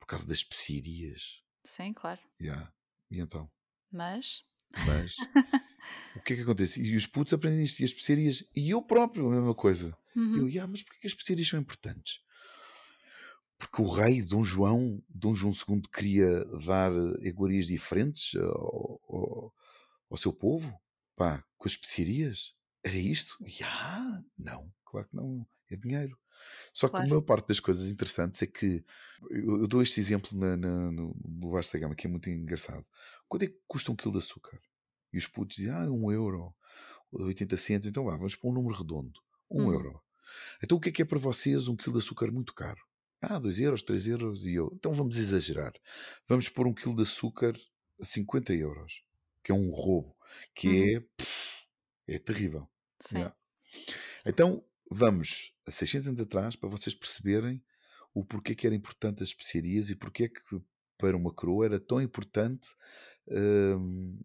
Por 0.00 0.06
causa 0.06 0.26
das 0.26 0.38
especiarias. 0.38 1.42
Sim, 1.64 1.92
claro. 1.92 2.20
Yeah. 2.40 2.72
E 3.10 3.20
então? 3.20 3.50
Mas. 3.90 4.44
Mas 4.86 5.16
o 6.14 6.20
que 6.20 6.32
é 6.34 6.36
que 6.36 6.42
acontece? 6.42 6.80
E 6.82 6.96
os 6.96 7.06
putos 7.06 7.32
aprendem 7.32 7.64
isto, 7.64 7.80
e 7.80 7.84
as 7.84 7.90
especiarias, 7.90 8.44
e 8.54 8.70
eu 8.70 8.82
próprio, 8.82 9.28
a 9.28 9.34
mesma 9.34 9.54
coisa. 9.54 9.96
E 10.32 10.38
eu, 10.38 10.46
Uhum. 10.46 10.48
yeah, 10.48 10.70
mas 10.70 10.82
porquê 10.82 11.00
que 11.00 11.06
as 11.06 11.12
especiarias 11.12 11.48
são 11.48 11.60
importantes? 11.60 12.20
Porque 13.58 13.80
o 13.82 13.88
rei 13.90 14.22
Dom 14.22 14.44
João, 14.44 15.02
Dom 15.08 15.34
João 15.34 15.52
II, 15.54 15.88
queria 15.88 16.44
dar 16.66 16.90
eh, 16.92 17.28
iguarias 17.28 17.66
diferentes 17.66 18.34
ao, 18.36 19.00
ao- 19.08 19.54
ao 20.10 20.16
seu 20.16 20.32
povo, 20.32 20.78
pá, 21.16 21.44
com 21.56 21.68
as 21.68 21.72
especiarias. 21.72 22.52
Era 22.82 22.96
isto? 22.96 23.36
Yeah, 23.46 24.22
não, 24.38 24.72
claro 24.84 25.08
que 25.08 25.16
não. 25.16 25.46
É 25.70 25.76
dinheiro. 25.76 26.18
Só 26.74 26.88
que 26.88 27.00
a 27.02 27.04
Claro. 27.04 27.08
maior 27.08 27.22
parte 27.22 27.48
das 27.48 27.60
coisas 27.60 27.88
interessantes 27.90 28.42
é 28.42 28.46
que 28.46 28.84
eu, 29.30 29.60
eu 29.62 29.68
dou 29.68 29.82
este 29.82 30.00
exemplo 30.00 30.38
na, 30.38 30.56
na- 30.56 30.92
no, 30.92 31.16
no 31.24 31.50
Vasta 31.50 31.78
Gama, 31.78 31.94
que 31.94 32.06
é 32.06 32.10
muito 32.10 32.28
engraçado. 32.30 32.84
Quanto 33.28 33.44
é 33.44 33.48
que 33.48 33.58
custa 33.68 33.92
um 33.92 33.96
quilo 33.96 34.12
de 34.12 34.18
açúcar? 34.18 34.60
E 35.14 35.18
os 35.18 35.26
putos 35.26 35.56
dizem, 35.56 35.72
ah, 35.72 35.90
um 35.90 36.10
euro, 36.10 36.54
80 37.12 37.56
centos. 37.56 37.88
Então 37.88 38.04
vá, 38.04 38.16
vamos 38.16 38.34
para 38.36 38.50
um 38.50 38.52
número 38.52 38.74
redondo. 38.76 39.20
Um 39.50 39.66
Uhum. 39.66 39.72
euro. 39.72 40.00
Então 40.62 40.76
o 40.78 40.80
que 40.80 40.88
é 40.88 40.92
que 40.92 41.02
é 41.02 41.04
para 41.04 41.18
vocês 41.18 41.68
um 41.68 41.76
quilo 41.76 41.98
de 41.98 42.04
açúcar 42.04 42.30
muito 42.32 42.52
caro? 42.54 42.80
Ah, 43.20 43.38
2 43.38 43.58
euros, 43.60 43.82
3 43.82 44.06
euros 44.08 44.44
e 44.44 44.54
eu. 44.54 44.70
Então 44.74 44.92
vamos 44.92 45.16
exagerar. 45.16 45.72
Vamos 46.28 46.48
pôr 46.48 46.66
um 46.66 46.74
quilo 46.74 46.96
de 46.96 47.02
açúcar 47.02 47.54
a 48.00 48.04
50 48.04 48.52
euros, 48.54 49.02
que 49.42 49.52
é 49.52 49.54
um 49.54 49.70
roubo, 49.70 50.16
que 50.54 50.68
Uhum. 50.68 50.96
é, 50.96 51.00
pff, 51.00 51.32
é 52.08 52.18
terrível. 52.18 52.68
Sim. 53.00 53.18
Yeah. 53.18 53.36
Então 54.26 54.64
vamos 54.90 55.54
a 55.66 55.70
600 55.70 56.08
anos 56.08 56.20
atrás 56.20 56.56
para 56.56 56.68
vocês 56.68 56.94
perceberem 56.94 57.62
o 58.12 58.24
porquê 58.24 58.54
que 58.54 58.66
era 58.66 58.76
importante 58.76 59.22
as 59.22 59.30
especiarias 59.30 59.90
e 59.90 59.96
porquê 59.96 60.28
que 60.28 60.60
para 60.98 61.16
uma 61.16 61.32
coroa 61.32 61.64
era 61.66 61.80
tão 61.80 62.00
importante 62.00 62.68
hum, 63.28 64.18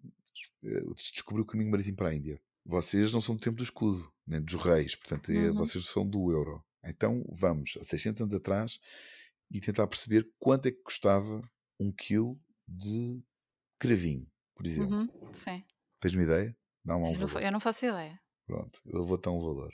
eh, 0.66 0.82
descobrir 0.96 1.42
o 1.42 1.46
caminho 1.46 1.72
marítimo 1.72 1.98
para 1.98 2.10
a 2.10 2.16
Índia. 2.16 2.42
Vocês 2.66 3.12
não 3.14 3.22
são 3.22 3.36
do 3.36 3.42
tempo 3.42 3.58
do 3.58 3.64
escudo, 3.64 4.12
nem 4.28 4.42
dos 4.42 4.56
reis, 4.56 4.96
portanto, 4.96 5.32
eh, 5.32 5.50
Uhum. 5.50 5.56
vocês 5.56 5.86
são 5.86 6.08
do 6.08 6.32
euro. 6.32 6.64
Então 6.84 7.24
vamos 7.32 7.78
a 7.80 7.84
600 7.84 8.22
anos 8.22 8.34
atrás 8.34 8.80
e 9.52 9.60
tentar 9.60 9.88
perceber 9.88 10.30
quanto 10.40 10.68
é 10.68 10.72
que 10.72 10.82
custava 10.84 11.42
um 11.80 11.92
quilo 11.92 12.40
de 12.68 13.22
cravinho, 13.80 14.28
por 14.56 14.66
exemplo. 14.68 14.96
Uhum. 14.98 15.34
Sim. 15.34 15.64
Tens 16.00 16.14
uma 16.14 16.24
ideia? 16.24 16.56
Lá 16.86 16.96
um 16.96 17.14
Eu 17.14 17.20
não, 17.20 17.28
valor. 17.28 17.44
eu 17.44 17.52
não 17.52 17.60
faço 17.60 17.86
ideia. 17.86 18.20
Pronto, 18.46 18.80
eu 18.86 19.04
vou 19.04 19.18
dar 19.18 19.32
um 19.32 19.40
valor. 19.42 19.74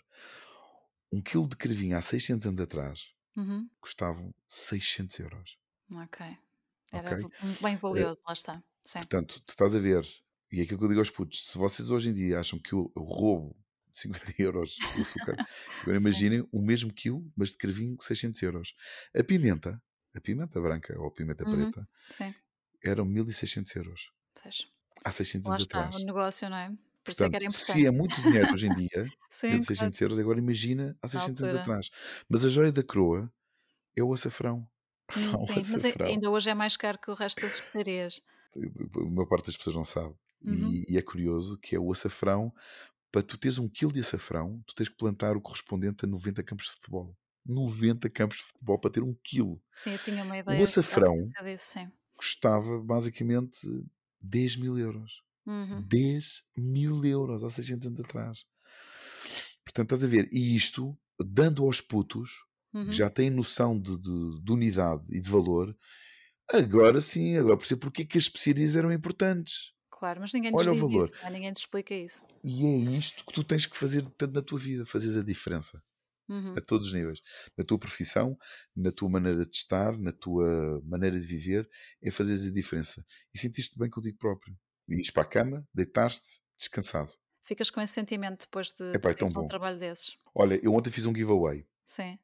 Um 1.11 1.21
quilo 1.21 1.47
de 1.47 1.55
cravinho 1.55 1.97
há 1.97 2.01
600 2.01 2.45
anos 2.47 2.59
atrás 2.61 3.01
Uhum. 3.37 3.69
custavam 3.79 4.33
600 4.49 5.19
euros. 5.19 5.57
Ok. 5.93 6.25
Era 6.91 7.13
Ok? 7.15 7.25
v- 7.25 7.45
um- 7.47 7.61
bem 7.63 7.75
valioso, 7.77 8.19
lá 8.25 8.33
está. 8.33 8.63
Sim. 8.81 8.99
Portanto, 8.99 9.41
tu 9.45 9.49
estás 9.51 9.75
a 9.75 9.79
ver, 9.79 10.05
e 10.55 10.59
é 10.61 10.63
aquilo 10.63 10.79
que 10.79 10.85
eu 10.85 10.89
digo 10.89 11.01
aos 11.01 11.09
putos: 11.09 11.45
se 11.47 11.57
vocês 11.57 11.89
hoje 11.89 12.09
em 12.09 12.13
dia 12.13 12.39
acham 12.39 12.59
que 12.59 12.73
eu, 12.73 12.91
eu 12.95 13.03
roubo 13.03 13.55
50 13.93 14.33
euros 14.39 14.83
de 14.93 15.01
açúcar, 15.01 15.39
agora 15.81 15.97
imaginem 15.97 16.47
o 16.51 16.61
mesmo 16.61 16.93
quilo, 16.93 17.31
mas 17.35 17.51
de 17.51 17.57
carvinho, 17.57 17.97
600 18.01 18.41
euros. 18.43 18.73
A 19.17 19.23
pimenta, 19.23 19.81
a 20.15 20.21
pimenta 20.21 20.59
branca 20.61 20.97
ou 20.99 21.07
a 21.07 21.11
pimenta 21.13 21.45
Uhum. 21.45 21.73
preta, 21.73 21.87
Sim. 22.09 22.35
eram 22.83 23.05
1600 23.05 23.75
euros. 23.75 24.11
Há 25.05 25.11
600 25.11 25.49
Lá 25.49 25.55
anos 25.55 25.63
está, 25.63 25.81
atrás. 25.81 25.95
o 25.95 25.99
negócio, 25.99 26.49
não 26.49 26.57
é? 26.57 26.69
Por 27.03 27.11
isso 27.11 27.23
é 27.25 27.29
que 27.29 27.35
era 27.35 27.45
Portanto, 27.45 27.51
importante. 27.51 27.83
se 27.83 27.85
é 27.85 27.91
muito 27.91 28.21
dinheiro 28.21 28.53
hoje 28.53 28.67
em 28.67 28.73
dia, 28.73 29.13
Sim, 29.29 29.57
de 29.59 29.65
claro. 29.65 29.65
600 29.65 30.01
euros, 30.01 30.17
agora 30.17 30.39
imagina 30.39 30.97
há 31.01 31.07
Na 31.13 31.19
600 31.19 31.43
anos 31.43 31.53
atrás. 31.55 31.89
Mas 32.29 32.43
a 32.45 32.49
joia 32.49 32.71
da 32.71 32.83
coroa 32.83 33.31
é 33.97 34.03
o 34.03 34.13
açafrão. 34.13 34.67
Hum, 35.15 35.35
o 35.35 35.45
sim, 35.45 35.63
mas 35.67 35.83
a- 35.85 35.89
açafrão. 35.89 36.07
ainda 36.07 36.29
hoje 36.29 36.49
é 36.49 36.53
mais 36.53 36.75
caro 36.77 36.99
que 36.99 37.09
o 37.11 37.13
resto 37.15 37.41
das 37.41 37.55
especiarias. 37.55 38.21
A 38.55 39.09
maior 39.09 39.27
parte 39.27 39.45
das 39.47 39.57
pessoas 39.57 39.75
não 39.75 39.83
sabe. 39.85 40.15
Uhum. 40.43 40.79
E, 40.79 40.93
e 40.93 40.97
é 40.97 41.01
curioso 41.01 41.57
que 41.57 41.75
é 41.75 41.79
o 41.79 41.91
açafrão. 41.91 42.53
Para 43.11 43.23
tu 43.23 43.37
teres 43.37 43.59
um 43.59 43.69
quilo 43.69 43.93
de 43.93 44.01
açafrão, 44.01 44.63
tu 44.67 44.75
tens 44.75 44.89
que 44.89 44.97
plantar 44.97 45.37
o 45.37 45.41
correspondente 45.41 46.05
a 46.05 46.09
90 46.09 46.43
campos 46.43 46.67
de 46.67 46.73
futebol. 46.73 47.17
90 47.45 48.09
campos 48.09 48.37
de 48.39 48.43
futebol 48.45 48.79
para 48.79 48.91
ter 48.91 49.03
um 49.03 49.15
quilo. 49.23 49.61
Sim, 49.71 49.91
eu 49.93 49.99
tinha 49.99 50.23
uma 50.23 50.37
O 50.47 50.63
ideia 50.63 50.63
açafrão 50.63 51.33
acerca 51.33 51.43
disso, 51.43 51.79
custava 52.17 52.79
basicamente 52.81 53.59
10 54.21 54.55
mil 54.57 54.77
euros. 54.79 55.23
Uhum. 55.45 55.87
10 55.89 56.43
mil 56.57 57.03
euros 57.05 57.43
há 57.43 57.49
600 57.49 57.87
anos 57.87 58.01
atrás. 58.01 58.45
Portanto, 59.63 59.93
estás 59.93 60.03
a 60.03 60.07
ver, 60.07 60.29
e 60.31 60.55
isto, 60.55 60.97
dando 61.19 61.63
aos 61.63 61.81
putos, 61.81 62.45
que 62.87 62.91
Uhum. 62.91 62.95
já 62.95 63.09
têm 63.09 63.29
noção 63.29 63.79
de, 63.79 63.97
de- 63.97 64.41
de 64.43 64.51
unidade 64.51 65.03
e 65.09 65.19
de 65.19 65.29
valor, 65.29 65.75
agora 66.51 67.01
sim, 67.01 67.37
agora 67.37 67.57
percebo 67.57 67.81
porque 67.81 68.03
é 68.03 68.05
que 68.05 68.17
as 68.17 68.25
especiarias 68.25 68.75
eram 68.77 68.91
importantes. 68.93 69.73
Claro, 69.97 70.19
mas 70.19 70.33
ninguém 70.33 70.51
nos 70.51 70.61
Olha 70.61 70.73
o 70.73 70.75
diz 70.75 71.03
isso, 71.03 71.15
não 71.21 71.29
é? 71.29 71.31
ninguém 71.31 71.53
te 71.53 71.59
explica 71.59 71.95
isso. 71.95 72.25
E 72.43 72.65
é 72.65 72.97
isto 72.97 73.25
que 73.25 73.31
tu 73.31 73.45
tens 73.45 73.65
que 73.65 73.77
fazer 73.77 74.05
tanto 74.17 74.33
na 74.33 74.41
tua 74.41 74.59
vida, 74.59 74.85
fazeres 74.85 75.15
a 75.15 75.23
diferença. 75.23 75.81
Uhum. 76.27 76.55
A 76.57 76.61
todos 76.61 76.87
os 76.87 76.93
níveis. 76.93 77.21
Na 77.57 77.63
tua 77.63 77.79
profissão, 77.79 78.37
na 78.75 78.91
tua 78.91 79.07
maneira 79.09 79.45
de 79.45 79.55
estar, 79.55 79.97
na 79.97 80.11
tua 80.11 80.81
maneira 80.83 81.17
de 81.17 81.25
viver, 81.25 81.69
é 82.03 82.11
fazeres 82.11 82.45
a 82.45 82.51
diferença. 82.51 83.05
E 83.33 83.39
sentiste 83.39 83.77
bem 83.79 83.89
contigo 83.89 84.17
próprio. 84.17 84.57
E 84.89 84.95
ires 84.95 85.11
para 85.11 85.23
a 85.23 85.27
cama, 85.27 85.65
deitaste, 85.73 86.41
descansado. 86.57 87.13
Ficas 87.43 87.69
com 87.69 87.79
esse 87.79 87.93
sentimento 87.93 88.41
depois 88.41 88.73
de, 88.73 88.89
de 88.89 88.97
Epá, 88.97 89.11
é 89.11 89.13
de 89.13 89.23
um 89.23 89.45
trabalho 89.45 89.79
desses. 89.79 90.17
Olha, 90.33 90.59
eu 90.61 90.73
ontem 90.73 90.91
fiz 90.91 91.05
um 91.05 91.15
giveaway. 91.15 91.65
Sim. 91.85 92.19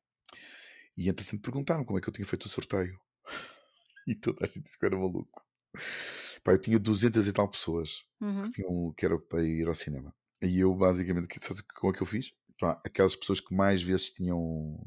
E 0.98 1.08
entretanto 1.08 1.42
perguntaram 1.42 1.86
como 1.86 2.00
é 2.00 2.02
que 2.02 2.10
eu 2.10 2.14
tinha 2.14 2.26
feito 2.26 2.46
o 2.46 2.50
sorteio. 2.50 3.00
E 4.08 4.16
toda 4.16 4.44
a 4.44 4.48
gente 4.48 4.64
disse 4.64 4.80
que 4.80 4.86
era 4.88 4.98
maluco. 4.98 5.46
Pá, 6.44 6.54
eu 6.54 6.60
tinha 6.60 6.80
200 6.80 7.28
e 7.28 7.34
tal 7.34 7.50
pessoas 7.50 8.04
Uhum. 8.22 8.44
que, 8.44 8.62
tinham, 8.62 8.94
que 8.98 9.06
era 9.06 9.20
para 9.20 9.44
ir 9.44 9.68
ao 9.68 9.76
cinema. 9.76 10.14
E 10.42 10.60
eu 10.60 10.74
basicamente, 10.76 11.28
como 11.76 11.94
é 11.94 11.96
que 11.98 12.02
eu 12.04 12.08
fiz? 12.08 12.34
Pá, 12.60 12.82
aquelas 12.86 13.16
pessoas 13.16 13.40
que 13.40 13.56
mais 13.56 13.82
vezes 13.84 14.12
tinham, 14.12 14.78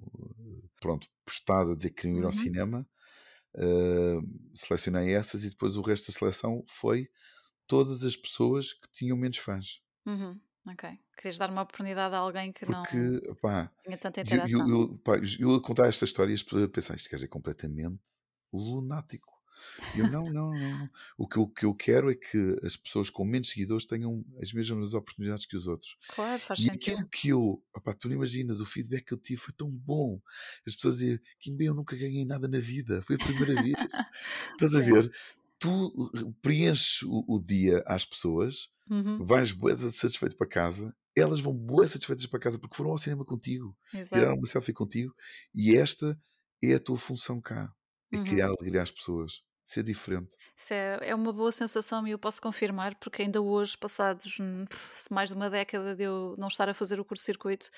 pronto, 0.80 1.08
postado 1.24 1.72
a 1.72 1.76
dizer 1.76 1.90
que 1.90 2.02
queriam 2.02 2.18
ir 2.20 2.24
ao 2.24 2.32
Uhum. 2.32 2.32
cinema, 2.32 2.86
Uh, 3.56 4.22
selecionei 4.56 5.14
essas 5.14 5.44
e 5.44 5.50
depois 5.50 5.76
o 5.76 5.82
resto 5.82 6.12
da 6.12 6.18
seleção 6.18 6.64
foi 6.68 7.08
todas 7.66 8.04
as 8.04 8.16
pessoas 8.16 8.72
que 8.72 8.88
tinham 8.92 9.16
menos 9.16 9.38
fãs. 9.38 9.80
Uhum. 10.06 10.40
Ok. 10.68 10.84
Querias 11.16 11.38
dar 11.38 11.50
uma 11.50 11.62
oportunidade 11.62 12.14
a 12.14 12.18
alguém 12.18 12.52
que 12.52 12.64
não 12.66 12.86
Porque, 12.86 13.20
pá, 13.42 13.70
tinha 13.84 13.98
tanta 13.98 14.20
eu, 14.22 14.40
eu, 14.46 14.60
interação. 14.60 14.68
eu, 14.68 14.98
pá, 14.98 15.12
eu 15.38 15.54
a 15.54 15.62
contar 15.62 15.86
esta 15.88 16.04
história 16.04 16.32
e 16.32 16.34
as 16.34 16.42
pessoas 16.42 16.64
a 16.64 16.68
pensar, 16.68 16.94
este 16.94 17.08
gajo 17.10 17.24
é 17.24 17.28
completamente 17.28 18.02
lunático. 18.52 19.33
E 19.92 19.98
eu, 19.98 20.08
não, 20.08 20.30
não, 20.30 20.58
não, 20.58 20.78
não. 20.78 20.90
O 21.18 21.28
que, 21.28 21.36
eu, 21.38 21.42
o 21.42 21.48
que 21.52 21.64
eu 21.66 21.74
quero 21.74 22.10
é 22.10 22.14
que 22.14 22.56
as 22.64 22.76
pessoas 22.76 23.10
com 23.10 23.24
menos 23.24 23.50
seguidores 23.50 23.86
tenham 23.86 24.24
as 24.40 24.52
mesmas 24.52 24.94
oportunidades 24.94 25.46
que 25.46 25.56
os 25.56 25.66
outros. 25.66 25.96
Claro, 26.06 26.40
faz 26.40 26.60
E 26.60 26.62
sentido. 26.62 26.96
aquilo 26.96 27.08
que 27.08 27.28
eu, 27.28 27.62
opá, 27.74 27.92
tu 27.94 28.08
não 28.08 28.16
imaginas, 28.16 28.60
o 28.60 28.66
feedback 28.66 29.04
que 29.06 29.14
eu 29.14 29.18
tive 29.18 29.40
foi 29.40 29.54
tão 29.54 29.70
bom. 29.70 30.20
As 30.66 30.74
pessoas 30.74 30.98
diziam, 30.98 31.18
Kimbe, 31.40 31.64
eu 31.64 31.74
nunca 31.74 31.96
ganhei 31.96 32.24
nada 32.24 32.46
na 32.48 32.58
vida, 32.60 33.02
foi 33.02 33.16
a 33.16 33.18
primeira 33.18 33.56
vez. 33.56 33.76
Estás 34.52 34.74
a 34.74 34.80
ver? 34.80 35.10
Tu 35.58 35.68
uh, 35.70 36.32
preenches 36.42 37.02
o, 37.02 37.24
o 37.36 37.40
dia 37.44 37.82
às 37.86 38.04
pessoas, 38.04 38.68
Uhum. 38.90 39.24
vais 39.26 39.52
bué 39.52 39.76
satisfeito 39.76 40.36
para 40.36 40.48
casa, 40.48 40.94
elas 41.16 41.40
vão 41.40 41.54
bué 41.54 41.86
satisfeitas 41.86 42.26
para 42.26 42.40
casa 42.40 42.58
porque 42.58 42.76
foram 42.76 42.90
ao 42.90 42.98
cinema 42.98 43.24
contigo, 43.24 43.76
Exato. 43.92 44.10
tiraram 44.12 44.36
uma 44.36 44.46
selfie 44.46 44.72
contigo, 44.72 45.14
e 45.54 45.76
esta 45.76 46.18
é 46.62 46.74
a 46.74 46.80
tua 46.80 46.96
função 46.98 47.40
cá, 47.40 47.72
é 48.12 48.18
Uhum. 48.18 48.18
criar 48.18 48.48
alegria 48.48 48.82
às 48.82 48.90
pessoas, 48.90 49.42
ser 49.64 49.82
diferente. 49.82 50.36
Isso 50.56 50.72
é, 50.74 50.98
é 51.02 51.14
uma 51.14 51.32
boa 51.32 51.50
sensação 51.50 52.06
e 52.06 52.12
eu 52.12 52.18
posso 52.18 52.40
confirmar, 52.40 52.94
porque 52.96 53.22
ainda 53.22 53.40
hoje, 53.42 53.76
passados 53.76 54.38
mais 55.10 55.28
de 55.30 55.34
uma 55.34 55.50
década 55.50 55.96
de 55.96 56.04
eu 56.04 56.34
não 56.38 56.48
estar 56.48 56.68
a 56.68 56.74
fazer 56.74 57.00
o 57.00 57.04
curso-circuito, 57.04 57.70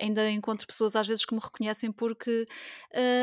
ainda 0.00 0.28
encontro 0.30 0.66
pessoas 0.66 0.96
às 0.96 1.06
vezes 1.06 1.24
que 1.24 1.34
me 1.34 1.40
reconhecem 1.40 1.92
porque 1.92 2.46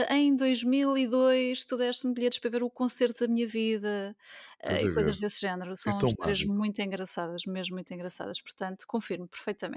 ah, 0.09 0.15
em 0.15 0.35
2002 0.35 1.65
tu 1.65 1.77
deste-me 1.77 2.13
bilhetes 2.13 2.39
para 2.39 2.49
ver 2.49 2.63
o 2.63 2.69
concerto 2.69 3.25
da 3.27 3.33
minha 3.33 3.47
vida 3.47 4.15
Estás 4.59 4.83
e 4.83 4.89
coisas 4.89 5.19
ver? 5.19 5.19
desse 5.19 5.39
género. 5.41 5.75
É 5.85 5.91
São 5.91 5.93
tão 5.93 6.09
histórias 6.09 6.43
mágico. 6.43 6.45
muito 6.45 6.81
engraçadas, 6.81 7.43
mesmo 7.45 7.75
muito 7.75 7.93
engraçadas. 7.93 8.41
Portanto, 8.41 8.85
confirmo 8.87 9.27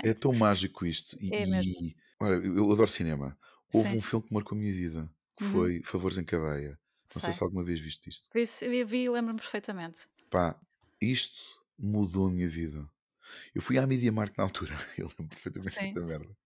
É 0.02 0.12
perfeitamente. 0.12 0.14
tão 0.14 0.32
mágico 0.32 0.84
isto. 0.86 1.16
E, 1.20 1.28
É 1.30 1.46
mesmo. 1.46 1.74
e- 1.88 1.96
olha, 2.20 2.36
eu 2.36 2.56
eu 2.56 2.72
adoro 2.72 2.88
cinema. 2.88 3.36
Houve 3.72 3.94
Sim. 3.94 3.96
um 3.96 4.02
filme 4.02 4.26
que 4.26 4.34
marcou 4.34 4.56
a 4.56 4.60
minha 4.60 4.72
vida, 4.72 5.10
que 5.36 5.42
Uhum. 5.42 5.44
foi 5.44 5.82
Favores 5.82 6.18
em 6.18 6.24
Cadeia. 6.24 6.78
Não 7.14 7.20
sei 7.20 7.30
Sei. 7.30 7.32
se 7.32 7.42
alguma 7.42 7.62
vez 7.62 7.80
viste 7.80 8.08
isto. 8.08 8.28
Por 8.30 8.38
isso 8.38 8.64
eu 8.64 8.86
vi 8.86 9.04
e 9.04 9.10
lembro-me 9.10 9.38
perfeitamente. 9.38 10.06
Pá, 10.30 10.58
isto 11.00 11.38
mudou 11.78 12.26
a 12.28 12.30
minha 12.30 12.48
vida. 12.48 12.88
Eu 13.54 13.60
fui 13.62 13.78
à 13.78 13.86
Media 13.86 14.10
Markt 14.12 14.36
na 14.38 14.44
altura, 14.44 14.72
eu 14.98 15.06
lembro 15.18 15.28
perfeitamente 15.28 15.74
Sim. 15.74 15.80
desta 15.80 16.00
merda. 16.00 16.36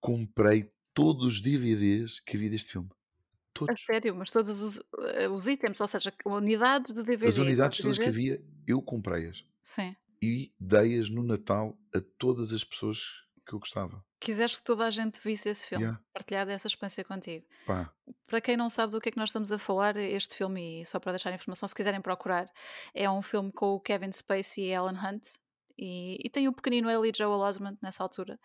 Comprei 0.00 0.70
todos 0.92 1.24
os 1.24 1.40
DVDs 1.40 2.20
que 2.20 2.36
havia 2.36 2.50
deste 2.50 2.72
filme. 2.72 2.88
A 2.90 3.58
Todos. 3.58 3.80
sério, 3.84 4.14
mas 4.14 4.30
todos 4.30 4.62
os, 4.62 4.80
eh, 5.14 5.28
os 5.28 5.48
itens, 5.48 5.80
ou 5.80 5.88
seja, 5.88 6.12
unidades 6.24 6.92
de 6.92 7.02
DVD. 7.02 7.26
As 7.32 7.38
unidades 7.38 7.80
a 7.80 7.82
todas 7.82 7.98
que 7.98 8.04
havia, 8.04 8.40
eu 8.66 8.80
comprei-as. 8.80 9.44
Sim. 9.62 9.96
E 10.22 10.52
dei-as 10.60 11.08
no 11.08 11.24
Natal 11.24 11.76
a 11.92 12.00
todas 12.18 12.52
as 12.52 12.62
pessoas 12.62 13.24
que 13.48 13.54
eu 13.54 13.58
gostava. 13.58 14.04
Quiseste 14.20 14.58
que 14.58 14.64
toda 14.64 14.84
a 14.84 14.90
gente 14.90 15.18
visse 15.24 15.48
esse 15.48 15.66
filme, 15.66 15.84
Yeah. 15.84 16.00
partilhar 16.12 16.48
essa 16.48 16.66
experiência 16.66 17.04
contigo. 17.04 17.46
Pá, 17.66 17.90
Para 18.28 18.40
quem 18.40 18.56
não 18.56 18.68
sabe 18.68 18.92
do 18.92 19.00
que 19.00 19.08
é 19.08 19.12
que 19.12 19.18
nós 19.18 19.30
estamos 19.30 19.50
a 19.50 19.58
falar, 19.58 19.96
este 19.96 20.36
filme, 20.36 20.82
e 20.82 20.84
só 20.86 21.00
para 21.00 21.12
deixar 21.12 21.30
a 21.30 21.34
informação, 21.34 21.66
se 21.68 21.74
quiserem 21.74 22.00
procurar, 22.00 22.46
é 22.94 23.08
um 23.10 23.22
filme 23.22 23.50
com 23.52 23.74
o 23.74 23.80
Kevin 23.80 24.12
Spacey 24.12 24.64
e 24.64 24.72
Ellen 24.72 24.98
Hunt. 24.98 25.24
E, 25.80 26.18
e 26.24 26.28
tem 26.28 26.48
o 26.48 26.52
pequenino 26.52 26.90
Ellie 26.90 27.12
Joel 27.16 27.38
Osment 27.38 27.78
nessa 27.80 28.02
altura. 28.02 28.38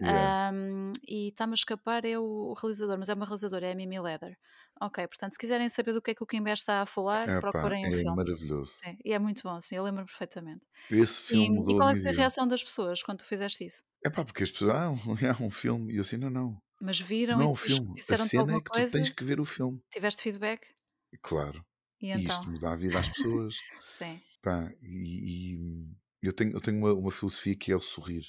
yeah. 0.00 0.48
Ahm, 0.50 0.92
e 1.08 1.28
está-me 1.28 1.52
a 1.52 1.54
escapar 1.54 2.04
é 2.04 2.18
o, 2.18 2.22
o 2.22 2.54
realizador, 2.54 2.98
mas 2.98 3.08
é 3.08 3.14
uma 3.14 3.24
realizadora, 3.24 3.66
é 3.66 3.72
a 3.72 3.74
Mimi 3.74 3.98
Leather. 3.98 4.36
Ok, 4.80 5.06
portanto, 5.08 5.32
se 5.32 5.38
quiserem 5.38 5.68
saber 5.68 5.92
do 5.92 6.02
que 6.02 6.10
é 6.10 6.14
que 6.14 6.22
o 6.22 6.26
Kimber 6.26 6.52
está 6.54 6.82
a 6.82 6.86
falar, 6.86 7.32
É 7.34 7.42
pá, 7.42 7.64
procurem 7.72 7.86
o 7.88 7.92
é 7.92 7.92
filme. 7.92 8.18
maravilhoso. 8.18 8.76
Sim, 8.82 8.98
e 9.04 9.12
é 9.12 9.18
muito 9.18 9.42
bom, 9.42 9.60
sim, 9.60 9.76
eu 9.76 9.84
lembro 9.84 10.04
perfeitamente. 10.06 10.66
Esse 10.88 11.20
E, 11.28 11.46
filme 11.46 11.70
e 11.70 11.74
mudou 11.74 11.80
a 11.80 11.82
qual 11.82 11.90
é 11.90 11.94
a 12.10 12.12
vida. 12.12 12.14
reação 12.14 12.48
das 12.48 12.64
pessoas 12.64 13.02
quando 13.02 13.18
tu 13.20 13.26
fizeste 13.26 13.64
isso? 13.64 13.82
É 14.04 14.10
pá, 14.10 14.24
porque 14.24 14.42
as 14.44 14.50
pessoas, 14.52 14.74
ah, 14.74 14.92
é 15.40 15.42
um 15.42 15.50
filme. 15.50 15.92
E 15.92 15.96
eu 15.96 16.02
assim, 16.02 16.16
não, 16.16 16.30
não. 16.30 16.62
Mas 16.80 17.00
viram 17.00 17.40
Não 17.40 17.42
e 17.42 17.46
é 17.46 17.50
um 17.50 17.54
depois 17.54 17.78
filme. 17.78 18.00
A 18.08 18.16
disseram-te 18.16 18.38
cena 18.38 18.38
alguma 18.38 18.58
é 18.58 18.60
que 18.62 18.72
tu 18.72 18.84
coisa? 18.84 18.86
tens 18.86 19.10
que 19.10 19.24
ver 19.24 19.40
o 19.40 19.44
filme. 19.44 19.82
Tiveste 19.92 20.22
feedback? 20.24 20.74
E 21.12 21.18
Claro. 21.18 21.64
E 22.00 22.10
E 22.12 22.18
então? 22.18 22.26
isto 22.26 22.48
muda 22.50 22.70
a 22.72 22.76
vida 22.76 22.98
às 22.98 23.08
pessoas. 23.08 23.64
Sim. 23.84 24.22
Pá, 24.42 24.72
e, 24.82 25.54
e 25.54 25.96
eu 26.22 26.32
tenho, 26.34 26.52
eu 26.54 26.60
tenho 26.62 26.78
uma, 26.78 26.94
uma 26.94 27.10
filosofia 27.12 27.56
que 27.56 27.72
é 27.72 27.76
o 27.76 27.80
sorrir. 27.80 28.24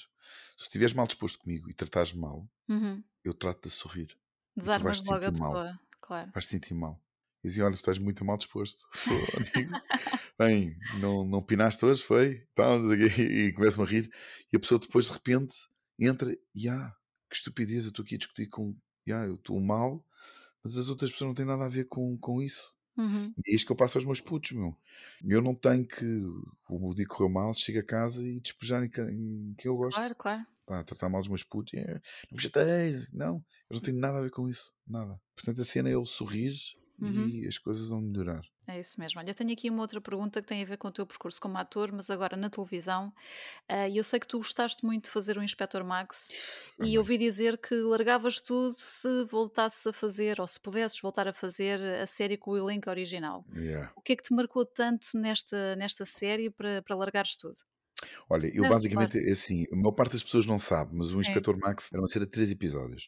Se 0.58 0.64
estiveres 0.66 0.94
mal 0.94 1.06
disposto 1.08 1.38
comigo 1.40 1.70
e 1.70 1.74
tratares 1.74 2.12
mal, 2.14 2.48
Uhum. 2.68 3.04
eu 3.24 3.34
trato-te 3.34 3.68
a 3.68 3.72
sorrir. 3.72 4.18
E 4.62 4.68
tu 4.70 4.82
Desarmas 4.82 5.02
logo 5.08 5.24
a 5.26 5.30
sentir 5.30 5.32
mal. 5.32 5.64
Claro. 6.06 6.30
Vais 6.32 6.46
te 6.46 6.50
sentir 6.52 6.74
mal. 6.74 7.00
E 7.42 7.48
dizem, 7.48 7.64
olha, 7.64 7.74
estás 7.74 7.98
muito 7.98 8.24
mal 8.24 8.36
disposto. 8.36 8.86
Bem, 10.38 10.76
não, 11.00 11.24
não 11.24 11.42
pinaste 11.42 11.84
hoje, 11.84 12.02
foi? 12.02 12.46
Tal, 12.54 12.78
não 12.78 12.90
sei 12.90 13.06
o 13.06 13.10
quê, 13.10 13.22
e 13.22 13.52
começa-me 13.52 13.84
a 13.84 13.90
rir. 13.90 14.10
E 14.52 14.56
a 14.56 14.60
pessoa 14.60 14.78
depois, 14.78 15.06
de 15.06 15.12
repente, 15.12 15.54
entra 15.98 16.36
e, 16.54 16.68
ah, 16.68 16.94
que 17.30 17.36
estupidez, 17.36 17.84
eu 17.84 17.90
estou 17.90 18.04
aqui 18.04 18.16
a 18.16 18.18
discutir 18.18 18.48
com, 18.48 18.76
ah, 19.08 19.26
eu 19.26 19.36
estou 19.36 19.60
mal, 19.60 20.04
mas 20.62 20.76
as 20.76 20.88
outras 20.88 21.10
pessoas 21.10 21.28
não 21.28 21.34
têm 21.34 21.46
nada 21.46 21.64
a 21.64 21.68
ver 21.68 21.84
com, 21.84 22.18
com 22.18 22.42
isso. 22.42 22.74
Uhum. 22.96 23.32
E 23.46 23.52
é 23.52 23.54
isto 23.54 23.66
que 23.66 23.72
eu 23.72 23.76
passo 23.76 23.98
aos 23.98 24.04
meus 24.04 24.20
putos, 24.20 24.52
meu. 24.52 24.76
Eu 25.24 25.42
não 25.42 25.54
tenho 25.54 25.86
que, 25.86 26.04
o 26.68 26.94
dia 26.94 27.06
correu 27.06 27.28
mal, 27.28 27.54
chego 27.54 27.78
a 27.78 27.82
casa 27.82 28.26
e 28.26 28.40
despejar 28.40 28.82
em, 28.82 28.86
em 28.86 29.54
quem 29.56 29.70
eu 29.70 29.76
gosto. 29.76 29.96
Claro, 29.96 30.14
claro. 30.14 30.46
Pá, 30.64 30.82
tratar 30.82 31.08
mal 31.08 31.20
os 31.20 31.28
meus 31.28 31.44
putos. 31.44 31.74
É, 31.74 31.94
não 32.30 32.36
me 32.36 32.42
chateies. 32.42 33.08
Não, 33.12 33.36
eu 33.70 33.74
não 33.74 33.80
tenho 33.80 33.98
nada 33.98 34.18
a 34.18 34.22
ver 34.22 34.30
com 34.30 34.48
isso. 34.48 34.72
Nada. 34.86 35.20
Portanto, 35.34 35.60
a 35.60 35.64
cena 35.64 35.88
é 35.88 35.94
eu 35.94 36.04
sorrir 36.06 36.54
Uhum. 36.98 37.28
e 37.28 37.46
as 37.46 37.58
coisas 37.58 37.90
vão 37.90 38.00
melhorar. 38.00 38.40
É 38.66 38.80
isso 38.80 38.98
mesmo. 38.98 39.20
Olha, 39.20 39.34
tenho 39.34 39.52
aqui 39.52 39.68
uma 39.68 39.82
outra 39.82 40.00
pergunta 40.00 40.40
que 40.40 40.46
tem 40.46 40.62
a 40.62 40.64
ver 40.66 40.78
com 40.78 40.88
o 40.88 40.90
teu 40.90 41.06
percurso 41.06 41.38
como 41.38 41.58
ator, 41.58 41.92
mas 41.92 42.08
agora 42.08 42.38
na 42.38 42.48
televisão. 42.48 43.12
Ah, 43.68 43.86
E 43.86 43.98
eu 43.98 44.02
sei 44.02 44.18
que 44.18 44.26
tu 44.26 44.38
gostaste 44.38 44.82
muito 44.82 45.04
de 45.04 45.10
fazer 45.10 45.36
o 45.36 45.42
Inspector 45.42 45.84
Max 45.84 46.30
e 46.80 46.84
Amei. 46.84 46.98
ouvi 46.98 47.18
dizer 47.18 47.58
que 47.58 47.74
largavas 47.74 48.40
tudo 48.40 48.76
se 48.78 49.24
voltasses 49.26 49.86
a 49.86 49.92
fazer, 49.92 50.40
ou 50.40 50.46
se 50.46 50.58
pudesses 50.58 50.98
voltar 50.98 51.28
a 51.28 51.34
fazer 51.34 51.78
a 51.82 52.06
série 52.06 52.38
com 52.38 52.52
o 52.52 52.56
elenco 52.56 52.88
original. 52.88 53.44
Yeah. 53.54 53.92
O 53.94 54.00
que 54.00 54.14
é 54.14 54.16
que 54.16 54.22
te 54.22 54.34
marcou 54.34 54.64
tanto 54.64 55.06
nesta, 55.18 55.76
nesta 55.76 56.06
série 56.06 56.48
para, 56.48 56.80
para 56.80 56.96
largares 56.96 57.36
tudo? 57.36 57.56
Olha, 58.28 58.46
eu 58.54 58.62
basicamente, 58.68 59.18
é 59.18 59.32
assim, 59.32 59.66
a 59.70 59.76
maior 59.76 59.92
parte 59.92 60.12
das 60.12 60.22
pessoas 60.22 60.46
não 60.46 60.58
sabe, 60.58 60.96
mas 60.96 61.12
o. 61.14 61.20
Inspector 61.20 61.58
Max 61.58 61.90
era 61.92 62.00
uma 62.00 62.08
série 62.08 62.24
de 62.24 62.30
três 62.30 62.50
episódios. 62.50 63.06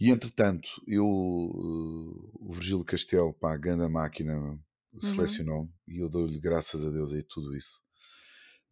E 0.00 0.10
entretanto, 0.10 0.68
eu, 0.86 1.06
uh, 1.06 2.30
o 2.34 2.52
Virgílio 2.52 2.84
Castelo, 2.84 3.32
pá, 3.34 3.54
a 3.54 3.58
grande 3.58 3.86
máquina, 3.88 4.58
Uhum. 4.94 5.00
selecionou 5.00 5.68
e 5.88 5.98
eu 5.98 6.08
dou-lhe 6.08 6.38
graças 6.38 6.84
a 6.84 6.90
Deus 6.90 7.12
aí 7.12 7.22
tudo 7.24 7.56
isso. 7.56 7.82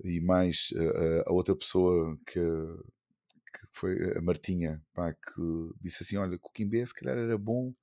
E 0.04 0.20
mais 0.20 0.68
a, 0.76 1.30
a 1.30 1.32
outra 1.32 1.54
pessoa 1.56 2.16
que, 2.26 2.38
que 2.38 3.66
foi 3.72 4.16
a 4.16 4.20
Martinha, 4.22 4.80
pá, 4.94 5.12
que 5.12 5.42
disse 5.80 6.02
assim: 6.02 6.16
Olha, 6.16 6.38
com 6.38 6.48
o 6.48 6.86
se 6.86 6.94
calhar 6.94 7.16
era 7.18 7.36
bom 7.38 7.74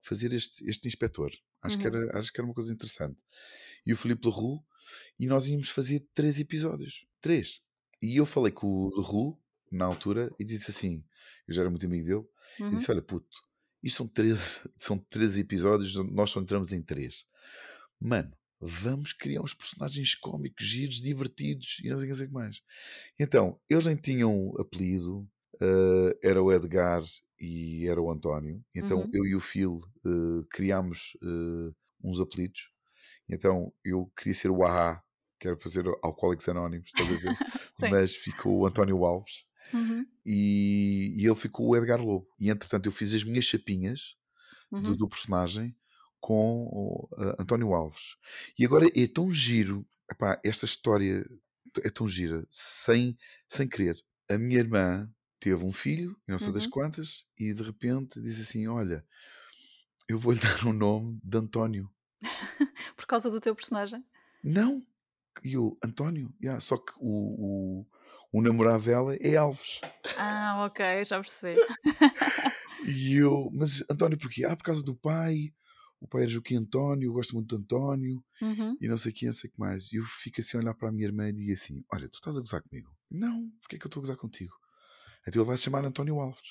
fazer 0.00 0.32
este, 0.32 0.68
este 0.68 0.86
inspetor. 0.88 1.30
Acho, 1.62 1.78
que 1.78 1.88
Uhum. 1.88 1.96
era, 1.96 2.18
acho 2.18 2.32
que 2.32 2.40
era 2.40 2.46
uma 2.46 2.54
coisa 2.54 2.72
interessante. 2.72 3.18
E 3.86 3.92
o 3.92 3.96
Filipe 3.96 4.26
Leroux, 4.26 4.62
e 5.18 5.26
nós 5.26 5.46
íamos 5.46 5.70
fazer 5.70 6.06
três 6.14 6.38
episódios. 6.38 7.06
Três. 7.20 7.60
E 8.02 8.16
eu 8.16 8.26
falei 8.26 8.52
com 8.52 8.66
o 8.66 8.90
Leroux, 8.96 9.38
na 9.76 9.84
altura, 9.86 10.30
e 10.38 10.44
disse 10.44 10.70
assim: 10.70 11.04
Eu 11.48 11.54
já 11.54 11.62
era 11.62 11.70
muito 11.70 11.86
amigo 11.86 12.04
dele, 12.06 12.24
e 12.70 12.76
Uhum. 12.76 12.76
disse: 12.76 12.90
Olha, 12.90 13.02
puto, 13.02 13.36
isto 13.82 13.98
são 13.98 14.08
três, 14.08 14.60
são 14.80 14.98
três 14.98 15.38
episódios, 15.38 15.94
nós 16.12 16.30
só 16.30 16.40
entramos 16.40 16.72
em 16.72 16.82
três. 16.82 17.26
Mano, 18.00 18.32
vamos 18.60 19.12
criar 19.12 19.42
uns 19.42 19.54
personagens 19.54 20.14
cómicos, 20.14 20.66
giros, 20.66 21.00
divertidos 21.02 21.78
e 21.82 21.88
não 21.90 21.98
sei 21.98 22.06
o 22.08 22.10
que 22.10 22.16
sei 22.16 22.26
o 22.26 22.28
que 22.28 22.34
mais. 22.34 22.62
Então, 23.18 23.60
eles 23.68 23.86
nem 23.86 23.96
tinham 23.96 24.54
apelido, 24.58 25.28
eh, 25.60 26.18
era 26.22 26.42
o 26.42 26.52
Edgar 26.52 27.02
e 27.40 27.86
era 27.86 28.00
o 28.00 28.10
António. 28.10 28.64
Então, 28.74 29.04
Uhum. 29.04 29.12
eu 29.12 29.24
e 29.26 29.34
o 29.34 29.40
Phil 29.40 29.80
eh, 30.04 30.44
criámos 30.50 31.16
eh, 31.22 31.72
uns 32.02 32.20
apelidos. 32.20 32.70
Então, 33.28 33.72
eu 33.84 34.12
queria 34.16 34.34
ser 34.34 34.50
o 34.50 34.64
Ahá, 34.64 35.02
que 35.40 35.48
era 35.48 35.58
fazer 35.58 35.86
Alcoólicos 36.02 36.48
Anónimos, 36.48 36.88
estás 36.90 37.12
a 37.12 37.16
ver? 37.16 37.40
Sim. 37.70 37.92
Mas 37.92 38.14
ficou 38.16 38.60
o 38.60 38.66
António 38.66 39.04
Alves 39.04 39.44
Uhum. 39.74 40.06
e, 40.24 41.12
e 41.16 41.26
ele 41.26 41.34
ficou 41.34 41.66
o 41.68 41.76
Edgar 41.76 42.00
Lobo. 42.00 42.26
E 42.38 42.48
entretanto, 42.48 42.86
eu 42.86 42.92
fiz 42.92 43.12
as 43.12 43.24
minhas 43.24 43.44
chapinhas 43.44 44.14
do, 44.70 44.90
Uhum. 44.90 44.96
do 44.96 45.08
personagem 45.08 45.76
com 46.20 46.64
o 46.72 47.08
uh, 47.12 47.34
António 47.42 47.74
Alves. 47.74 48.16
E 48.58 48.64
agora 48.64 48.86
é 48.94 49.06
tão 49.06 49.30
giro, 49.30 49.86
epá, 50.10 50.40
esta 50.44 50.64
história 50.64 51.28
é 51.82 51.90
tão 51.90 52.08
gira, 52.08 52.46
sem, 52.50 53.18
sem 53.48 53.68
querer. 53.68 54.02
A 54.30 54.38
minha 54.38 54.58
irmã 54.60 55.10
teve 55.40 55.62
um 55.64 55.72
filho, 55.72 56.16
não 56.26 56.38
sei 56.38 56.50
das 56.52 56.64
Uhum. 56.64 56.70
quantas, 56.70 57.26
e 57.38 57.52
de 57.52 57.62
repente 57.62 58.20
diz 58.22 58.40
assim: 58.40 58.66
Olha, 58.68 59.04
eu 60.08 60.18
vou-lhe 60.18 60.38
dar 60.62 60.64
o 60.66 60.72
nome 60.72 61.20
de 61.22 61.36
António. 61.36 61.90
Por 62.96 63.06
causa 63.06 63.28
do 63.30 63.40
teu 63.40 63.54
personagem? 63.54 64.02
Não! 64.42 64.86
E 65.42 65.54
eu, 65.54 65.76
António, 65.84 66.32
yeah, 66.42 66.60
só 66.60 66.76
que 66.76 66.92
o, 66.98 67.80
o, 67.80 67.86
o 68.32 68.42
namorado 68.42 68.84
dela 68.84 69.16
é 69.16 69.36
Alves. 69.36 69.80
Ah, 70.16 70.64
ok, 70.66 71.04
já 71.04 71.20
percebi. 71.20 71.60
E 72.86 73.16
eu, 73.16 73.48
mas 73.52 73.82
António, 73.90 74.18
porquê? 74.18 74.44
Ah, 74.44 74.54
por 74.54 74.64
causa 74.64 74.82
do 74.82 74.94
pai, 74.94 75.54
o 76.00 76.06
pai 76.06 76.22
era 76.22 76.30
Joaquim 76.30 76.56
António, 76.56 77.08
eu 77.08 77.12
gosto 77.14 77.34
muito 77.34 77.56
de 77.56 77.62
António, 77.62 78.22
Uhum. 78.42 78.76
e 78.78 78.86
não 78.86 78.98
sei 78.98 79.10
o 79.10 79.14
que, 79.14 79.24
não 79.26 79.32
sei 79.32 79.48
o 79.48 79.52
que 79.54 79.58
mais. 79.58 79.90
E 79.90 79.96
eu 79.96 80.04
fico 80.04 80.40
assim 80.42 80.58
a 80.58 80.60
olhar 80.60 80.74
para 80.74 80.90
a 80.90 80.92
minha 80.92 81.06
irmã 81.06 81.28
e 81.28 81.32
digo 81.32 81.50
assim: 81.52 81.82
Olha, 81.90 82.08
tu 82.10 82.16
estás 82.16 82.36
a 82.36 82.40
gozar 82.40 82.62
comigo? 82.62 82.90
Não, 83.10 83.50
porque 83.62 83.76
é 83.76 83.78
que 83.78 83.86
eu 83.86 83.88
estou 83.88 84.00
a 84.00 84.02
gozar 84.02 84.16
contigo? 84.18 84.52
Então 85.26 85.40
ele 85.40 85.48
vai 85.48 85.56
se 85.56 85.62
chamar 85.62 85.82
António 85.84 86.20
Alves. 86.20 86.42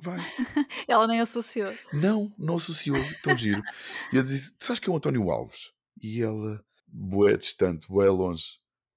Vai. 0.00 0.18
Ela 0.88 1.06
nem 1.06 1.20
associou. 1.20 1.70
Não, 1.92 2.34
não 2.38 2.56
associou, 2.56 2.96
tão 3.22 3.36
giro. 3.36 3.62
E 4.10 4.16
eu 4.16 4.22
disse: 4.22 4.52
Tu 4.56 4.64
sabes 4.64 4.80
que 4.80 4.88
é 4.88 4.92
o 4.92 4.96
António 4.96 5.30
Alves? 5.30 5.70
E 6.02 6.22
ela, 6.22 6.64
bué 6.94 7.36
distante, 7.36 7.88
bué 7.88 8.08
longe. 8.08 8.44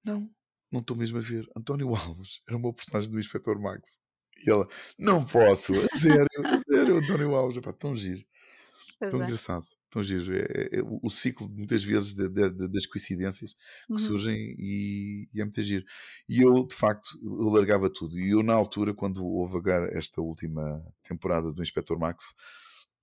Não, 0.04 0.30
não 0.72 0.80
estou 0.80 0.96
mesmo 0.96 1.18
a 1.18 1.20
ver. 1.20 1.46
António 1.56 1.88
Alves 1.96 2.40
era 2.46 2.56
o 2.56 2.60
meu 2.60 2.72
personagem 2.72 3.10
do 3.10 3.18
Inspector 3.18 3.60
Max. 3.60 3.98
E 4.46 4.50
ela, 4.50 4.68
não 4.96 5.24
posso, 5.24 5.72
a 5.74 5.98
sério, 5.98 6.26
a 6.46 6.58
sério, 6.60 6.96
António 6.98 7.34
Alves, 7.34 7.56
epá, 7.56 7.72
tão 7.72 7.96
giro, 7.96 8.24
Pois 9.00 9.10
tão 9.10 9.20
é. 9.20 9.24
engraçado, 9.24 9.66
tão 9.90 10.04
giro. 10.04 10.32
É, 10.32 10.38
é- 10.42 10.78
é 10.78 10.82
o 11.02 11.10
ciclo, 11.10 11.48
muitas 11.50 11.82
vezes, 11.82 12.14
de- 12.14 12.28
de- 12.28 12.50
de- 12.50 12.68
das 12.68 12.86
coincidências 12.86 13.54
que 13.86 13.92
Uhum. 13.94 13.98
surgem 13.98 14.36
e, 14.56 15.28
e 15.34 15.40
é 15.40 15.44
muito 15.44 15.60
giro. 15.60 15.84
E 16.28 16.40
eu, 16.40 16.64
de 16.64 16.74
facto, 16.76 17.08
eu 17.20 17.48
largava 17.48 17.90
tudo. 17.90 18.16
E 18.16 18.30
eu, 18.30 18.44
na 18.44 18.54
altura, 18.54 18.94
quando 18.94 19.26
houve 19.26 19.56
agora 19.58 19.90
esta 19.98 20.20
última 20.20 20.84
temporada 21.02 21.52
do 21.52 21.60
Inspector 21.60 21.98
Max, 21.98 22.32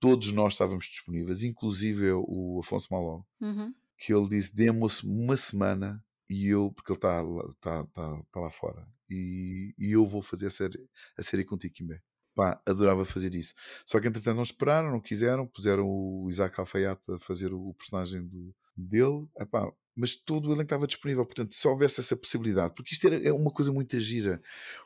todos 0.00 0.32
nós 0.32 0.54
estávamos 0.54 0.86
disponíveis, 0.86 1.42
inclusive 1.42 2.12
o 2.12 2.60
Afonso 2.64 2.88
Maló, 2.90 3.22
Uhum. 3.42 3.74
Que 3.98 4.12
ele 4.12 4.28
disse: 4.28 4.54
dê-me 4.54 4.86
uma 5.04 5.36
semana 5.36 6.04
e 6.28 6.48
eu, 6.48 6.72
porque 6.72 6.92
ele 6.92 6.98
está 6.98 7.22
tá, 7.60 7.84
tá, 7.86 8.22
tá 8.32 8.40
lá 8.40 8.50
fora, 8.50 8.86
e, 9.08 9.74
e 9.78 9.92
eu 9.92 10.04
vou 10.04 10.22
fazer 10.22 10.46
a 10.46 10.50
série, 10.50 10.88
a 11.16 11.22
série 11.22 11.44
contigo, 11.44 11.74
Kimbé. 11.74 12.00
Pá, 12.34 12.60
adorava 12.66 13.04
fazer 13.04 13.34
isso. 13.34 13.54
Só 13.84 13.98
que 13.98 14.08
entretanto 14.08 14.36
não 14.36 14.42
esperaram, 14.42 14.90
não 14.90 15.00
quiseram, 15.00 15.46
puseram 15.46 15.86
o 15.88 16.26
Isaac 16.28 16.58
Alfaiate 16.60 17.12
a 17.12 17.18
fazer 17.18 17.52
o 17.54 17.72
personagem 17.72 18.26
do, 18.26 18.54
dele, 18.76 19.26
Epá, 19.38 19.72
mas 19.94 20.14
todo 20.14 20.50
elenco 20.50 20.64
estava 20.64 20.86
disponível. 20.86 21.24
Portanto, 21.24 21.54
se 21.54 21.66
houvesse 21.66 22.00
essa 22.00 22.16
possibilidade, 22.16 22.74
porque 22.74 22.92
isto 22.92 23.06
era, 23.06 23.16
é 23.26 23.32
uma 23.32 23.50
coisa 23.50 23.72
muito 23.72 23.98
gira, 23.98 24.42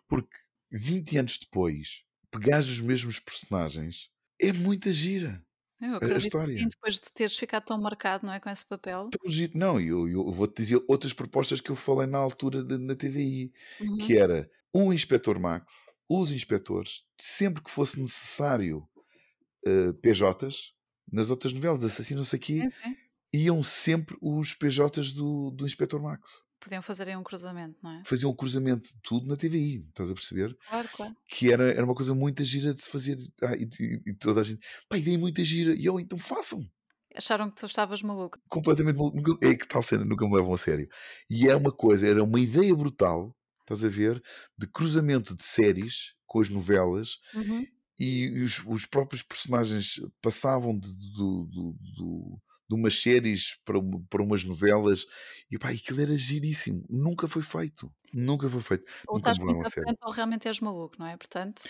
porque 0.07 0.37
20 0.71 1.19
anos 1.19 1.39
depois, 1.39 2.05
pegares 2.31 2.69
os 2.69 2.81
mesmos 2.81 3.19
personagens 3.19 4.09
é 4.41 4.53
muita 4.53 4.93
gira. 4.93 5.45
Eu 5.81 5.89
A, 5.89 5.93
a 5.95 5.97
acredito 5.97 6.21
que 6.21 6.27
história. 6.27 6.59
sim, 6.59 6.69
depois 6.69 6.95
de 6.97 7.01
teres 7.15 7.37
ficado 7.37 7.65
tão 7.65 7.81
marcado, 7.81 8.27
não 8.27 8.33
é, 8.35 8.41
com 8.41 8.51
esse 8.51 8.67
papel. 8.67 9.09
Tão 9.11 9.31
giro. 9.31 9.53
Não, 9.57 9.81
eu, 9.81 10.07
eu 10.09 10.27
vou-te 10.31 10.57
dizer 10.63 10.83
outras 10.89 11.13
propostas 11.13 11.61
que 11.61 11.71
eu 11.71 11.77
falei 11.77 12.07
na 12.07 12.19
altura 12.19 12.63
de- 12.63 12.79
na 12.79 12.95
TVI, 12.95 13.53
Uhum. 13.81 13.99
que 13.99 14.17
era 14.17 14.49
um 14.75 14.93
Inspector 14.93 15.39
Max, 15.41 15.73
os 16.09 16.31
inspectores, 16.33 17.05
sempre 17.21 17.63
que 17.63 17.71
fosse 17.71 17.99
necessário 18.01 18.87
eh, 19.67 19.93
PJs, 20.03 20.73
nas 21.13 21.31
outras 21.31 21.53
novelas, 21.53 21.85
assassinos, 21.85 22.29
Sim, 22.29 22.39
sim. 22.69 22.97
iam 23.33 23.63
sempre 23.63 24.17
os 24.23 24.55
PJs 24.55 25.13
do, 25.13 25.51
do 25.51 25.67
Inspector 25.67 26.01
Max. 26.03 26.29
Podiam 26.61 26.83
fazer 26.83 27.09
aí 27.09 27.17
um 27.17 27.23
cruzamento, 27.23 27.79
não 27.83 27.91
é? 27.93 28.03
Faziam 28.05 28.31
o 28.31 28.35
cruzamento 28.37 28.83
de 28.89 29.01
tudo 29.03 29.27
na 29.27 29.37
TVI, 29.37 29.87
estás 29.89 30.11
a 30.11 30.15
perceber? 30.15 30.55
Claro, 30.69 30.89
claro. 30.95 31.17
Que 31.27 31.51
era, 31.53 31.71
era 31.73 31.85
uma 31.85 31.95
coisa 31.95 32.15
muito 32.15 32.45
gira 32.45 32.75
de 32.75 32.83
se 32.83 32.89
fazer. 32.91 33.17
Ah, 33.43 33.55
e, 33.57 33.69
e- 34.07 34.15
toda 34.15 34.43
a 34.43 34.45
gente, 34.45 34.61
pá, 34.89 34.99
ideia 34.99 35.19
muito 35.19 35.43
gira. 35.43 35.75
E 35.75 35.85
eu, 35.87 35.99
então 35.99 36.19
façam. 36.19 36.63
Acharam 37.17 37.51
que 37.51 37.57
tu 37.57 37.67
estavas 37.67 38.03
maluco. 38.03 38.39
completamente 38.49 38.97
maluco. 38.97 39.39
É 39.45 39.55
que 39.55 39.67
tal 39.67 39.83
cena, 39.83 40.05
nunca 40.05 40.27
me 40.29 40.35
levam 40.37 40.53
a 40.53 40.59
sério. 40.59 40.89
E 41.29 41.49
é 41.49 41.57
uma 41.57 41.73
coisa, 41.73 42.07
era 42.07 42.23
uma 42.23 42.39
ideia 42.39 42.75
brutal, 42.77 43.35
estás 43.63 43.83
a 43.85 43.89
ver, 43.89 44.23
de 44.57 44.67
cruzamento 44.67 45.35
de 45.35 45.43
séries 45.43 46.15
com 46.27 46.41
as 46.41 46.49
novelas 46.49 47.17
Uhum. 47.35 47.67
e, 47.99 48.27
e 48.27 48.43
os, 48.43 48.63
os 48.67 48.87
próprios 48.87 49.23
personagens 49.23 49.95
passavam 50.23 50.79
de, 50.79 50.89
do- 51.17 51.47
do- 51.47 51.77
do- 51.97 52.39
de 52.71 52.75
umas 52.77 53.01
séries 53.01 53.57
para, 53.65 53.79
uma- 53.79 54.03
para 54.11 54.23
umas 54.23 54.45
novelas 54.45 55.05
e 55.51 55.59
pá, 55.59 55.71
aquilo 55.71 56.01
era 56.03 56.17
giríssimo. 56.17 56.85
Nunca 56.91 57.29
foi 57.29 57.43
feito. 57.43 57.93
Nunca 58.15 58.49
foi 58.49 58.61
feito. 58.61 58.85
Ou 59.11 59.15
Nunca 59.15 59.33
estás 59.33 59.39
muito 59.41 59.67
à 59.67 59.71
frente 59.81 60.01
ou 60.07 60.13
realmente 60.19 60.49
és 60.49 60.59
maluco, 60.67 60.97
não 60.99 61.07
é? 61.13 61.17
Portanto, 61.23 61.63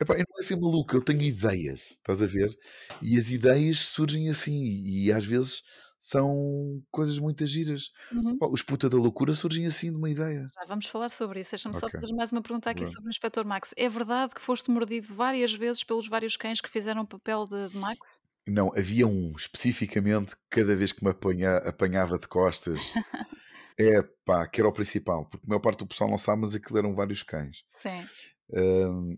Epá, 0.00 0.14
eu 0.14 0.24
não 0.28 0.38
é 0.40 0.42
ser 0.42 0.56
maluco, 0.56 0.96
eu 0.96 1.02
tenho 1.02 1.22
ideias, 1.22 1.92
estás 1.92 2.22
a 2.22 2.26
ver? 2.26 2.56
E 3.00 3.16
as 3.16 3.30
ideias 3.30 3.78
surgem 3.80 4.28
assim, 4.28 4.64
e 4.84 5.12
às 5.12 5.24
vezes 5.24 5.62
são 5.98 6.82
coisas 6.90 7.18
muito 7.18 7.46
giras. 7.46 7.90
uhum. 8.10 8.38
Pá, 8.38 8.46
os 8.48 8.62
puta 8.62 8.88
da 8.88 8.96
loucura 8.96 9.32
surgem 9.34 9.66
assim 9.66 9.90
de 9.90 9.96
uma 9.96 10.10
ideia. 10.10 10.52
já 10.54 10.64
vamos 10.66 10.86
falar 10.86 11.08
sobre 11.08 11.40
isso. 11.40 11.50
Deixa-me 11.52 11.74
só 11.74 11.88
Ok, 11.88 11.94
fazer 11.98 12.12
mais 12.14 12.30
uma 12.32 12.42
pergunta 12.42 12.70
aqui 12.70 12.86
pronto. 12.86 12.86
sobre 12.86 13.08
o 13.08 13.10
Inspector 13.10 13.44
Max. 13.46 13.74
É 13.76 13.88
verdade 13.88 14.34
que 14.34 14.40
foste 14.40 14.70
mordido 14.70 15.12
várias 15.14 15.52
vezes 15.52 15.82
pelos 15.84 16.08
vários 16.08 16.36
cães 16.36 16.60
que 16.60 16.70
fizeram 16.70 17.02
o 17.02 17.06
papel 17.06 17.46
de, 17.46 17.70
de 17.70 17.76
Max? 17.76 18.20
Não, 18.46 18.70
havia 18.76 19.06
um 19.06 19.32
especificamente, 19.36 20.36
cada 20.50 20.76
vez 20.76 20.92
que 20.92 21.02
me 21.04 21.10
apanha- 21.10 21.58
apanhava 21.58 22.18
de 22.18 22.28
costas, 22.28 22.78
é 23.78 24.02
pá, 24.24 24.46
que 24.48 24.60
era 24.60 24.68
o 24.68 24.72
principal, 24.72 25.28
porque 25.28 25.46
a 25.46 25.50
maior 25.50 25.60
parte 25.60 25.80
do 25.80 25.86
pessoal 25.88 26.10
não 26.10 26.18
sabe, 26.18 26.42
mas 26.42 26.54
aquilo 26.54 26.78
eram 26.78 26.94
vários 26.94 27.22
cães. 27.22 27.64
Sim. 27.70 28.10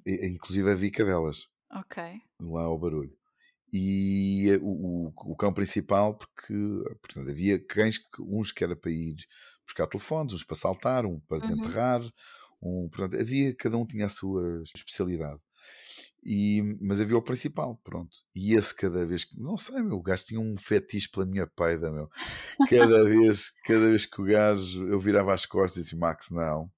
E- 0.06 0.26
inclusive 0.28 0.70
havia 0.70 0.90
cadelas 0.90 1.46
Ok. 1.70 1.96
lá 2.40 2.62
ao 2.64 2.78
barulho. 2.78 3.16
E 3.72 4.50
eh, 4.50 4.58
o, 4.62 5.08
o, 5.08 5.32
o 5.32 5.36
cão 5.36 5.52
principal, 5.54 6.16
porque 6.18 6.54
portanto, 7.02 7.30
havia 7.30 7.58
cães, 7.66 7.98
que, 7.98 8.22
uns 8.22 8.52
que 8.52 8.64
era 8.64 8.76
para 8.76 8.90
ir 8.92 9.16
buscar 9.66 9.86
telefones, 9.88 10.34
uns 10.34 10.44
para 10.44 10.56
saltar, 10.56 11.06
um 11.06 11.20
para 11.20 11.40
Uhum. 11.40 11.40
desenterrar, 11.40 12.02
um, 12.62 12.88
portanto, 12.90 13.20
havia, 13.20 13.54
cada 13.56 13.76
um 13.78 13.86
tinha 13.86 14.06
a 14.06 14.10
sua 14.10 14.62
especialidade. 14.76 15.40
E, 16.28 16.76
mas 16.80 17.00
havia 17.00 17.16
o 17.16 17.22
principal, 17.22 17.80
pronto. 17.84 18.16
E 18.34 18.56
esse 18.56 18.74
cada 18.74 19.06
vez 19.06 19.24
que, 19.24 19.40
não 19.40 19.56
sei, 19.56 19.80
meu, 19.80 19.98
o 19.98 20.02
gajo 20.02 20.24
tinha 20.24 20.40
um 20.40 20.58
fetiche 20.58 21.08
pela 21.08 21.24
minha 21.24 21.46
peida, 21.46 21.88
meu. 21.92 22.10
Cada 22.68 23.04
vez, 23.06 23.52
cada 23.64 23.88
vez 23.88 24.06
que 24.06 24.20
o 24.20 24.24
gajo, 24.24 24.88
eu 24.88 24.98
virava 24.98 25.32
as 25.32 25.46
costas 25.46 25.78
e 25.78 25.84
disse, 25.84 25.94
Max, 25.96 26.30
não. 26.32 26.68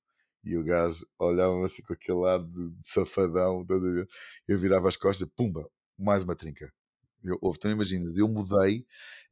E 0.45 0.55
o 0.55 0.63
gajo 0.63 1.07
olhava-me 1.19 1.65
assim 1.65 1.83
com 1.83 1.95
aquele 1.95 2.27
ar 2.27 2.41
de, 2.41 2.71
de 2.73 2.89
safadão? 2.91 3.65
Eu 4.47 4.59
virava 4.59 4.87
as 4.87 4.99
costas, 4.99 5.27
pumba, 5.35 5.67
mais 5.99 6.23
uma 6.23 6.37
trinca. 6.37 6.71
Eu, 7.25 7.39
ouve, 7.41 7.57
então 7.57 7.71
imaginas, 7.71 8.19
eu 8.19 8.29
mudei 8.29 8.85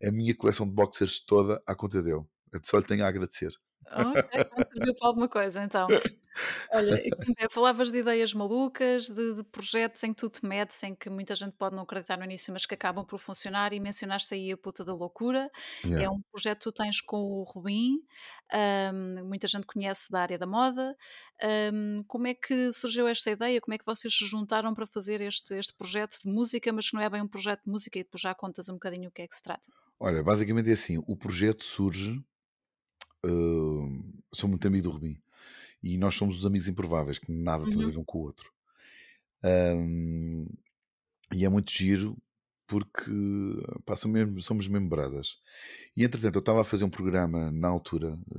a 0.03 0.11
minha 0.11 0.35
coleção 0.35 0.67
de 0.67 0.73
boxers 0.73 1.21
toda 1.21 1.63
à 1.67 1.75
conta 1.75 2.03
dele. 2.03 2.25
Eu 2.51 2.61
só 2.65 2.79
lhe 2.79 2.87
tenho 2.87 3.05
a 3.05 3.09
agradecer. 3.09 3.53
Ok, 3.93 4.29
pronto, 4.49 4.67
serviu 4.73 4.95
para 4.97 5.09
alguma 5.09 5.29
coisa 5.29 5.63
então. 5.63 5.95
Olha, 6.73 7.01
é, 7.39 7.49
falavas 7.51 7.93
de 7.93 7.99
ideias 7.99 8.35
malucas, 8.35 9.09
de, 9.09 9.35
de 9.37 9.45
projetos 9.45 10.03
em 10.05 10.13
que 10.15 10.21
tu 10.21 10.31
te 10.31 10.45
metes, 10.47 10.83
em 10.85 10.95
que 10.95 11.09
muita 11.11 11.35
gente 11.35 11.53
pode 11.57 11.77
não 11.77 11.85
acreditar 11.85 12.19
no 12.19 12.25
início, 12.25 12.53
mas 12.53 12.67
que 12.67 12.75
acabam 12.75 13.05
por 13.07 13.19
funcionar, 13.21 13.73
e 13.73 13.81
mencionaste 13.81 14.35
aí 14.35 14.53
a 14.53 14.57
puta 14.59 14.85
da 14.85 14.95
loucura. 14.95 15.51
É 15.95 16.09
Yeah. 16.09 16.11
um 16.11 16.21
projeto 16.33 16.59
que 16.59 16.65
tu 16.65 16.73
tens 16.73 17.01
com 17.01 17.19
o 17.19 17.45
Rubim, 17.45 18.01
ahm, 18.53 19.25
muita 19.25 19.47
gente 19.49 19.67
conhece 19.67 20.11
da 20.11 20.21
área 20.23 20.39
da 20.39 20.47
moda. 20.47 20.97
Ahm, 21.43 22.03
como 22.09 22.27
é 22.27 22.35
que 22.35 22.73
surgiu 22.73 23.07
esta 23.09 23.31
ideia? 23.31 23.61
Como 23.61 23.75
é 23.75 23.79
que 23.79 23.87
vocês 23.87 24.15
se 24.15 24.27
juntaram 24.27 24.75
para 24.75 24.87
fazer 24.87 25.21
este, 25.21 25.55
este 25.55 25.75
projeto 25.75 26.19
de 26.23 26.29
música, 26.31 26.73
mas 26.73 26.91
que 26.91 26.95
não 26.97 27.03
é 27.03 27.09
bem 27.11 27.23
um 27.23 27.29
projeto 27.29 27.65
de 27.65 27.71
música, 27.71 27.99
e 27.99 28.05
depois 28.05 28.21
já 28.23 28.35
contas 28.35 28.69
um 28.69 28.75
bocadinho 28.75 29.09
o 29.09 29.13
que 29.13 29.23
é 29.23 29.29
que 29.29 29.37
se 29.37 29.43
trata? 29.43 29.71
Olha, 29.99 30.23
basicamente 30.23 30.71
é 30.71 30.73
assim: 30.75 30.99
o 31.07 31.17
projeto 31.17 31.65
surge. 31.65 32.23
Hum, 33.27 34.13
sou 34.33 34.49
muito 34.49 34.67
amigo 34.67 34.85
do 34.85 34.91
Rubim 34.91 35.21
e 35.83 35.97
nós 35.99 36.15
somos 36.15 36.39
os 36.39 36.47
amigos 36.47 36.69
improváveis, 36.69 37.19
que 37.19 37.31
nada 37.33 37.65
temos 37.65 37.85
a 37.85 37.87
Uhum. 37.87 37.93
ver 37.93 37.99
um 37.99 38.05
com 38.05 38.19
o 38.19 38.23
outro. 38.23 38.51
Hum, 39.45 40.47
e 41.35 41.45
é 41.45 41.49
muito 41.49 41.71
giro 41.73 42.17
porque 42.67 43.11
pá, 43.85 43.95
somos, 43.97 44.15
mesmo, 44.19 44.43
somos 44.43 44.67
brothers. 44.67 45.37
E 45.97 46.05
entretanto, 46.05 46.35
eu 46.37 46.41
estava 46.41 46.61
a 46.63 46.65
fazer 46.65 46.85
um 46.85 46.91
programa 46.91 47.51
na 47.53 47.69
altura, 47.69 48.19
eh, 48.35 48.39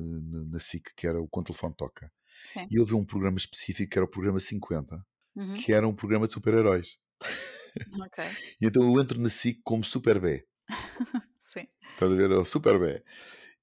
na 0.50 0.60
SIC, 0.60 0.94
que 0.96 1.08
era 1.08 1.22
o 1.22 1.28
Com 1.30 1.44
Telefone 1.44 1.74
Toca, 1.78 2.12
Sim. 2.46 2.68
e 2.70 2.76
ele 2.76 2.86
viu 2.86 2.98
um 2.98 3.06
programa 3.06 3.38
específico 3.38 3.90
que 3.92 3.98
era 3.98 4.06
o 4.06 4.10
programa 4.10 4.40
50, 4.40 5.06
Uhum. 5.36 5.56
que 5.58 5.72
era 5.72 5.88
um 5.88 5.94
programa 5.96 6.28
de 6.28 6.34
super-heróis. 6.34 6.98
Ok. 8.02 8.24
E 8.60 8.66
então 8.66 8.84
eu 8.84 9.00
entro 9.02 9.20
na 9.20 9.30
SIC 9.30 9.62
como 9.64 9.84
Super 9.84 10.20
B. 10.20 10.46
Sim. 11.40 11.68
Estás 11.92 12.12
a 12.12 12.16
ver? 12.16 12.32
É 12.32 12.36
o 12.36 12.44
Super 12.44 12.80
B. 12.80 13.04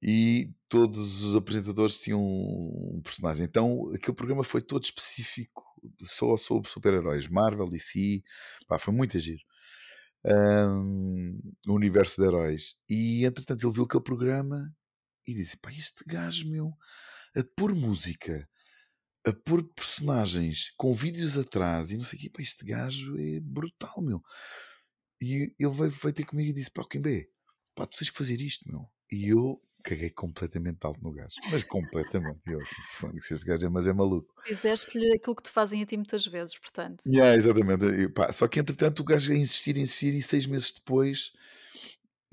E 0.07 0.53
todos 0.69 1.23
os 1.23 1.35
apresentadores 1.35 1.99
tinham 1.99 2.21
um 2.21 3.01
personagem. 3.03 3.47
Então 3.47 3.91
aquele 3.95 4.15
programa 4.15 4.45
foi 4.45 4.61
todo 4.61 4.85
específico, 4.85 5.65
só 6.03 6.37
sobre 6.37 6.69
super-heróis. 6.71 7.27
Marvel, 7.27 7.71
DC, 7.71 8.23
pá, 8.69 8.79
foi 8.79 8.93
muito 8.93 9.19
giro. 9.19 9.43
Ahm, 10.27 11.39
o 11.67 11.75
universo 11.75 12.21
de 12.21 12.27
heróis. 12.29 12.77
E 12.87 13.25
entretanto 13.25 13.67
ele 13.67 13.73
viu 13.73 13.85
aquele 13.85 14.05
programa 14.05 14.75
e 15.27 15.33
disse: 15.33 15.57
pá, 15.57 15.73
este 15.73 16.05
gajo, 16.07 16.51
meu, 16.51 16.71
a 17.35 17.43
pôr 17.57 17.75
música, 17.75 18.47
a 19.27 19.33
pôr 19.33 19.63
personagens 19.75 20.71
com 20.77 20.93
vídeos 20.93 21.39
atrás 21.39 21.91
e 21.91 21.97
não 21.97 22.05
sei 22.05 22.19
o 22.19 22.23
quê, 22.23 22.31
pá, 22.31 22.43
este 22.43 22.63
gajo 22.65 23.19
é 23.19 23.41
brutal, 23.41 24.03
meu. 24.03 24.23
E 25.21 25.55
ele 25.59 25.73
veio, 25.73 25.91
veio 25.91 26.15
ter 26.15 26.27
comigo 26.27 26.51
e 26.51 26.53
disse: 26.53 26.71
pá, 26.71 26.85
Kimbé, 26.87 27.27
pá, 27.75 27.87
tu 27.87 27.97
tens 27.97 28.11
que 28.11 28.19
fazer 28.19 28.41
isto, 28.41 28.69
meu. 28.71 28.87
E 29.11 29.29
eu 29.29 29.61
caguei 29.85 30.11
completamente 30.11 30.79
alto 30.85 31.01
no 31.03 31.13
gajo, 31.13 31.37
mas 31.51 31.63
completamente. 31.63 32.41
Eu 32.47 32.61
assim, 32.63 32.83
"Fónix, 32.99 33.31
este 33.31 33.47
gajo 33.47 33.67
é, 33.67 33.69
mas 33.69 33.87
é 33.87 33.93
maluco. 33.93 34.35
Fizeste-lhe 34.47 35.13
aquilo 35.13 35.37
que 35.37 35.43
te 35.43 35.51
fazem 35.51 35.83
a 35.83 35.87
ti 35.87 35.97
muitas 35.97 36.27
vezes, 36.27 36.59
portanto. 36.59 37.05
Yeah, 37.07 37.35
exatamente. 37.37 37.85
E, 37.87 38.09
pá, 38.09 38.33
só 38.33 38.49
que 38.49 38.59
entretanto 38.59 39.01
o 39.01 39.05
gajo 39.05 39.33
a 39.33 39.37
insistir, 39.37 39.77
insistir, 39.77 40.15
e 40.15 40.23
seis 40.23 40.47
meses 40.47 40.73
depois 40.73 41.33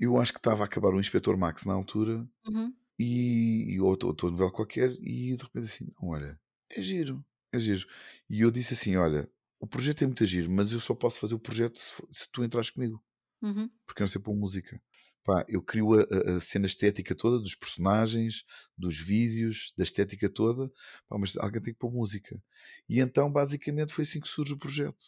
eu 0.00 0.18
acho 0.18 0.32
que 0.32 0.38
estava 0.38 0.62
a 0.62 0.66
acabar 0.66 0.92
o 0.94 1.00
Inspetor 1.00 1.36
Max 1.38 1.64
na 1.64 1.74
altura 1.74 2.26
Uhum. 2.46 2.74
e, 2.98 3.74
e 3.76 3.80
outro, 3.80 4.08
outra 4.08 4.30
novela 4.30 4.52
qualquer 4.52 4.92
e 5.00 5.36
de 5.36 5.42
repente 5.44 5.64
assim, 5.66 5.88
não, 6.00 6.10
olha, 6.10 6.40
é 6.70 6.80
giro, 6.82 7.24
é 7.52 7.58
giro. 7.58 7.86
E 8.30 8.40
eu 8.42 8.50
disse 8.50 8.74
assim, 8.74 8.96
olha, 8.96 9.30
o 9.60 9.66
projeto 9.66 10.02
é 10.04 10.06
muito 10.06 10.24
giro, 10.26 10.50
mas 10.50 10.72
eu 10.72 10.80
só 10.80 10.94
posso 10.94 11.20
fazer 11.20 11.34
o 11.34 11.40
projeto 11.40 11.78
se, 11.78 12.02
se 12.12 12.28
tu 12.32 12.44
entras 12.44 12.70
comigo, 12.70 13.02
Uhum. 13.42 13.70
porque 13.86 14.02
eu 14.02 14.04
não 14.04 14.08
sei 14.12 14.20
pôr 14.22 14.34
música. 14.36 14.80
Pá, 15.24 15.44
eu 15.48 15.62
crio 15.62 15.94
a, 15.94 16.02
a- 16.36 16.40
cena 16.40 16.66
estética 16.66 17.14
toda, 17.14 17.38
dos 17.38 17.54
personagens, 17.54 18.42
dos 18.76 18.98
vídeos, 18.98 19.72
da 19.76 19.84
estética 19.84 20.28
toda, 20.28 20.68
pá, 21.08 21.16
mas 21.18 21.36
alguém 21.36 21.62
tem 21.62 21.72
que 21.72 21.78
pôr 21.78 21.92
música. 21.92 22.36
E 22.88 23.00
então, 23.00 23.30
basicamente, 23.32 23.92
foi 23.92 24.02
assim 24.02 24.20
que 24.20 24.28
surge 24.28 24.54
o 24.54 24.58
projeto. 24.58 25.04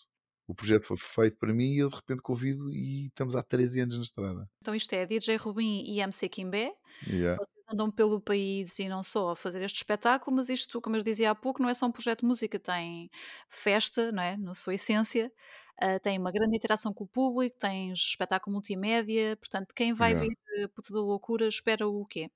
O 0.47 0.55
projeto 0.55 0.87
foi 0.87 0.97
feito 0.99 1.39
para 1.39 1.55
mim 1.55 1.73
e 1.73 1.79
eu 1.79 1.89
de 1.89 1.95
repente 1.95 2.21
convido 2.21 2.71
e 2.71 3.07
estamos 3.07 3.35
há 3.35 3.43
13 3.43 3.81
anos 3.81 3.97
na 3.97 4.03
estrada. 4.03 4.49
Então 4.61 4.75
isto 4.75 4.93
é 4.93 5.07
DJ 5.07 5.37
Rubim 5.37 5.83
e 5.87 6.01
MC 6.01 6.29
Kimbé. 6.29 6.71
Yeah. 7.07 7.43
Vocês 7.43 7.65
andam 7.73 7.91
pelo 7.91 8.21
país 8.21 8.79
e 8.79 8.87
não 8.87 9.03
só 9.03 9.31
a 9.31 9.37
fazer 9.37 9.63
este 9.63 9.77
espetáculo, 9.77 10.37
mas 10.37 10.51
isto, 10.51 10.83
como 10.83 10.97
eu 10.97 11.03
dizia 11.03 11.31
há 11.31 11.35
pouco, 11.35 11.63
não 11.63 11.71
é 11.71 11.75
só 11.75 11.87
um 11.87 11.93
projeto 11.93 12.21
de 12.21 12.27
música, 12.27 12.59
tem 12.59 13.09
festa, 13.49 14.13
não 14.13 14.23
é? 14.23 14.37
Na 14.37 14.55
sua 14.55 14.75
essência, 14.75 15.33
ah, 15.81 15.99
tem 16.01 16.19
uma 16.19 16.33
grande 16.33 16.57
interação 16.57 16.93
com 16.95 17.05
o 17.05 17.09
público, 17.09 17.57
tem 17.59 17.93
espetáculo 17.93 18.53
multimédia, 18.55 19.37
portanto, 19.37 19.75
quem 19.75 19.93
vai 19.95 20.15
Yeah. 20.15 20.17
ver 20.17 20.31
eh, 20.59 20.69
Puta 20.69 20.93
da 20.95 21.01
Loucura 21.01 21.47
espera 21.49 21.87
o 21.89 22.07
quê? 22.07 22.31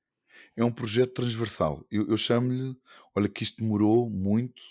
É 0.56 0.64
um 0.64 0.72
projeto 0.72 1.14
transversal. 1.14 1.84
Eu, 1.90 2.08
eu 2.08 2.16
chamo-lhe, 2.16 2.76
olha 3.14 3.28
que 3.28 3.42
isto 3.42 3.58
demorou 3.62 4.10
muito 4.10 4.62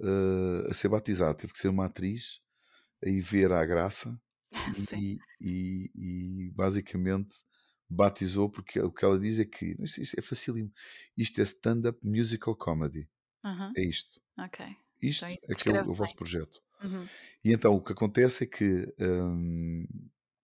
eh, 0.00 0.70
a 0.70 0.74
ser 0.74 0.88
batizado. 0.88 1.36
Teve 1.38 1.52
que 1.52 1.58
ser 1.58 1.68
uma 1.68 1.86
atriz 1.86 2.40
a 3.04 3.08
ir 3.10 3.20
ver 3.20 3.52
à 3.52 3.64
graça 3.66 4.20
e, 4.92 5.22
e- 5.40 5.90
e 6.48 6.52
basicamente 6.52 7.34
batizou 7.90 8.50
porque 8.50 8.80
o 8.80 8.92
que 8.92 9.04
ela 9.04 9.18
diz 9.18 9.38
é 9.40 9.46
que 9.46 9.76
isto, 9.80 10.02
isto 10.02 10.18
é 10.18 10.22
facílimo. 10.22 10.72
Isto 11.16 11.40
é 11.40 11.44
stand-up 11.44 12.00
musical 12.04 12.56
comedy. 12.56 13.08
É 13.76 13.82
isto. 13.84 14.20
ok. 14.38 14.58
Isto 15.02 15.30
Então 15.30 15.30
é 15.48 15.54
que 15.56 15.70
é 15.70 15.74
o, 15.74 15.90
o 15.90 15.94
vosso 15.94 16.16
projeto. 16.16 16.63
Uhum. 16.82 17.08
E 17.44 17.52
então 17.52 17.74
o 17.74 17.82
que 17.82 17.92
acontece 17.92 18.44
é 18.44 18.46
que 18.46 18.94
hum, 19.00 19.86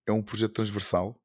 é 0.06 0.12
um 0.12 0.22
projeto 0.22 0.52
transversal 0.54 1.20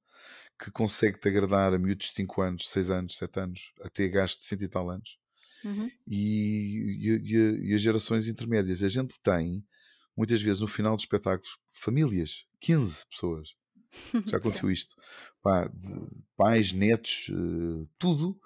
que 0.60 0.72
consegue 0.72 1.20
te 1.20 1.30
agradar 1.30 1.74
a 1.74 1.80
miúdos 1.80 2.08
de 2.08 2.14
5 2.14 2.41
anos, 2.41 2.70
6 2.70 2.89
anos, 2.89 3.18
7 3.18 3.39
anos, 3.41 3.74
até 3.84 4.08
gajos 4.10 4.39
de 4.39 4.45
100 4.45 4.64
e 4.64 4.70
tal 4.70 4.89
anos 4.89 5.18
Uhum. 5.64 5.91
e, 6.08 7.20
e- 7.26 7.70
e- 7.72 7.74
as 7.74 7.82
gerações 7.82 8.28
intermédias. 8.28 8.84
A 8.84 8.88
gente 8.88 9.16
tem, 9.22 9.66
muitas 10.18 10.41
vezes, 10.41 10.62
no 10.62 10.68
final 10.68 10.95
dos 10.95 11.03
espetáculos, 11.06 11.58
famílias, 11.72 12.45
15 12.62 13.06
pessoas. 13.10 13.49
Já 14.28 14.38
aconteceu 14.38 14.72
isto. 14.72 14.95
Pá, 15.41 15.72
pais, 16.38 16.74
netos, 16.74 17.28
eh, 17.32 17.88
tudo. 17.97 18.39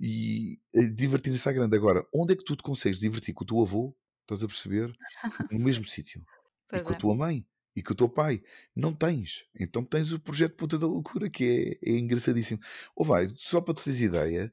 E 0.00 0.58
eh, 0.74 0.86
divertirem-se 0.88 1.48
à 1.48 1.52
grande. 1.52 1.76
Agora, 1.76 2.06
onde 2.14 2.34
é 2.34 2.36
que 2.36 2.44
tu 2.44 2.56
te 2.56 2.62
consegues 2.62 3.00
divertir 3.00 3.34
com 3.34 3.44
o 3.44 3.46
teu 3.46 3.60
avô? 3.62 3.96
Estás 4.24 4.42
a 4.42 4.46
perceber? 4.46 4.92
No 5.52 5.64
mesmo 5.64 5.86
sítio. 5.86 6.20
E 6.20 6.24
pois 6.70 6.82
com 6.84 6.92
a 6.92 6.96
é. 6.96 6.98
tua 6.98 7.14
mãe. 7.14 7.46
E 7.76 7.82
com 7.82 7.92
o 7.92 7.96
teu 7.96 8.08
pai. 8.08 8.40
Não 8.74 8.94
tens. 8.94 9.44
Então 9.58 9.84
tens 9.84 10.12
o 10.12 10.20
projeto 10.20 10.54
Puta 10.56 10.78
da 10.78 10.86
Loucura, 10.86 11.28
que 11.28 11.78
é, 11.84 11.90
é 11.90 11.98
engraçadíssimo. 11.98 12.60
Ou 12.94 13.04
vai, 13.04 13.28
só 13.36 13.60
para 13.60 13.74
tu 13.74 13.82
teres 13.84 14.00
ideia, 14.00 14.50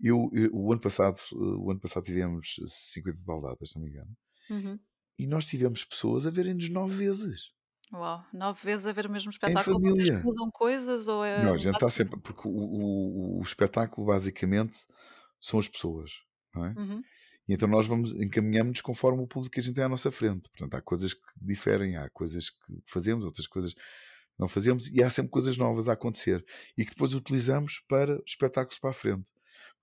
eu, 0.00 0.30
eu- 0.32 0.50
o, 0.52 0.72
ano 0.72 0.80
passado, 0.80 1.18
eh, 1.32 1.34
o 1.36 1.70
ano 1.70 1.80
passado 1.80 2.04
tivemos 2.04 2.54
50 2.92 3.16
de 3.18 3.24
baldadas, 3.24 3.70
se 3.70 3.76
não 3.76 3.82
me 3.84 3.90
engano. 3.90 4.16
Uhum. 4.48 4.78
E 5.18 5.26
nós 5.26 5.46
tivemos 5.46 5.84
pessoas 5.84 6.26
a 6.26 6.30
verem-nos 6.30 6.68
nove 6.70 6.94
vezes. 6.96 7.40
Uau, 7.92 8.24
nove 8.32 8.60
vezes 8.64 8.86
a 8.86 8.92
ver 8.92 9.06
o 9.06 9.10
mesmo 9.10 9.30
Em 9.30 9.32
espetáculo, 9.34 9.80
vocês 9.80 10.08
família. 10.08 10.22
mudam 10.24 10.48
coisas 10.52 11.08
ou 11.08 11.24
é 11.24 11.42
Não, 11.44 11.54
a 11.54 11.58
gente 11.58 11.74
está 11.74 11.86
bate- 11.86 11.96
sempre. 11.96 12.20
Porque 12.20 12.46
o, 12.46 12.50
o- 12.52 13.38
o 13.40 13.42
espetáculo, 13.42 14.06
basicamente, 14.06 14.78
são 15.40 15.58
as 15.58 15.66
pessoas. 15.66 16.12
Não 16.54 16.64
é? 16.64 16.74
Uhum. 16.78 17.02
E 17.50 17.54
então 17.54 17.68
nós 17.68 17.84
vamos 17.84 18.12
encaminhamos-nos 18.12 18.80
conforme 18.80 19.20
o 19.22 19.26
público 19.26 19.52
que 19.52 19.58
a 19.58 19.62
gente 19.62 19.74
tem 19.74 19.82
à 19.82 19.88
nossa 19.88 20.08
frente. 20.12 20.48
Portanto, 20.50 20.72
há 20.76 20.80
coisas 20.80 21.12
que 21.12 21.20
diferem, 21.36 21.96
há 21.96 22.08
coisas 22.10 22.48
que 22.48 22.80
fazemos, 22.86 23.24
outras 23.24 23.48
coisas 23.48 23.74
que 23.74 23.80
não 24.38 24.46
fazemos, 24.48 24.86
e 24.86 25.02
há 25.02 25.10
sempre 25.10 25.32
coisas 25.32 25.56
novas 25.56 25.88
a 25.88 25.94
acontecer 25.94 26.44
e 26.78 26.84
que 26.84 26.90
depois 26.92 27.12
utilizamos 27.12 27.80
para 27.88 28.22
espetáculos 28.24 28.78
para 28.78 28.90
a 28.90 28.92
frente. 28.92 29.28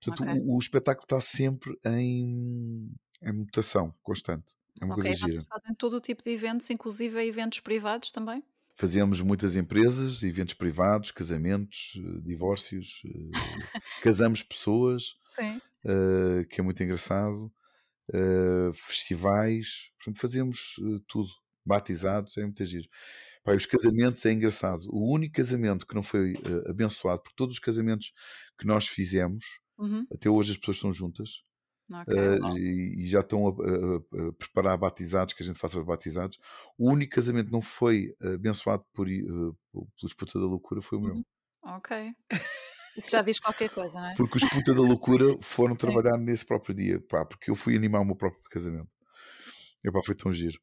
Portanto, 0.00 0.26
Ok. 0.30 0.42
o, 0.46 0.56
o 0.56 0.58
espetáculo 0.58 1.04
está 1.04 1.20
sempre 1.20 1.78
em, 1.84 2.90
em 3.22 3.32
mutação 3.32 3.94
constante. 4.02 4.54
É 4.80 4.84
uma 4.86 4.94
Ok, 4.94 5.02
coisa 5.02 5.14
gira. 5.14 5.42
fazem 5.42 5.74
todo 5.76 5.96
o 5.96 6.00
tipo 6.00 6.22
de 6.22 6.30
eventos, 6.30 6.70
inclusive 6.70 7.20
eventos 7.22 7.60
privados 7.60 8.10
também? 8.10 8.42
Fazemos 8.76 9.20
muitas 9.20 9.56
empresas, 9.56 10.22
eventos 10.22 10.54
privados, 10.54 11.10
casamentos, 11.10 11.92
eh, 11.96 12.20
divórcios, 12.22 13.02
eh, 13.04 13.30
casamos 14.02 14.42
pessoas, 14.42 15.16
eh, 15.84 16.44
que 16.48 16.60
é 16.60 16.64
muito 16.64 16.80
engraçado, 16.82 17.52
eh, 18.14 18.70
festivais, 18.74 19.90
portanto 19.98 20.20
fazemos 20.20 20.76
eh, 20.80 21.00
tudo, 21.06 21.30
batizados, 21.66 22.36
é 22.38 22.42
muito 22.42 22.64
giro. 22.64 22.88
E 23.46 23.52
os 23.56 23.66
casamentos 23.66 24.24
é 24.26 24.32
engraçado. 24.32 24.82
O 24.90 25.12
único 25.14 25.34
casamento 25.36 25.86
que 25.86 25.94
não 25.94 26.02
foi 26.02 26.34
eh, 26.34 26.70
abençoado, 26.70 27.22
porque 27.22 27.36
todos 27.36 27.54
os 27.56 27.60
casamentos 27.60 28.12
que 28.58 28.66
nós 28.66 28.86
fizemos, 28.88 29.44
Uhum. 29.78 30.08
até 30.12 30.28
hoje 30.30 30.52
as 30.52 30.58
pessoas 30.58 30.76
estão 30.78 30.92
juntas 30.92 31.42
Ok, 31.92 32.16
eh, 32.16 32.38
uau. 32.40 32.58
e, 32.58 33.04
e 33.04 33.06
já 33.06 33.20
estão 33.20 33.48
a, 33.48 33.50
a- 33.50 34.28
a 34.28 34.32
preparar 34.34 34.78
batizados, 34.78 35.34
que 35.34 35.42
a 35.42 35.46
gente 35.46 35.58
faça 35.58 35.78
os 35.80 35.86
batizados. 35.86 36.38
O 36.78 36.90
único 36.90 37.14
casamento 37.14 37.46
que 37.48 37.52
não 37.52 37.62
foi 37.62 38.14
abençoado 38.22 38.84
por, 38.94 39.08
eh, 39.10 39.22
pelos 39.98 40.14
puta 40.16 40.38
da 40.38 40.46
loucura 40.46 40.82
foi 40.82 40.98
o 40.98 41.02
meu. 41.02 41.14
Uhum. 41.14 41.24
Ok. 41.62 42.14
Isso 42.98 43.10
já 43.10 43.22
diz 43.22 43.38
qualquer 43.38 43.70
coisa, 43.70 44.00
não 44.00 44.10
é? 44.10 44.14
Porque 44.14 44.38
os 44.38 44.44
puta 44.44 44.74
da 44.74 44.82
loucura 44.82 45.36
foram 45.40 45.72
Sim. 45.72 45.78
trabalhar 45.86 46.18
nesse 46.18 46.44
próprio 46.44 46.74
dia, 46.74 47.00
pá, 47.08 47.24
porque 47.24 47.50
eu 47.50 47.54
fui 47.54 47.76
animar 47.76 48.00
o 48.00 48.04
meu 48.04 48.16
próprio 48.16 48.42
casamento. 48.50 48.90
E, 49.84 49.90
pá, 49.90 50.00
foi 50.04 50.14
tão 50.14 50.32
giro. 50.32 50.58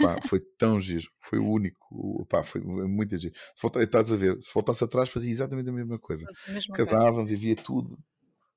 Pá, 0.00 0.16
foi 0.26 0.40
tão 0.58 0.80
giro. 0.80 1.08
Foi 1.20 1.38
o 1.38 1.48
único. 1.48 2.26
Pá, 2.28 2.42
foi 2.42 2.60
muito 2.60 3.16
giro. 3.16 3.34
Se 3.54 3.62
volta, 3.62 3.82
estás 3.82 4.12
a 4.12 4.16
ver, 4.16 4.36
se 4.42 4.52
voltasse 4.52 4.82
atrás, 4.82 5.08
fazia 5.08 5.30
exatamente 5.30 5.68
a 5.68 5.72
mesma 5.72 5.98
coisa. 5.98 6.24
Faz 6.24 6.36
a 6.48 6.52
mesma 6.52 6.76
coisa. 6.76 6.90
Casava, 6.90 7.24
vivia 7.24 7.54
tudo 7.54 7.96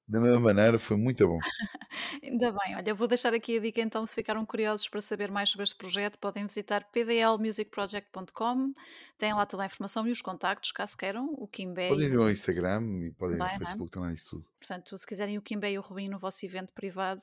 da 0.10 0.20
mesma 0.20 0.40
maneira, 0.40 0.80
foi 0.80 0.98
muito 0.98 1.28
bom. 1.28 1.38
Ainda 2.24 2.52
bem, 2.52 2.76
olha, 2.76 2.96
vou 2.96 3.08
deixar 3.08 3.32
aqui 3.32 3.58
a 3.58 3.62
dica 3.62 3.80
então, 3.80 4.04
se 4.06 4.16
ficaram 4.16 4.44
curiosos 4.44 4.88
para 4.90 5.00
saber 5.02 5.30
mais 5.30 5.50
sobre 5.50 5.64
este 5.64 5.76
projeto, 5.76 6.18
podem 6.18 6.48
visitar 6.48 6.84
pdlmusicproject.com, 6.92 8.74
têm 9.20 9.34
lá 9.34 9.46
toda 9.46 9.64
a 9.64 9.66
informação 9.68 10.08
e 10.08 10.12
os 10.12 10.22
contactos, 10.22 10.72
caso 10.72 10.98
queiram, 10.98 11.30
o 11.38 11.48
Kimbé 11.48 11.90
Podem 11.90 12.08
ir 12.08 12.18
ao 12.18 12.30
Instagram 12.30 12.82
e 13.02 13.12
podem 13.12 13.36
ir 13.36 13.40
também, 13.40 13.56
ao 13.56 13.56
é? 13.56 13.60
Facebook, 13.60 13.92
tem 13.92 14.02
lá 14.02 14.12
isso 14.12 14.32
tudo. 14.32 14.46
Portanto, 14.58 14.98
se 14.98 15.06
quiserem 15.06 15.38
o 15.38 15.42
Kimbé 15.44 15.74
e 15.74 15.78
o 15.78 15.82
Rubinho 15.82 16.12
no 16.12 16.18
vosso 16.18 16.44
evento 16.44 16.74
privado, 16.74 17.22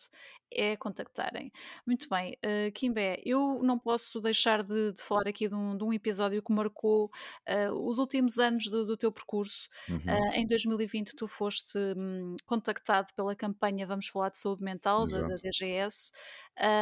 é 0.52 0.76
contactarem. 0.76 1.52
Muito 1.84 2.08
bem, 2.08 2.38
uh, 2.44 2.70
Kimbé, 2.72 3.20
eu 3.26 3.60
não 3.64 3.80
posso 3.80 4.20
deixar 4.20 4.62
de, 4.62 4.92
de 4.92 5.02
falar 5.02 5.26
aqui 5.26 5.48
de 5.48 5.54
um, 5.56 5.76
de 5.76 5.82
um 5.82 5.92
episódio 5.92 6.40
que 6.40 6.52
marcou 6.52 7.10
uh, 7.48 7.88
os 7.88 7.98
últimos 7.98 8.38
anos 8.38 8.68
do, 8.68 8.86
do 8.86 8.96
teu 8.96 9.10
percurso. 9.10 9.68
Uhum. 9.88 9.96
Uh, 9.96 10.34
em 10.34 10.46
2020, 10.46 11.16
tu 11.16 11.26
foste 11.26 11.76
hum, 11.96 12.36
contactado 12.46 12.75
pela 13.14 13.34
campanha 13.34 13.86
Vamos 13.86 14.06
Falar 14.08 14.30
de 14.30 14.38
Saúde 14.38 14.62
Mental 14.62 15.06
da, 15.06 15.20
da. 15.22 15.34
DGS. 15.36 16.12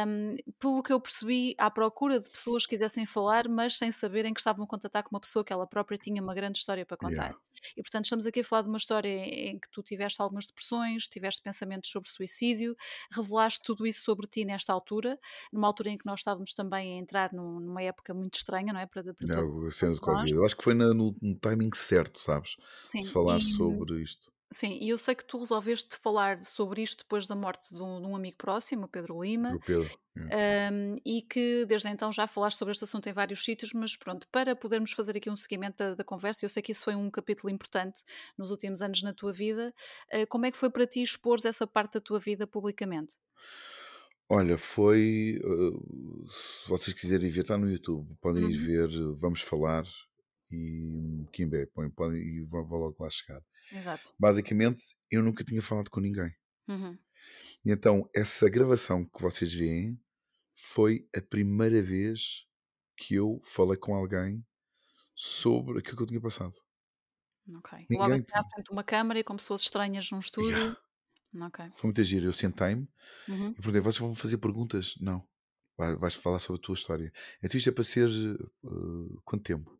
Um, 0.07 0.35
pelo 0.57 0.81
que 0.81 0.93
eu 0.93 0.99
percebi, 1.01 1.53
à 1.57 1.69
procura 1.69 2.19
de 2.19 2.29
pessoas 2.29 2.65
que 2.65 2.69
quisessem 2.69 3.05
falar, 3.05 3.47
mas 3.49 3.77
sem 3.77 3.91
saberem 3.91 4.33
que 4.33 4.39
estavam 4.39 4.63
a 4.63 4.67
contatar 4.67 5.03
com 5.03 5.09
uma 5.13 5.19
pessoa 5.19 5.43
que 5.43 5.51
ela 5.51 5.67
própria 5.67 5.97
tinha 5.97 6.21
uma 6.21 6.33
grande 6.33 6.57
história 6.59 6.85
para 6.85 6.95
contar. 6.95 7.15
Yeah. 7.15 7.37
E 7.75 7.81
portanto, 7.81 8.05
estamos 8.05 8.25
aqui 8.25 8.39
a 8.39 8.43
falar 8.43 8.61
de 8.61 8.69
uma 8.69 8.77
história 8.77 9.09
em 9.09 9.59
que 9.59 9.69
tu 9.69 9.83
tiveste 9.83 10.21
algumas 10.21 10.45
depressões, 10.45 11.07
tiveste 11.07 11.41
pensamentos 11.41 11.89
sobre 11.89 12.09
suicídio, 12.09 12.75
revelaste 13.11 13.61
tudo 13.63 13.85
isso 13.85 14.03
sobre 14.03 14.27
ti 14.27 14.45
nesta 14.45 14.71
altura, 14.71 15.19
numa 15.51 15.67
altura 15.67 15.89
em 15.89 15.97
que 15.97 16.05
nós 16.05 16.21
estávamos 16.21 16.53
também 16.53 16.97
a 16.97 17.01
entrar 17.01 17.33
num- 17.33 17.59
numa 17.59 17.81
época 17.81 18.13
muito 18.13 18.35
estranha, 18.35 18.71
não 18.71 18.79
é? 18.79 18.85
Para, 18.85 19.13
para 19.13 19.35
todos 19.35 19.65
a 19.67 19.71
cena 19.71 19.93
do. 19.93 20.01
Covid. 20.01 20.33
Eu 20.33 20.45
acho 20.45 20.55
que 20.55 20.63
foi 20.63 20.73
na- 20.73 20.93
no, 20.93 21.15
no 21.21 21.35
timing 21.35 21.71
certo, 21.73 22.19
sabes? 22.19 22.55
Sim, 22.85 23.03
se 23.03 23.11
falar 23.11 23.39
e, 23.39 23.41
sobre 23.41 24.01
isto. 24.01 24.31
Sim, 24.51 24.77
e 24.81 24.89
eu 24.89 24.97
sei 24.97 25.15
que 25.15 25.25
tu 25.25 25.37
resolveste 25.39 25.97
falar 25.97 26.41
sobre 26.43 26.81
isto 26.81 26.99
depois 27.03 27.27
da 27.27 27.35
morte 27.35 27.73
de 27.75 27.81
um, 27.81 28.01
de 28.01 28.07
um 28.07 28.15
amigo 28.15 28.37
próximo, 28.37 28.85
o 28.85 28.87
Pedro 28.87 29.21
Lima, 29.23 29.55
Do 29.55 29.59
Pedro. 29.59 29.89
Um, 30.31 30.95
e 31.05 31.21
que 31.21 31.65
desde 31.67 31.89
então 31.89 32.11
já 32.11 32.25
falaste 32.27 32.57
sobre 32.57 32.71
este 32.71 32.83
assunto 32.83 33.07
em 33.07 33.13
vários 33.13 33.43
sítios, 33.43 33.73
mas 33.73 33.95
pronto, 33.95 34.27
para 34.31 34.55
podermos 34.55 34.91
fazer 34.91 35.17
aqui 35.17 35.29
um 35.29 35.35
seguimento 35.35 35.77
da, 35.77 35.95
da 35.95 36.03
conversa, 36.03 36.45
eu 36.45 36.49
sei 36.49 36.63
que 36.63 36.71
isso 36.71 36.83
foi 36.83 36.95
um 36.95 37.11
capítulo 37.11 37.51
importante 37.53 38.03
nos 38.37 38.49
últimos 38.51 38.81
anos 38.81 39.03
na 39.03 39.13
tua 39.13 39.33
vida, 39.33 39.73
uh, 40.13 40.27
como 40.27 40.45
é 40.45 40.51
que 40.51 40.57
foi 40.57 40.69
para 40.71 40.87
ti 40.87 41.01
expor 41.03 41.37
essa 41.45 41.67
parte 41.67 41.93
da 41.95 42.01
tua 42.01 42.19
vida 42.19 42.47
publicamente? 42.47 43.17
Olha, 44.29 44.57
foi. 44.57 45.39
uh, 45.43 46.27
se 46.27 46.67
vocês 46.69 46.93
quiserem 46.99 47.29
ver, 47.29 47.41
está 47.41 47.57
no 47.57 47.69
YouTube. 47.69 48.15
Podem 48.21 48.49
ir 48.49 48.57
Uhum, 48.57 48.57
ver, 48.57 48.89
uh, 48.89 49.15
vamos 49.15 49.41
falar 49.41 49.85
e 50.51 50.81
hum, 50.85 51.25
Kimbé, 51.33 51.65
põe, 51.67 51.89
podem, 51.89 52.21
e 52.21 52.41
vão, 52.45 52.65
vão 52.67 52.79
logo 52.79 52.95
lá 53.03 53.09
chegar. 53.09 53.41
exato. 53.71 54.15
Basicamente, 54.19 54.83
eu 55.11 55.23
nunca 55.23 55.43
tinha 55.43 55.61
falado 55.61 55.89
com 55.89 55.99
ninguém. 56.01 56.31
Uhum, 56.67 56.97
E 57.65 57.71
então, 57.71 58.09
essa 58.15 58.49
gravação 58.49 59.03
que 59.05 59.21
vocês 59.21 59.53
veem 59.53 59.99
foi 60.55 61.07
a 61.15 61.21
primeira 61.21 61.81
vez 61.81 62.45
que 62.97 63.15
eu 63.15 63.39
falei 63.43 63.77
com 63.77 63.95
alguém 63.95 64.45
sobre 65.15 65.79
aquilo 65.79 65.97
que 65.97 66.03
eu 66.03 66.07
tinha 66.07 66.21
passado. 66.21 66.55
Ok. 67.57 67.71
Logo 67.93 68.13
Ninguém 68.13 68.13
assim 68.13 68.25
à 68.33 68.43
frente 68.49 68.65
de 68.65 68.71
uma 68.71 68.83
câmara 68.83 69.19
e 69.19 69.23
com 69.23 69.35
pessoas 69.35 69.61
estranhas 69.61 70.09
num 70.11 70.19
Yeah. 70.37 70.75
estúdio. 70.75 70.77
Ok. 71.41 71.71
Foi 71.75 71.87
muito 71.89 72.03
giro. 72.03 72.25
Eu 72.27 72.33
sentei-me 72.33 72.87
Uhum. 73.27 73.49
e 73.51 73.55
perguntei: 73.55 73.81
vocês 73.81 73.99
vão 73.99 74.15
fazer 74.15 74.37
perguntas? 74.39 74.95
Não. 75.01 75.27
Vai- 75.77 75.95
Vais 75.95 76.15
falar 76.15 76.39
sobre 76.39 76.59
a 76.61 76.63
tua 76.63 76.75
história. 76.75 77.11
Então 77.43 77.57
isto 77.57 77.69
é 77.69 77.73
para 77.73 77.83
ser 77.83 78.09
eh, 78.09 79.19
quanto 79.25 79.43
tempo? 79.43 79.79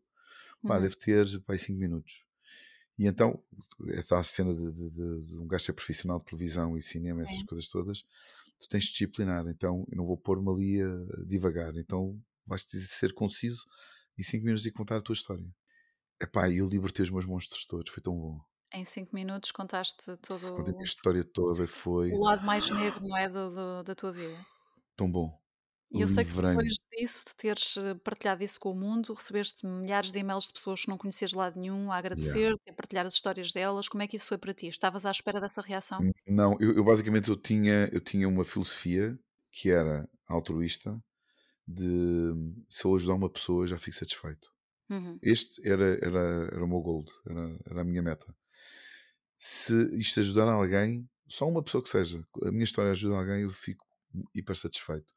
Pá, 0.66 0.76
Uhum. 0.76 0.82
deve 0.82 0.96
ter 0.96 1.40
pá, 1.42 1.56
5 1.56 1.78
minutos. 1.80 2.24
E 2.98 3.06
então, 3.06 3.42
esta 3.90 4.22
cena 4.24 4.54
de, 4.54 4.72
de- 4.72 4.90
de- 4.90 5.28
de 5.28 5.36
um 5.38 5.46
gajo 5.46 5.64
ser 5.66 5.72
profissional 5.74 6.18
de 6.18 6.26
televisão 6.26 6.76
e 6.76 6.82
cinema, 6.82 7.22
essas 7.22 7.42
Sim. 7.42 7.46
coisas 7.46 7.68
todas, 7.68 8.02
tu 8.60 8.68
tens 8.68 8.84
de 8.86 8.92
disciplinar. 8.92 9.46
Então, 9.48 9.84
eu 9.90 9.96
não 9.96 10.06
vou 10.06 10.16
pôr-me 10.18 10.50
ali 10.50 10.82
a 10.82 11.24
divagar. 11.26 11.76
Então, 11.76 12.20
vais 12.46 12.62
ser 12.64 13.12
conciso 13.14 13.64
e 14.18 14.24
5 14.24 14.44
minutos 14.44 14.66
e 14.66 14.72
contar 14.72 14.96
a 14.98 15.02
tua 15.02 15.14
história. 15.14 15.46
Epá, 16.20 16.48
e 16.50 16.58
eu 16.58 16.68
libertei 16.68 17.02
os 17.04 17.10
meus 17.10 17.26
monstros 17.26 17.66
todos. 17.66 17.92
Foi 17.92 18.02
tão 18.02 18.14
bom. 18.18 18.40
Em 18.72 18.84
5 18.84 19.14
minutos 19.14 19.50
contaste 19.52 20.16
todo 20.18 20.54
Contei 20.54 20.74
a 20.78 20.82
história 20.84 21.24
toda. 21.24 21.66
Foi 21.66 22.10
o 22.12 22.20
lado 22.20 22.44
mais 22.44 22.68
negro, 22.70 23.00
não 23.06 23.16
é, 23.16 23.28
do 23.28 23.50
do 23.50 23.82
da 23.82 23.94
tua 23.94 24.12
vida. 24.12 24.44
tão 24.96 25.10
bom. 25.10 25.38
E 25.92 26.00
eu 26.00 26.08
sei 26.08 26.24
que 26.24 26.30
Livrei-me. 26.30 26.56
depois 26.56 26.74
disso, 26.90 27.24
de 27.26 27.36
teres, 27.36 27.76
eh, 27.76 27.94
partilhado 27.94 28.42
isso 28.42 28.58
com 28.58 28.72
o 28.72 28.74
mundo, 28.74 29.14
recebeste 29.14 29.64
milhares 29.64 30.10
de 30.10 30.18
e-mails 30.18 30.46
de 30.46 30.52
pessoas 30.52 30.82
que 30.82 30.88
não 30.88 30.98
conhecias 30.98 31.30
de 31.30 31.36
lado 31.36 31.58
nenhum 31.58 31.92
a 31.92 31.96
agradecer-te, 31.96 32.70
a 32.70 32.72
partilhar 32.72 33.06
as 33.06 33.14
histórias 33.14 33.52
delas. 33.52 33.88
Como 33.88 34.02
é 34.02 34.08
que 34.08 34.16
isso 34.16 34.26
foi 34.28 34.36
para 34.36 34.52
ti? 34.52 34.66
Estavas 34.66 35.06
à 35.06 35.10
espera 35.10 35.40
dessa 35.40 35.62
reação? 35.62 36.00
Não, 36.26 36.56
eu, 36.58 36.76
eu 36.76 36.84
basicamente 36.84 37.28
eu 37.28 37.36
tinha, 37.36 37.88
eu 37.92 38.00
tinha 38.00 38.28
uma 38.28 38.44
filosofia 38.44 39.16
que 39.52 39.70
era 39.70 40.08
altruísta 40.28 41.00
de 41.66 42.32
se 42.68 42.84
eu 42.84 42.94
ajudar 42.94 43.14
uma 43.14 43.30
pessoa 43.30 43.66
já 43.66 43.78
fico 43.78 43.96
satisfeito. 43.96 44.52
Uhum. 44.90 45.18
Este 45.22 45.66
era, 45.66 45.98
era, 46.04 46.48
era 46.52 46.64
o 46.64 46.68
meu 46.68 46.80
gold, 46.80 47.10
era, 47.26 47.58
era 47.66 47.80
a 47.80 47.84
minha 47.84 48.02
meta. 48.02 48.34
Se 49.38 49.74
isto 49.98 50.20
ajudar 50.20 50.48
alguém, 50.48 51.08
só 51.28 51.46
uma 51.48 51.62
pessoa 51.62 51.82
que 51.82 51.88
seja, 51.88 52.24
a 52.42 52.50
minha 52.50 52.64
história 52.64 52.92
ajuda 52.92 53.16
alguém, 53.16 53.42
eu 53.42 53.50
fico 53.50 53.84
hiper 54.34 54.56
satisfeito. 54.56 55.12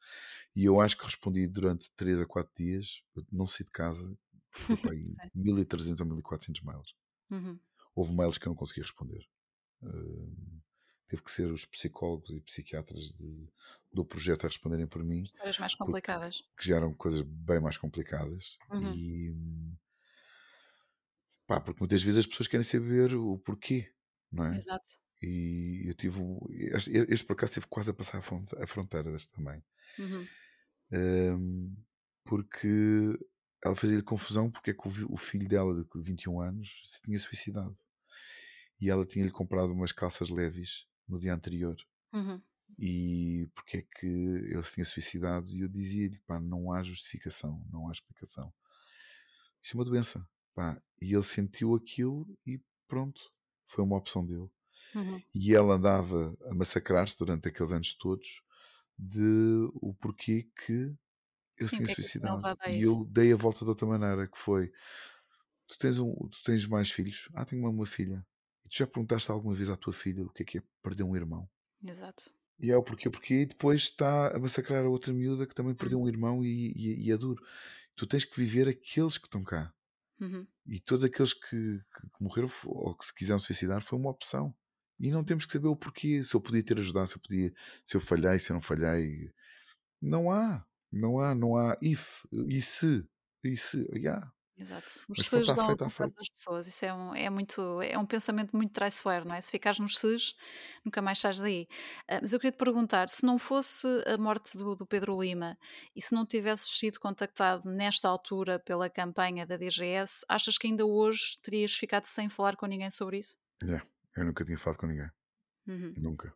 E 0.59 0.65
eu 0.65 0.81
acho 0.81 0.97
que 0.97 1.05
respondi 1.05 1.47
durante 1.47 1.89
3 1.95 2.19
a 2.19 2.25
4 2.25 2.53
dias, 2.57 3.01
não 3.31 3.47
saí 3.47 3.65
de 3.65 3.71
casa, 3.71 4.17
foi 4.51 4.75
para 4.75 4.91
aí 4.91 5.05
Sim. 5.23 5.29
1300 5.33 6.01
ou 6.01 6.07
1400 6.07 6.61
mails. 6.63 6.93
Uhum. 7.31 7.59
Houve 7.95 8.13
mails 8.13 8.37
que 8.37 8.45
eu 8.47 8.49
não 8.49 8.57
consegui 8.57 8.81
responder. 8.81 9.25
Hum, 9.81 10.59
teve 11.07 11.23
que 11.23 11.31
ser 11.31 11.49
os 11.51 11.65
psicólogos 11.65 12.29
e 12.31 12.41
psiquiatras 12.41 13.13
de- 13.13 13.49
do 13.93 14.03
projeto 14.05 14.45
a 14.45 14.47
responderem 14.49 14.85
por 14.87 15.03
mim, 15.03 15.23
Histórias 15.23 15.57
mais 15.59 15.75
complicadas. 15.75 16.41
que 16.57 16.67
já 16.67 16.75
eram 16.75 16.93
coisas 16.93 17.21
bem 17.21 17.61
mais 17.61 17.77
complicadas. 17.77 18.57
Uhum. 18.71 18.93
E 18.93 19.33
pá, 21.47 21.59
porque 21.59 21.79
muitas 21.81 22.03
vezes 22.03 22.19
as 22.19 22.25
pessoas 22.25 22.47
querem 22.47 22.63
saber 22.63 23.13
o 23.15 23.37
porquê, 23.39 23.91
não 24.31 24.45
é? 24.45 24.55
Exato. 24.55 24.99
E 25.21 25.83
eu 25.85 25.93
tive 25.93 26.21
este, 26.75 26.91
este 26.91 27.25
por 27.25 27.33
acaso 27.33 27.53
teve 27.55 27.67
quase 27.67 27.89
a 27.91 27.93
passar 27.93 28.19
a 28.19 28.63
a 28.63 28.67
fronteira 28.67 29.11
deste 29.11 29.33
também. 29.33 29.61
Uhum. 29.97 30.25
Hum, 30.91 31.75
porque 32.23 33.17
ela 33.63 33.75
fazia-lhe 33.75 34.03
confusão 34.03 34.49
porque 34.49 34.71
é 34.71 34.73
que 34.73 34.87
o, 34.87 35.13
o 35.13 35.17
filho 35.17 35.47
dela 35.47 35.73
de 35.73 35.85
21 35.95 36.41
anos 36.41 36.83
se 36.85 37.01
tinha 37.01 37.17
suicidado. 37.17 37.75
E 38.79 38.89
ela 38.89 39.05
tinha-lhe 39.05 39.31
comprado 39.31 39.73
umas 39.73 39.91
calças 39.91 40.29
leves 40.29 40.87
no 41.07 41.19
dia 41.19 41.33
anterior. 41.33 41.75
Uhum. 42.13 42.41
E 42.77 43.49
porque 43.53 43.77
é 43.77 43.81
que 43.81 44.07
ele 44.07 44.63
se 44.63 44.75
tinha 44.75 44.85
suicidado? 44.85 45.49
E 45.49 45.61
eu 45.61 45.67
dizia-lhe, 45.67 46.17
pá, 46.19 46.39
não 46.39 46.71
há 46.71 46.81
justificação, 46.81 47.61
não 47.69 47.89
há 47.89 47.91
explicação. 47.91 48.53
Isto 49.61 49.75
é 49.75 49.77
uma 49.77 49.85
doença, 49.85 50.25
pá. 50.55 50.81
E 51.01 51.13
ele 51.13 51.23
sentiu 51.23 51.75
aquilo 51.75 52.25
e 52.45 52.61
pronto, 52.87 53.21
foi 53.65 53.83
uma 53.83 53.97
opção 53.97 54.25
dele. 54.25 54.49
Uhum. 54.95 55.21
E 55.35 55.53
ela 55.53 55.75
andava 55.75 56.37
a 56.45 56.53
massacrar-se 56.53 57.17
durante 57.17 57.49
aqueles 57.49 57.73
anos 57.73 57.93
todos 57.93 58.41
de 58.99 59.69
o 59.75 59.93
porquê 59.95 60.49
que 60.65 60.95
Sim, 61.59 61.79
o 61.79 61.81
tinha 61.81 61.87
que 61.87 61.91
é 61.91 61.95
suicidado. 61.95 62.43
a 62.43 62.55
E 62.65 62.83
eu 62.85 63.05
dei 63.09 63.33
a 63.33 63.37
volta 63.37 63.61
de 63.65 63.69
outra 63.71 63.87
maneira, 63.87 64.27
que 64.27 64.37
foi, 64.37 64.71
tu 65.67 65.77
tens, 65.79 65.99
um, 65.99 66.13
tu 66.29 66.43
tens 66.43 66.65
mais 66.67 66.91
filhos? 66.91 67.29
Ah, 67.35 67.45
tenho 67.45 67.61
uma, 67.63 67.69
uma 67.71 67.85
filha. 67.85 68.25
E 68.65 68.69
tu 68.69 68.77
já 68.77 68.87
perguntaste 68.87 69.31
alguma 69.31 69.55
vez 69.55 69.69
à 69.69 69.77
tua 69.77 69.93
filha 69.93 70.25
o 70.25 70.31
que 70.31 70.43
é 70.43 70.45
que 70.45 70.57
é 70.59 70.63
perder 70.83 71.03
um 71.03 71.15
irmão? 71.15 71.49
Exato. 71.83 72.31
E 72.59 72.71
é 72.71 72.77
o 72.77 72.83
porquê, 72.83 73.09
porque 73.09 73.33
e 73.35 73.45
depois 73.45 73.81
está 73.83 74.35
a 74.35 74.39
massacrar 74.39 74.83
a 74.85 74.89
outra 74.89 75.13
miúda 75.13 75.47
que 75.47 75.55
também 75.55 75.73
perdeu 75.73 75.99
Uhum. 75.99 76.01
um 76.01 76.07
irmão 76.09 76.43
e, 76.43 76.71
e, 76.75 77.07
e 77.07 77.11
é 77.11 77.17
duro. 77.17 77.41
Tu 77.95 78.05
tens 78.07 78.25
que 78.25 78.37
viver 78.39 78.67
aqueles 78.67 79.17
que 79.17 79.27
estão 79.27 79.43
cá. 79.43 79.73
Uhum. 80.19 80.47
E 80.65 80.79
todos 80.79 81.03
aqueles 81.03 81.33
que, 81.33 81.49
que- 81.79 82.07
morreram 82.21 82.49
ou 82.67 82.95
que 82.95 83.05
se 83.05 83.13
quiseram 83.15 83.39
suicidar 83.39 83.81
foi 83.83 83.99
uma 83.99 84.11
opção. 84.11 84.55
E 84.99 85.11
não 85.11 85.23
temos 85.23 85.45
que 85.45 85.53
saber 85.53 85.67
o 85.67 85.75
porquê. 85.75 86.23
Se 86.23 86.35
eu 86.35 86.41
podia 86.41 86.63
ter 86.63 86.77
ajudado, 86.77 87.07
se 87.07 87.15
eu 87.15 87.21
podia, 87.21 87.53
se 87.85 87.95
eu 87.95 88.01
falhei, 88.01 88.39
se 88.39 88.51
eu 88.51 88.55
não 88.55 88.61
falhei. 88.61 89.31
Não 90.01 90.31
há. 90.31 90.65
Não 90.91 91.19
há, 91.19 91.35
não 91.35 91.55
há 91.55 91.77
if, 91.81 92.25
e 92.31 92.61
se, 92.61 93.05
e 93.43 93.55
se, 93.55 93.87
yeah. 93.93 94.31
Exato. 94.59 95.01
Os 95.07 95.19
Mas 95.31 95.53
dão 95.53 95.67
feito, 95.67 95.83
a 95.85 95.89
feito. 95.89 96.15
das 96.15 96.27
pessoas. 96.27 96.67
Isso 96.67 96.83
é 96.83 96.93
um, 96.93 97.15
é 97.15 97.29
muito, 97.29 97.81
é 97.81 97.97
um 97.97 98.05
pensamento 98.05 98.57
muito 98.57 98.73
traiçoeiro, 98.73 99.25
não 99.25 99.33
é? 99.33 99.39
Se 99.39 99.51
ficares 99.51 99.79
nos 99.79 99.97
SES, 99.97 100.35
nunca 100.83 101.01
mais 101.01 101.19
sais 101.19 101.39
daí. 101.39 101.65
Ah, 102.09 102.19
mas 102.21 102.33
eu 102.33 102.39
queria 102.39 102.51
te 102.51 102.57
perguntar, 102.57 103.07
se 103.09 103.25
não 103.25 103.39
fosse 103.39 103.87
a 104.05 104.17
morte 104.17 104.57
do, 104.57 104.75
do 104.75 104.85
Pedro 104.85 105.21
Lima 105.21 105.57
e 105.95 106.01
se 106.01 106.13
não 106.13 106.25
tivesses 106.25 106.77
sido 106.77 106.99
contactado 106.99 107.69
nesta 107.69 108.09
altura 108.09 108.59
pela 108.59 108.89
campanha 108.89 109.45
da 109.45 109.55
DGS, 109.55 110.25
achas 110.27 110.57
que 110.57 110.67
ainda 110.67 110.85
hoje 110.85 111.39
terias 111.41 111.73
ficado 111.73 112.05
sem 112.05 112.27
falar 112.27 112.57
com 112.57 112.65
ninguém 112.65 112.91
sobre 112.91 113.19
isso? 113.19 113.37
Yeah. 113.63 113.85
Eu 114.19 114.25
nunca 114.25 114.43
tinha 114.43 114.57
falado 114.57 114.77
com 114.79 114.87
ninguém. 114.87 115.09
Uhum. 115.67 115.93
Nunca. 115.97 116.33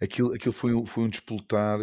Aquilo, 0.00 0.34
aquilo 0.34 0.52
foi, 0.52 0.74
um- 0.74 0.84
foi 0.86 1.04
um 1.04 1.08
despoltar, 1.08 1.78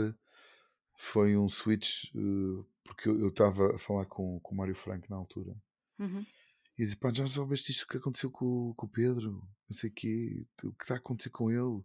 foi 0.94 1.36
um 1.38 1.48
switch, 1.50 2.06
eh, 2.16 2.64
porque 2.84 3.10
eu 3.10 3.28
estava 3.30 3.76
a 3.76 3.78
falar 3.78 4.06
com, 4.06 4.40
com 4.40 4.54
o 4.54 4.58
Mário 4.58 4.76
Franco 4.76 5.08
na 5.10 5.16
altura. 5.16 5.56
Uhum. 6.00 6.26
E 6.78 6.84
disse, 6.84 6.96
pá, 6.96 7.12
já 7.14 7.26
soubeste 7.26 7.72
isto 7.72 7.88
que 7.88 7.98
aconteceu 7.98 8.30
com, 8.30 8.70
o- 8.70 8.76
com 8.76 8.86
o 8.86 8.90
Pedro? 8.90 9.32
Não 9.70 9.76
sei 9.78 9.90
o 9.90 9.94
quê, 9.94 10.46
o 10.64 10.72
que 10.74 10.84
está 10.84 10.96
a 10.96 10.98
acontecer 10.98 11.30
com 11.32 11.50
ele? 11.50 11.84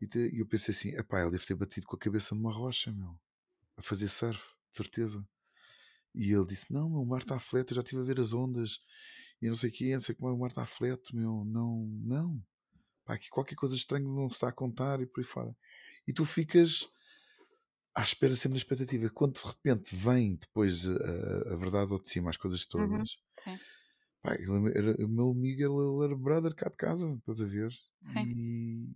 E 0.00 0.06
te- 0.06 0.30
e 0.34 0.38
eu 0.40 0.46
pensei 0.46 0.72
assim, 0.74 0.90
epá, 0.90 1.20
ele 1.22 1.32
deve 1.32 1.44
ter 1.46 1.54
batido 1.54 1.86
com 1.86 1.96
a 1.96 1.98
cabeça 1.98 2.34
numa 2.34 2.52
rocha, 2.52 2.92
meu, 2.92 3.18
a 3.76 3.82
fazer 3.82 4.08
surf, 4.08 4.54
de 4.70 4.76
certeza. 4.76 5.26
E 6.14 6.30
ele 6.32 6.46
disse, 6.46 6.72
não, 6.72 6.90
meu, 6.90 7.00
o 7.00 7.06
mar 7.06 7.20
está 7.22 7.38
flat, 7.38 7.70
eu 7.70 7.74
já 7.76 7.82
estive 7.82 8.00
a 8.02 8.04
ver 8.04 8.20
as 8.20 8.32
ondas, 8.32 8.80
e 9.40 9.48
não 9.48 9.54
sei 9.54 9.70
o 9.70 9.72
quê, 9.72 9.92
não 9.94 10.00
sei 10.00 10.14
como 10.14 10.30
é, 10.30 10.32
o 10.34 10.38
mar 10.38 10.48
está 10.48 10.64
flat, 10.66 11.00
meu, 11.14 11.44
não, 11.44 11.86
não. 12.02 12.42
Pá, 13.12 13.16
aqui 13.16 13.28
qualquer 13.30 13.56
coisa 13.56 13.76
estranha 13.76 14.06
não 14.06 14.28
se 14.30 14.36
está 14.36 14.48
a 14.48 14.52
contar 14.52 15.00
e 15.00 15.06
por 15.06 15.20
aí 15.20 15.26
fora. 15.26 15.56
E 16.06 16.12
tu 16.12 16.24
ficas 16.24 16.88
à 17.94 18.02
espera 18.02 18.34
sempre 18.36 18.52
da 18.54 18.58
expectativa. 18.58 19.08
Quando 19.10 19.34
de 19.40 19.46
repente 19.46 19.94
vem 19.96 20.36
depois 20.36 20.86
a, 20.86 21.52
a 21.52 21.56
verdade 21.56 21.92
ao 21.92 22.00
de 22.00 22.08
cima, 22.10 22.30
as 22.30 22.36
coisas 22.36 22.66
Uhum. 22.76 23.08
todas, 23.08 23.16
Sim, 23.34 23.60
Pá, 24.22 24.34
ele 24.34 24.78
era, 24.78 25.04
o 25.04 25.08
meu 25.08 25.30
amigo 25.30 25.60
ele, 25.62 25.96
ele 25.96 26.04
era 26.04 26.16
brother 26.16 26.54
cá 26.54 26.68
de 26.68 26.76
casa, 26.76 27.12
estás 27.14 27.40
a 27.40 27.44
ver? 27.46 27.70
sim. 28.00 28.28
E, 28.34 28.88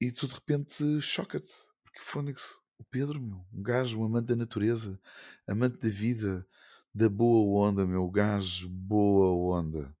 e 0.00 0.10
tu 0.12 0.26
de 0.26 0.34
repente 0.34 1.00
choca-te, 1.00 1.52
porque 1.82 2.00
Fónix, 2.00 2.54
o 2.78 2.84
Pedro, 2.84 3.20
meu, 3.20 3.44
um 3.52 3.62
gajo, 3.62 3.98
um 4.00 4.04
amante 4.04 4.26
da 4.28 4.36
natureza, 4.36 5.00
amante 5.46 5.78
da 5.78 5.88
vida, 5.88 6.46
da 6.94 7.08
boa 7.08 7.68
onda, 7.68 7.86
meu, 7.86 8.08
gajo, 8.10 8.68
boa 8.68 9.58
onda, 9.58 9.96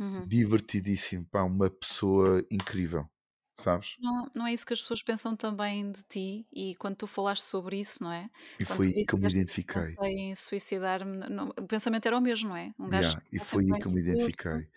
Uhum. 0.00 0.30
divertidíssimo, 0.30 1.26
pá, 1.26 1.42
uma 1.44 1.70
pessoa 1.70 2.44
incrível, 2.50 3.08
sabes? 3.54 3.98
Não, 3.98 4.26
não 4.34 4.46
é 4.46 4.52
isso 4.52 4.64
que 4.66 4.72
as 4.72 4.80
pessoas 4.80 5.02
pensam 5.02 5.36
também 5.36 5.92
de 5.92 6.02
ti 6.04 6.46
e 6.52 6.74
quando 6.76 6.96
tu 6.96 7.06
falaste 7.06 7.42
sobre 7.44 7.78
isso, 7.78 8.02
não 8.02 8.10
é? 8.12 8.30
E 8.60 8.64
Quando 8.64 8.82
foi 8.84 8.86
aí 8.94 9.04
que 9.06 9.14
eu 9.14 9.18
me 9.18 9.28
identifiquei. 9.28 9.98
pensei 9.98 10.14
em 10.18 10.34
suicidar-me, 10.34 11.20
o 11.58 11.66
pensamento 11.66 12.06
era 12.06 12.16
o 12.16 12.20
mesmo, 12.20 12.48
não 12.50 12.56
é? 12.56 12.72
Um 12.78 12.88
gajo 12.88 13.14
Yeah, 13.14 13.22
e 13.32 13.38
foi 13.38 13.64
aí 13.66 13.76
que 13.76 13.86
eu 13.86 13.92
me 13.92 14.00
identifiquei. 14.00 14.68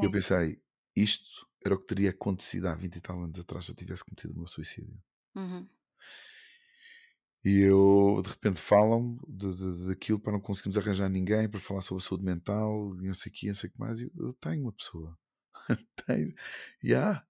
E 0.00 0.04
eu 0.04 0.10
pensei, 0.10 0.62
isto 0.96 1.48
era 1.64 1.74
o 1.74 1.80
que 1.80 1.86
teria 1.86 2.10
acontecido 2.10 2.66
há 2.68 2.74
20 2.74 2.96
e 2.96 3.00
tal 3.02 3.18
anos 3.22 3.38
atrás 3.40 3.66
se 3.66 3.72
eu 3.72 3.76
tivesse 3.76 4.04
cometido 4.04 4.34
o 4.34 4.38
meu 4.38 4.48
suicídio. 4.48 5.02
Uhum. 5.34 5.68
E 7.44 7.60
eu, 7.60 8.20
de 8.22 8.30
repente, 8.30 8.60
falam 8.60 9.18
daquilo 9.88 10.20
para 10.20 10.32
não 10.32 10.40
conseguirmos 10.40 10.78
arranjar 10.78 11.08
ninguém 11.08 11.48
para 11.48 11.58
falar 11.58 11.82
sobre 11.82 12.02
a 12.02 12.06
saúde 12.06 12.24
mental 12.24 12.94
e 13.00 13.06
não 13.06 13.14
sei 13.14 13.30
o 13.30 13.34
que, 13.34 13.46
não 13.48 13.54
sei 13.54 13.68
o 13.68 13.72
que 13.72 13.80
mais. 13.80 14.00
E 14.00 14.04
eu, 14.04 14.10
eu 14.26 14.32
tenho 14.34 14.62
uma 14.62 14.72
pessoa. 14.72 15.18
tenho. 16.06 16.32
E 16.82 16.94
há 16.94 17.24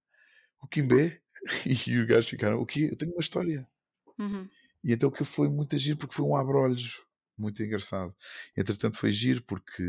o 0.61 0.69
Kimbé. 0.69 1.21
E 1.67 1.99
os 1.99 2.07
gajos 2.07 2.31
ficaram, 2.31 2.61
o 2.61 2.65
quê? 2.65 2.89
Eu 2.93 2.97
tenho 2.97 3.11
uma 3.11 3.21
história. 3.21 3.67
Uhum. 4.17 4.49
E 4.85 4.93
então 4.93 5.09
aquilo 5.09 5.25
foi 5.27 5.49
muito 5.49 5.77
giro 5.77 5.99
porque 5.99 6.15
foi 6.15 6.25
um 6.25 6.37
abrolhos 6.37 7.03
muito 7.37 7.61
engraçado. 7.65 8.15
Entretanto, 8.57 8.97
foi 8.97 9.11
giro 9.11 9.43
porque 9.43 9.83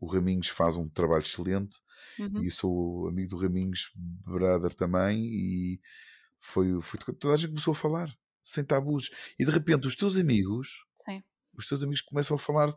o 0.00 0.06
Raminhos 0.06 0.48
faz 0.48 0.74
um 0.74 0.88
trabalho 0.88 1.22
excelente 1.22 1.76
Uhum. 2.18 2.42
e 2.42 2.46
eu 2.46 2.50
sou 2.50 3.08
amigo 3.08 3.28
do 3.30 3.36
Raminhos, 3.36 3.90
brother 3.94 4.74
também. 4.74 5.24
E 5.24 5.80
foi, 6.38 6.80
foi 6.80 6.98
toda 7.14 7.34
a 7.34 7.36
gente 7.36 7.50
começou 7.50 7.72
a 7.72 7.76
falar 7.76 8.16
sem 8.42 8.64
tabus. 8.64 9.10
E 9.38 9.44
de 9.44 9.50
repente, 9.50 9.86
os 9.88 9.96
teus 9.96 10.16
amigos 10.16 10.84
Sim. 11.04 11.22
os 11.56 11.66
teus 11.66 11.82
amigos 11.82 12.00
começam 12.02 12.36
a 12.36 12.38
falar 12.38 12.74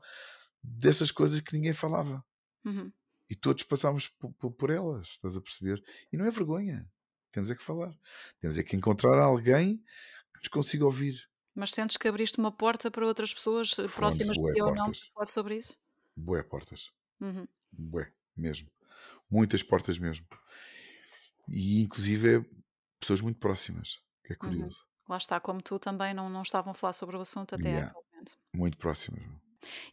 dessas 0.64 1.12
coisas 1.12 1.40
que 1.42 1.54
ninguém 1.56 1.74
falava. 1.74 2.24
Uhum. 2.66 2.92
e 3.30 3.36
todos 3.36 3.64
passámos 3.64 4.08
po 4.08 4.32
po 4.34 4.52
por 4.52 4.70
elas, 4.70 5.10
estás 5.10 5.36
a 5.38 5.42
perceber? 5.42 5.84
E 6.12 6.18
não 6.18 6.26
é 6.26 6.32
vergonha, 6.32 6.90
temos 7.32 7.50
é 7.52 7.56
que 7.56 7.64
falar, 7.64 7.94
temos 8.40 8.58
é 8.58 8.64
que 8.64 8.76
encontrar 8.76 9.20
alguém 9.20 9.78
que 10.34 10.40
nos 10.40 10.48
consiga 10.50 10.86
ouvir. 10.86 11.30
Mas 11.56 11.72
sentes 11.72 11.98
que 11.98 12.08
abriste 12.08 12.38
uma 12.40 12.52
porta 12.52 12.90
para 12.92 13.06
outras 13.06 13.34
pessoas, 13.34 13.78
eh, 13.80 13.88
Frontes, 13.88 14.28
próximas 14.28 14.38
de 14.38 14.48
ti 14.48 14.62
ou 14.62 14.72
não, 14.74 14.92
para 14.92 15.02
falar 15.14 15.26
sobre 15.28 15.58
isso? 15.58 15.78
bué 16.16 16.44
portas, 16.44 16.92
Uhum, 17.22 17.48
bué, 17.72 18.14
mesmo. 18.36 18.70
Muitas 19.30 19.64
portas 19.64 19.98
mesmo. 20.00 20.28
E 21.48 21.82
inclusive 21.82 22.38
é 22.38 22.46
pessoas 23.00 23.22
muito 23.22 23.40
próximas, 23.40 24.00
que 24.26 24.34
é 24.34 24.38
uhum. 24.44 24.70
Lá 25.08 25.18
está, 25.18 25.40
como 25.40 25.62
tu 25.62 25.80
também 25.80 26.14
não, 26.14 26.30
não 26.30 26.42
estavam 26.44 26.72
a 26.72 26.74
falar 26.74 26.94
sobre 26.94 27.18
o 27.18 27.22
assunto 27.22 27.56
até 27.56 27.82
Yeah, 27.82 27.94
muito 28.54 28.78
próximas. 28.78 29.22
meu. 29.24 29.40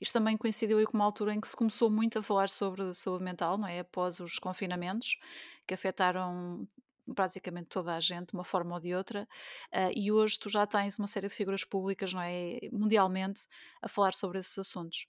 Isto 0.01 0.13
também 0.15 0.37
coincidiu 0.37 0.79
aí 0.79 0.87
com 0.87 0.95
uma 0.97 1.05
altura 1.05 1.35
em 1.35 1.41
que 1.41 1.49
se 1.49 1.57
começou 1.57 1.91
muito 1.91 2.19
a 2.19 2.23
falar 2.23 2.49
sobre 2.49 2.93
saúde 2.95 3.25
mental, 3.25 3.57
não 3.59 3.69
é? 3.69 3.81
Após 3.81 4.21
os 4.21 4.39
confinamentos, 4.39 5.19
que 5.67 5.75
afetaram 5.75 6.67
basicamente 7.07 7.69
toda 7.69 7.95
a 7.97 8.01
gente, 8.01 8.29
de 8.29 8.35
uma 8.35 8.45
forma 8.45 8.75
ou 8.75 8.81
de 8.81 8.95
outra, 8.95 9.29
ah, 9.73 9.91
e 9.95 10.13
hoje 10.13 10.39
tu 10.39 10.49
já 10.49 10.67
tens 10.67 10.99
uma 10.99 11.07
série 11.09 11.29
de 11.29 11.35
figuras 11.35 11.65
públicas, 11.65 12.13
não 12.13 12.21
é? 12.23 12.59
Mundialmente, 12.73 13.47
a 13.83 13.89
falar 13.89 14.15
sobre 14.15 14.39
esses 14.39 14.57
assuntos, 14.59 15.07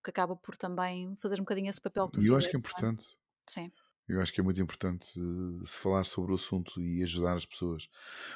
o 0.00 0.02
que 0.04 0.10
acaba 0.10 0.36
por 0.36 0.56
também 0.56 1.14
fazer 1.16 1.36
um 1.36 1.44
bocadinho 1.44 1.70
esse 1.70 1.80
papel 1.80 2.06
que 2.06 2.12
tu 2.14 2.20
E 2.20 2.26
eu 2.28 2.36
acho 2.36 2.48
que 2.48 2.56
é 2.56 2.58
fizeste, 2.58 2.78
é? 2.78 2.82
importante. 2.82 3.04
Sim. 3.48 3.72
Eu 4.08 4.20
acho 4.20 4.32
que 4.32 4.40
é 4.40 4.44
muito 4.44 4.60
importante 4.60 5.18
eh, 5.18 5.66
se 5.66 5.78
falar 5.78 6.04
sobre 6.04 6.32
o 6.32 6.34
assunto 6.34 6.80
e 6.80 7.02
ajudar 7.02 7.36
as 7.36 7.46
pessoas. 7.46 7.88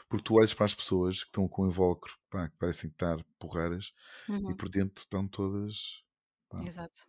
Porque 0.09 0.25
tu 0.25 0.35
olhas 0.37 0.55
para 0.55 0.67
as 0.67 0.75
pessoas 0.75 1.21
que 1.25 1.29
estão 1.31 1.49
com 1.49 1.63
o 1.63 1.69
invólucro, 1.69 2.17
pá, 2.31 2.49
que 2.49 2.57
parecem 2.57 2.91
estar 2.91 3.23
porreiras 3.39 3.93
e 4.47 4.55
Uhum, 4.55 4.55
por 4.55 4.69
dentro 4.69 5.03
estão 5.03 5.29
todas 5.29 6.03
pá, 6.49 6.67
exato. 6.67 7.07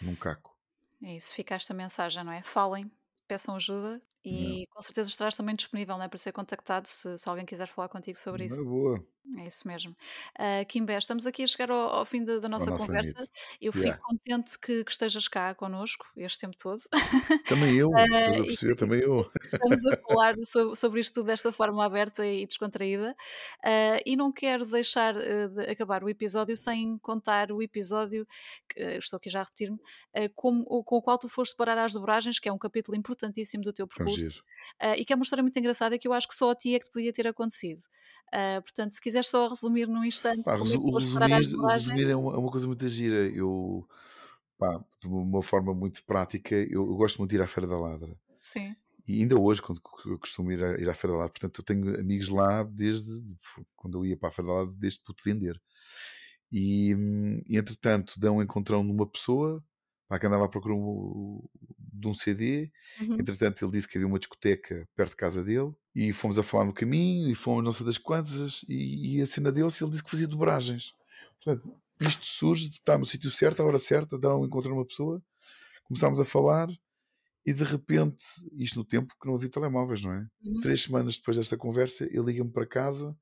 num 0.00 0.16
caco. 0.16 0.56
É 1.02 1.16
isso, 1.16 1.34
fica 1.34 1.54
esta 1.54 1.72
mensagem, 1.74 2.22
não 2.24 2.32
é? 2.32 2.42
Falem, 2.42 2.90
peçam 3.26 3.54
ajuda 3.56 4.02
Não, 4.24 4.32
e 4.32 4.66
com 4.70 4.80
certeza 4.82 5.08
estarás 5.08 5.34
também 5.34 5.54
disponível, 5.54 5.96
não 5.96 6.04
é? 6.04 6.08
Para 6.08 6.18
ser 6.18 6.32
contactado 6.32 6.86
se, 6.88 7.16
se 7.18 7.28
alguém 7.28 7.46
quiser 7.46 7.66
falar 7.66 7.88
contigo 7.88 8.18
sobre 8.18 8.44
isso. 8.44 8.62
boa, 8.64 9.02
É 9.38 9.46
isso 9.46 9.66
mesmo. 9.66 9.94
Ah, 10.38 10.64
Kimbé, 10.66 10.96
estamos 10.98 11.24
aqui 11.26 11.42
a 11.42 11.46
chegar 11.46 11.70
ao, 11.70 11.88
ao 11.90 12.04
fim 12.04 12.24
da, 12.24 12.38
da 12.38 12.48
nossa 12.48 12.70
conversa. 12.72 13.26
Eu 13.60 13.72
fico 13.72 13.84
Yeah. 13.86 14.02
contente 14.02 14.58
que, 14.58 14.84
que 14.84 14.90
estejas 14.90 15.26
cá 15.28 15.54
connosco 15.54 16.04
este 16.16 16.38
tempo 16.40 16.56
todo. 16.58 16.80
Também 17.46 17.76
eu, 17.76 17.90
Ah, 17.96 18.04
estás 18.04 18.26
a 18.36 18.38
e, 18.38 18.46
perceber? 18.46 18.76
Também 18.76 19.00
eu. 19.00 19.30
estamos 19.42 19.86
a 19.86 19.96
falar 20.08 20.34
so- 20.44 20.74
sobre 20.74 21.00
isto 21.00 21.14
tudo 21.14 21.26
desta 21.26 21.50
forma 21.52 21.84
aberta 21.84 22.26
e 22.26 22.44
descontraída. 22.46 23.14
Ah, 23.64 24.00
e 24.04 24.16
não 24.16 24.30
quero 24.32 24.66
deixar 24.66 25.16
ah, 25.16 25.48
de 25.48 25.60
acabar 25.70 26.02
o 26.04 26.08
episódio 26.10 26.56
sem 26.56 26.98
contar 26.98 27.52
o 27.52 27.62
episódio, 27.62 28.26
que, 28.68 28.82
ah, 28.82 28.96
estou 28.98 29.16
aqui 29.16 29.30
já 29.30 29.40
a 29.40 29.44
repetir-me, 29.44 29.78
ah, 30.14 30.28
o- 30.36 30.84
com 30.84 30.96
o 30.96 31.02
qual 31.02 31.18
tu 31.18 31.28
foste 31.28 31.56
parar 31.56 31.78
às 31.78 31.92
dobragens, 31.92 32.38
que 32.38 32.48
é 32.48 32.52
um 32.52 32.58
capítulo 32.58 32.96
importantíssimo 32.96 33.62
do 33.64 33.72
teu 33.72 33.86
percurso 33.86 34.09
ah, 34.80 34.96
e 34.96 35.04
que 35.04 35.12
é 35.12 35.16
uma 35.16 35.22
história 35.22 35.42
muito 35.42 35.58
engraçada 35.58 35.98
que 35.98 36.06
eu 36.08 36.12
acho 36.12 36.28
que 36.28 36.34
só 36.34 36.50
a 36.50 36.54
ti 36.54 36.74
é 36.74 36.78
que 36.78 36.86
te 36.86 36.92
podia 36.92 37.12
ter 37.12 37.26
acontecido. 37.26 37.82
Ah, 38.32 38.60
portanto, 38.62 38.92
se 38.92 39.00
quiseres 39.00 39.28
só 39.28 39.48
resumir 39.48 39.86
num 39.88 40.04
instante 40.04 40.42
Pá, 40.44 40.54
é 40.54 40.58
resu- 40.58 40.80
o 40.82 40.96
resumir, 40.96 41.56
o 41.56 41.66
resumir 41.66 42.08
é 42.10 42.16
uma, 42.16 42.34
é 42.34 42.36
uma 42.38 42.50
coisa 42.50 42.66
muito 42.66 42.86
gira. 42.88 43.28
Eu, 43.28 43.86
pá, 44.58 44.82
de 45.00 45.08
uma 45.08 45.42
forma 45.42 45.74
muito 45.74 46.04
prática, 46.04 46.54
eu, 46.54 46.86
eu 46.86 46.96
gosto 46.96 47.18
muito 47.18 47.30
de 47.30 47.36
ir 47.36 47.42
à 47.42 47.46
Feira 47.46 47.66
da 47.66 47.78
Ladra. 47.78 48.16
Sim. 48.40 48.74
E 49.08 49.22
ainda 49.22 49.36
hoje, 49.38 49.60
quando 49.60 49.80
eu 50.06 50.18
costumo 50.18 50.52
ir, 50.52 50.62
a, 50.62 50.78
ir 50.80 50.88
à 50.88 50.94
Feira 50.94 51.14
da 51.14 51.18
Ladra, 51.20 51.32
portanto, 51.32 51.58
eu 51.60 51.64
tenho 51.64 51.98
amigos 51.98 52.28
lá 52.28 52.62
desde 52.62 53.10
quando 53.74 53.98
eu 53.98 54.06
ia 54.06 54.16
para 54.16 54.28
a 54.28 54.32
Feira 54.32 54.48
da 54.48 54.54
Ladra, 54.58 54.74
desde 54.78 55.00
puto 55.02 55.24
vender. 55.24 55.60
E, 56.52 56.94
hum, 56.94 57.40
entretanto, 57.48 58.18
dão 58.18 58.36
um 58.36 58.42
encontrão 58.42 58.82
numa 58.82 59.06
pessoa 59.06 59.64
pá, 60.08 60.18
que 60.18 60.26
andava 60.26 60.44
à 60.44 60.48
procura 60.48 60.74
um- 60.74 61.42
de 62.00 62.08
um 62.08 62.14
CD. 62.14 62.70
Uhum, 63.00 63.14
Entretanto, 63.20 63.64
ele 63.64 63.72
disse 63.72 63.88
que 63.88 63.98
havia 63.98 64.08
uma 64.08 64.18
discoteca 64.18 64.88
perto 64.96 65.10
de 65.10 65.16
casa 65.16 65.44
dele. 65.44 65.72
E 65.94 66.12
fomos 66.12 66.38
a 66.38 66.42
falar 66.42 66.64
no 66.64 66.72
caminho, 66.72 67.28
e 67.30 67.34
fomos 67.34 67.64
não 67.64 67.72
sei 67.72 67.84
das 67.86 67.98
quantas. 67.98 68.62
E, 68.68 69.18
e 69.18 69.22
a 69.22 69.26
cena 69.26 69.50
dele-se, 69.52 69.82
ele 69.82 69.90
disse 69.90 70.04
que 70.04 70.10
fazia 70.10 70.26
dobragens. 70.28 70.92
Portanto, 71.42 71.74
isto 72.00 72.24
surge 72.26 72.68
de 72.68 72.76
estar 72.76 72.98
no 72.98 73.04
sítio 73.06 73.30
certo, 73.30 73.60
à 73.60 73.66
hora 73.66 73.78
certa, 73.78 74.18
dar 74.18 74.36
um 74.36 74.44
encontro 74.46 74.72
a 74.72 74.74
uma 74.74 74.86
pessoa. 74.86 75.22
Começámos 75.84 76.20
a 76.20 76.24
falar, 76.24 76.68
e 77.44 77.52
de 77.54 77.64
repente, 77.64 78.24
isto 78.52 78.78
no 78.78 78.84
tempo 78.84 79.14
que 79.20 79.26
não 79.28 79.34
havia 79.34 79.50
telemóveis, 79.50 80.02
não 80.02 80.12
é? 80.12 80.26
uhum, 80.44 80.60
Três 80.60 80.82
semanas 80.82 81.16
depois 81.16 81.36
desta 81.36 81.56
conversa, 81.56 82.04
ele 82.04 82.26
liga-me 82.26 82.52
para 82.52 82.66
casa 82.66 83.16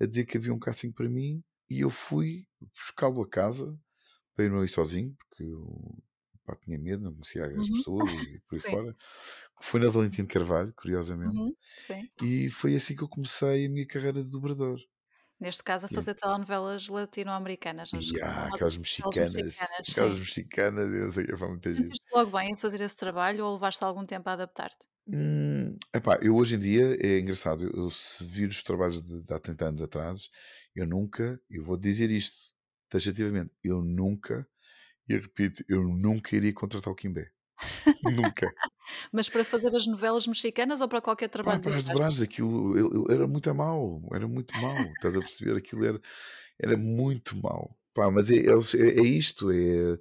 a 0.00 0.06
dizer 0.06 0.24
que 0.26 0.38
havia 0.38 0.52
um 0.54 0.58
casting 0.58 0.92
para 0.92 1.08
mim 1.08 1.42
e 1.70 1.80
eu 1.80 1.90
fui 1.90 2.46
buscá-lo 2.74 3.22
a 3.22 3.28
casa 3.28 3.78
para 4.34 4.46
eu 4.46 4.50
não 4.52 4.64
ir 4.64 4.68
sozinho, 4.68 5.14
porque 5.18 5.44
eu 5.44 5.98
pá, 6.46 6.56
tinha 6.56 6.78
medo, 6.78 7.04
não 7.04 7.12
conhecia 7.14 7.46
as 7.46 7.68
uhum. 7.68 7.70
pessoas 7.70 8.12
e 8.12 8.40
por 8.48 8.56
aí 8.56 8.62
Sim. 8.64 8.78
fora. 8.80 8.96
Foi 9.62 9.80
na 9.80 9.88
Valentim 9.90 10.22
de 10.22 10.28
Carvalho, 10.28 10.72
curiosamente, 10.76 11.40
Uhum, 11.40 11.54
sim. 11.76 12.10
e 12.20 12.50
foi 12.50 12.74
assim 12.76 12.96
que 12.96 13.02
eu 13.04 13.08
comecei 13.10 13.66
a 13.66 13.70
minha 13.70 13.86
carreira 13.88 14.22
de 14.24 14.30
dobrador. 14.30 14.78
Neste 15.40 15.62
caso, 15.64 15.86
a 15.86 15.88
E, 15.90 15.96
fazer 15.96 16.14
telenovelas 16.14 16.88
latino-americanas, 16.88 17.90
e 17.92 18.20
há 18.22 18.46
famosas 18.46 18.48
aquelas 18.48 18.78
novelas 18.98 19.16
mexicanas, 19.18 19.30
mexicanas, 19.34 19.88
aquelas 19.88 20.18
mexicanas, 20.18 20.90
eu 20.94 21.10
sei 21.12 21.26
que 21.26 21.36
foi 21.36 21.48
muita 21.48 21.72
gente. 21.74 21.96
Sentiste 21.96 22.08
logo 22.12 22.32
bem 22.36 22.50
em 22.50 22.56
fazer 22.56 22.80
esse 22.80 22.96
trabalho 22.96 23.44
ou 23.46 23.52
levaste 23.54 23.84
algum 23.84 24.04
tempo 24.04 24.28
a 24.28 24.32
adaptar-te? 24.32 24.88
Hum, 25.08 25.76
epá, 25.94 26.18
eu 26.20 26.34
hoje 26.34 26.56
em 26.56 26.58
dia 26.58 26.96
é 27.00 27.20
engraçado, 27.20 27.62
eu, 27.64 27.84
eu 27.84 27.90
se 27.90 28.24
vir 28.24 28.48
os 28.48 28.60
trabalhos 28.62 29.00
de, 29.02 29.22
de 29.22 29.32
há 29.32 29.38
30 29.38 29.66
anos 29.68 29.80
atrás, 29.80 30.28
eu 30.74 30.84
nunca, 30.86 31.40
eu 31.48 31.62
vou 31.62 31.76
dizer 31.76 32.10
isto 32.10 32.52
taxativamente, 32.88 33.52
eu 33.62 33.80
nunca, 33.82 34.48
e 35.08 35.14
eu 35.14 35.20
repito, 35.20 35.64
eu 35.68 35.82
nunca 35.82 36.34
iria 36.34 36.52
contratar 36.52 36.92
o 36.92 36.96
Kimbé. 36.96 37.30
Nunca. 38.02 38.52
Mas 39.12 39.28
para 39.28 39.44
fazer 39.44 39.74
as 39.74 39.86
novelas 39.86 40.26
mexicanas 40.26 40.80
ou 40.80 40.88
para 40.88 41.00
qualquer 41.00 41.28
Pá, 41.28 41.32
trabalho 41.32 41.60
de 41.60 41.64
para 41.64 41.76
as 41.76 41.84
dobragens, 41.84 42.22
aquilo 42.22 43.10
era 43.10 43.26
muito 43.26 43.54
mau, 43.54 44.02
era 44.12 44.28
muito 44.28 44.58
mau, 44.60 44.78
estás 44.94 45.16
a 45.16 45.20
perceber? 45.20 45.56
Aquilo 45.56 45.84
era, 45.84 46.00
era 46.58 46.76
muito 46.76 47.36
mau. 47.36 47.76
Pá, 47.94 48.10
mas 48.10 48.30
é, 48.30 48.36
é, 48.36 48.50
é 48.50 49.02
isto, 49.02 49.50
é 49.50 49.98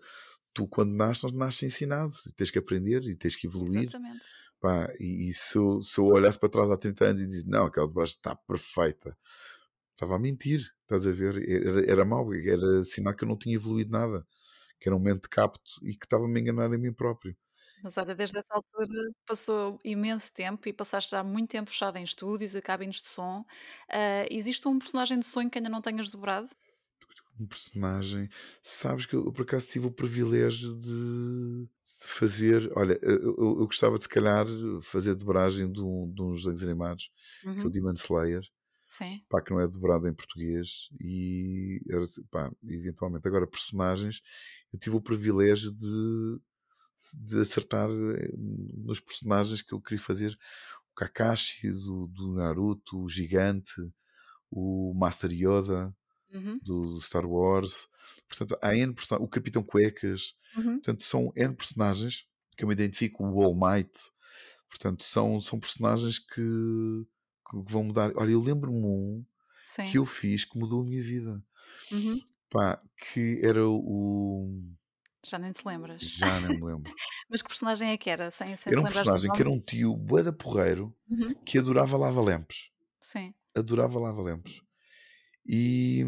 tu 0.54 0.68
quando 0.68 0.94
nasces, 0.94 1.32
nasces 1.34 1.64
ensinado, 1.64 2.14
e 2.28 2.34
tens 2.34 2.50
que 2.50 2.60
aprender 2.60 3.04
e 3.04 3.16
tens 3.16 3.36
que 3.36 3.48
evoluir. 3.48 3.84
Exatamente. 3.84 4.26
Pá, 4.60 4.92
e, 5.00 5.30
e 5.30 5.34
se, 5.34 5.58
eu, 5.58 5.82
se 5.82 6.00
eu 6.00 6.06
olhasse 6.06 6.40
para 6.40 6.50
trás 6.50 6.72
há 6.72 6.78
30 6.78 7.06
anos 7.06 7.22
e 7.22 7.28
dizia, 7.28 7.44
não, 7.46 7.66
aquela 7.66 7.88
dobragem 7.88 8.16
está 8.16 8.36
perfeita, 8.36 9.18
estava 9.92 10.16
a 10.16 10.20
mentir, 10.20 10.66
estás 10.82 11.06
a 11.06 11.12
ver? 11.12 11.38
Era, 11.48 11.92
era 11.92 12.06
mau, 12.06 12.34
era 12.34 12.84
sinal 12.84 13.14
que 13.14 13.24
eu 13.24 13.28
não 13.28 13.38
tinha 13.38 13.56
evoluído 13.56 13.92
nada, 13.92 14.26
que 14.80 14.90
era 14.90 14.96
um 14.96 15.00
momento 15.00 15.24
de 15.24 15.30
capto 15.30 15.72
e 15.84 15.96
que 15.98 16.06
estava-me 16.06 16.38
a 16.40 16.42
enganar 16.42 16.66
a 16.74 16.78
mim 16.78 16.94
próprio. 16.94 17.36
Mas 17.82 17.98
olha, 17.98 18.16
desde 18.16 18.40
essa 18.40 18.54
altura 18.56 19.12
passou 19.28 19.80
imenso 19.84 20.34
tempo 20.34 20.68
e 20.68 20.74
passaste 20.74 21.12
já 21.12 21.24
muito 21.24 21.52
tempo 21.52 21.70
fechado 21.70 21.98
em 21.98 22.04
estúdios 22.04 22.56
e 22.56 22.62
cabines 22.62 23.02
de 23.02 23.08
som. 23.08 23.46
Ah, 23.90 24.26
existe 24.32 24.68
um 24.68 24.80
personagem 24.80 25.20
de 25.20 25.26
sonho 25.26 25.50
que 25.52 25.58
ainda 25.60 25.70
não 25.70 25.82
tenhas 25.82 26.10
dobrado? 26.10 26.50
Um 27.40 27.46
personagem, 27.48 28.30
sabes 28.62 29.06
que 29.06 29.14
eu 29.16 29.30
por 29.34 29.42
acaso 29.44 29.68
tive 29.68 29.88
o 29.88 29.92
privilégio 29.92 30.74
de, 30.80 31.68
fazer. 32.08 32.72
Olha, 32.78 32.98
eu, 33.02 33.22
eu- 33.38 33.60
eu 33.60 33.66
gostava 33.68 33.98
de 33.98 34.04
se 34.04 34.10
calhar 34.10 34.46
fazer 34.82 35.12
a 35.12 35.14
dobragem 35.16 35.70
de, 35.72 35.82
um, 35.82 36.10
de 36.14 36.22
uns 36.22 36.38
desenhos 36.44 36.64
animados, 36.64 37.12
que 37.58 37.66
é 37.66 37.68
o 37.68 37.70
Uhum. 37.70 37.72
Demon 37.72 37.94
Slayer. 37.94 38.42
Sim. 38.86 39.26
pá, 39.30 39.42
que 39.42 39.52
não 39.52 39.60
é 39.62 39.68
dobrado 39.68 40.08
em 40.08 40.14
português 40.14 40.90
e 41.02 41.82
pá, 42.32 42.52
eventualmente 42.64 43.28
agora 43.28 43.48
personagens 43.48 44.22
eu 44.74 44.80
tive 44.80 44.96
o 44.96 45.02
privilégio 45.02 45.72
de, 45.72 46.40
de 47.22 47.40
acertar 47.40 47.90
eh, 47.90 48.32
nos 48.38 49.00
personagens 49.00 49.62
que 49.62 49.74
eu 49.74 49.82
queria 49.82 50.00
fazer 50.04 50.38
o 50.92 50.96
Kakashi 50.96 51.70
do, 51.72 52.08
do 52.08 52.34
Naruto, 52.36 53.02
o 53.04 53.10
Gigante 53.10 53.74
o 54.52 54.94
Master 54.96 55.32
Yoda 55.32 55.96
Uhum. 56.34 56.60
do, 56.62 57.00
Star 57.02 57.26
Wars 57.26 57.88
portanto 58.28 58.58
há 58.62 58.76
N 58.76 58.96
o 59.20 59.28
Capitão 59.28 59.64
Cuecas 59.64 60.34
Uhum. 60.58 60.82
portanto 60.82 61.04
são 61.04 61.32
N 61.36 61.56
personagens 61.56 62.26
que 62.58 62.64
eu 62.64 62.68
me 62.70 62.74
identifico, 62.74 63.24
o 63.26 63.44
All 63.44 63.56
Might 63.56 63.92
portanto 64.70 65.04
são, 65.04 65.40
são 65.42 65.60
personagens 65.60 66.20
que, 66.20 66.42
que 67.50 67.72
vão 67.72 67.84
mudar 67.84 68.12
olha 68.16 68.32
eu 68.32 68.40
lembro-me 68.42 68.78
um 68.86 69.26
que 69.64 69.88
Sim. 69.90 69.98
eu 69.98 70.06
fiz 70.06 70.46
que 70.46 70.58
mudou 70.60 70.82
a 70.82 70.86
minha 70.86 71.02
vida. 71.02 71.44
Uhum. 71.92 72.22
Pá, 72.50 72.82
que 72.98 73.42
era 73.44 73.68
o. 73.68 74.62
Já 75.26 75.40
nem 75.40 75.52
te 75.52 75.68
lembras. 75.68 76.02
Já 76.02 76.40
não 76.42 76.50
me 76.50 76.62
lembro. 76.66 76.94
Mas 77.28 77.42
que 77.42 77.48
personagem 77.48 77.90
é 77.90 77.98
que 77.98 78.10
era? 78.10 78.30
Sem, 78.30 78.56
sem 78.56 78.72
Era 78.72 78.82
um 78.82 78.84
personagem 78.84 79.32
que 79.32 79.42
era 79.42 79.50
um 79.50 79.60
tio 79.60 79.96
boeda 79.98 80.32
porreiro 80.32 80.96
Uhum. 81.10 81.34
que 81.44 81.58
adorava 81.58 81.98
lava-lempes. 81.98 82.70
Sim. 83.00 83.34
Adorava 83.56 84.00
lava-lempes. 84.00 84.62
E. 85.46 86.04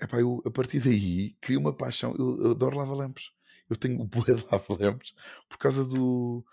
Epá, 0.00 0.20
eu, 0.20 0.42
a 0.44 0.50
partir 0.50 0.80
daí, 0.80 1.36
criei 1.40 1.58
uma 1.58 1.72
paixão. 1.74 2.14
Eu, 2.18 2.44
eu 2.44 2.50
adoro 2.50 2.76
lava-lempes. 2.76 3.30
Eu 3.70 3.76
tenho 3.76 4.00
o 4.00 4.04
bué 4.06 4.34
de 4.34 4.44
lava-lempes 4.50 5.14
por 5.48 5.56
causa 5.56 5.84
do, 5.84 6.44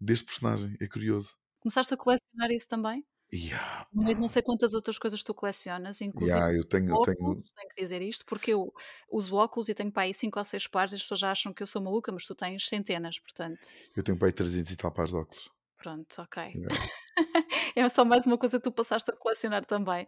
deste 0.00 0.26
personagem. 0.26 0.76
É 0.80 0.86
curioso. 0.86 1.34
Começaste 1.60 1.94
a 1.94 1.96
colecionar 1.96 2.50
isso 2.50 2.68
também? 2.68 3.04
Yeah, 3.32 3.86
No 3.92 4.02
meio 4.04 4.16
de 4.16 4.20
não 4.22 4.28
sei 4.28 4.42
quantas 4.42 4.74
outras 4.74 4.98
coisas 4.98 5.22
tu 5.24 5.34
colecionas, 5.34 6.00
inclusive 6.02 6.44
Yeah, 6.44 6.54
eu 6.56 6.64
tenho 6.64 6.90
eu 6.90 6.98
tenho 7.00 7.16
óculos, 7.26 7.52
tenho 7.56 7.68
que 7.70 7.82
dizer 7.82 8.02
isto, 8.02 8.24
porque 8.26 8.52
eu 8.52 8.72
uso 9.10 9.36
óculos 9.36 9.68
e 9.68 9.74
tenho 9.74 9.92
para 9.92 10.04
aí 10.04 10.14
5 10.14 10.38
ou 10.38 10.44
6 10.44 10.66
pares, 10.66 10.94
as 10.94 11.02
pessoas 11.02 11.20
já 11.20 11.30
acham 11.30 11.52
que 11.54 11.62
eu 11.62 11.66
sou 11.66 11.82
maluca, 11.82 12.12
mas 12.12 12.24
tu 12.26 12.34
tens 12.34 12.68
centenas, 12.68 13.18
portanto, 13.18 13.76
eu 13.94 14.02
tenho 14.02 14.18
para 14.18 14.28
aí 14.28 14.32
300 14.32 14.72
e 14.72 14.76
tal 14.76 14.90
pares 14.92 15.10
de 15.12 15.18
óculos. 15.18 15.50
pronto, 15.76 16.20
ok. 16.22 16.36
Yeah. 16.54 16.78
É 17.76 17.88
só 17.88 18.04
mais 18.04 18.26
uma 18.26 18.38
coisa 18.38 18.58
que 18.58 18.64
tu 18.64 18.72
passaste 18.72 19.10
a 19.10 19.16
colecionar 19.16 19.64
também. 19.64 20.06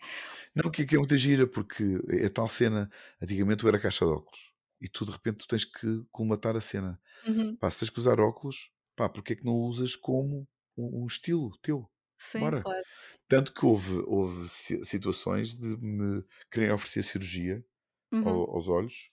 Não, 0.54 0.70
que 0.70 0.84
que 0.86 0.94
é 0.96 0.98
muita 0.98 1.16
gira, 1.16 1.46
porque 1.46 1.82
é 2.10 2.28
tal 2.28 2.48
cena, 2.48 2.90
antigamente 3.20 3.62
eu 3.64 3.68
era 3.68 3.78
caixa 3.80 4.04
de 4.04 4.12
óculos, 4.12 4.40
e 4.80 4.88
tu 4.88 5.04
de 5.04 5.10
repente 5.12 5.38
tu 5.38 5.46
tens 5.48 5.64
que 5.64 6.04
colmatar 6.10 6.56
a 6.56 6.60
cena. 6.60 7.00
Uhum. 7.26 7.58
Pá, 7.60 7.70
se 7.70 7.80
tens 7.80 7.90
que 7.90 8.00
usar 8.00 8.20
óculos, 8.20 8.70
pá, 8.96 9.08
porque 9.08 9.34
é 9.34 9.36
que 9.36 9.44
não 9.46 9.54
usas 9.54 9.96
como 9.96 10.48
um 10.80 11.04
um 11.04 11.06
estilo 11.06 11.50
teu? 11.62 11.88
Sim, 12.18 12.52
Bora. 12.52 12.62
claro. 12.62 12.84
Tanto 13.28 13.52
que 13.54 13.64
houve 13.66 14.02
houve 14.06 14.48
si 14.50 14.84
situações 14.84 15.54
de 15.56 15.76
me 15.78 16.24
quererem 16.52 16.74
oferecer 16.74 17.02
cirurgia 17.04 17.64
Uhum. 18.12 18.40
ao 18.40 18.50
aos 18.56 18.68
olhos, 18.68 19.10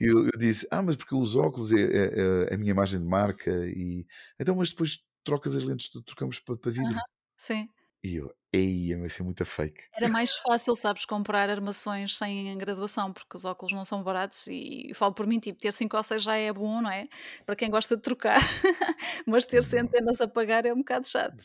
e 0.00 0.06
eu 0.06 0.24
eu 0.26 0.38
disse: 0.38 0.66
"Ah, 0.70 0.82
mas 0.82 0.96
porque 0.96 1.14
uso 1.16 1.40
óculos, 1.40 1.72
é 1.72 1.80
é 1.82 2.46
é 2.52 2.54
a 2.54 2.58
minha 2.58 2.72
imagem 2.72 3.00
de 3.00 3.06
marca 3.06 3.50
e" 3.68 4.06
"Então, 4.40 4.56
mas 4.56 4.70
depois 4.70 5.04
trocas 5.24 5.54
as 5.56 5.64
lentes, 5.64 5.90
trocamos 6.06 6.40
pa 6.40 6.56
para 6.58 6.70
Aham. 6.82 6.90
vidro?" 6.90 7.04
Sim. 7.36 7.73
E 8.04 8.16
eu: 8.16 8.32
"Eia, 8.52 8.98
vai 9.00 9.10
ser 9.10 9.24
muito 9.24 9.44
fake." 9.44 9.82
Era 9.96 10.08
mais 10.08 10.34
fácil, 10.34 10.74
sabes, 10.74 11.04
comprar 11.04 11.48
armações 11.48 12.16
sem 12.16 12.56
graduação, 12.58 13.12
porque 13.12 13.36
os 13.36 13.44
óculos 13.44 13.72
não 13.72 13.84
são 13.84 14.02
baratos 14.02 14.44
e 14.48 14.90
falo 14.94 15.14
por 15.14 15.24
mim, 15.24 15.38
tipo, 15.38 15.58
ter 15.60 15.72
5 15.72 15.96
ou 15.96 16.02
6 16.02 16.20
já 16.22 16.36
é 16.36 16.52
bom, 16.52 16.82
não 16.82 16.90
é? 16.90 17.08
Para 17.46 17.54
quem 17.54 17.70
gosta 17.70 17.94
de 17.96 18.02
trocar, 18.02 18.40
mas 19.26 19.46
ter 19.46 19.62
Não, 19.62 19.62
centenas 19.62 20.20
a 20.20 20.26
pagar 20.26 20.66
é 20.66 20.72
um 20.72 20.78
bocado 20.78 21.06
chato. 21.08 21.40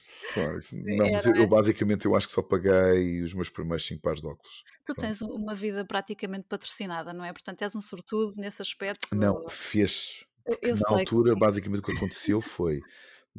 não, 0.72 1.10
É, 1.12 1.12
mas 1.12 1.26
não 1.26 1.34
eu 1.34 1.36
eu 1.36 1.48
é? 1.48 1.48
basicamente 1.48 2.06
eu 2.06 2.16
acho 2.16 2.28
que 2.28 2.34
só 2.34 2.42
paguei 2.42 3.22
os 3.22 3.34
meus 3.34 3.50
primeiros 3.50 3.86
5 3.86 4.02
pares 4.02 4.22
de 4.22 4.28
óculos. 4.28 4.64
Tu 4.86 4.94
Pronto. 4.96 4.96
tens 4.96 5.22
uma 5.22 5.56
vida 5.56 5.86
praticamente 5.86 6.48
patrocinada, 6.48 7.14
não 7.14 7.24
é? 7.24 7.32
Portanto, 7.34 7.62
és 7.62 7.76
um 7.76 7.82
sortudo 7.82 8.34
nesse 8.38 8.62
aspecto. 8.62 9.08
Não, 9.12 9.48
fez. 9.48 10.24
Eu 10.46 10.58
Porque 10.62 10.72
eu 10.72 10.76
na 10.76 10.90
altura, 10.90 11.36
basicamente, 11.36 11.80
o 11.82 11.84
que 11.84 11.92
aconteceu 11.92 12.42
foi: 12.42 12.86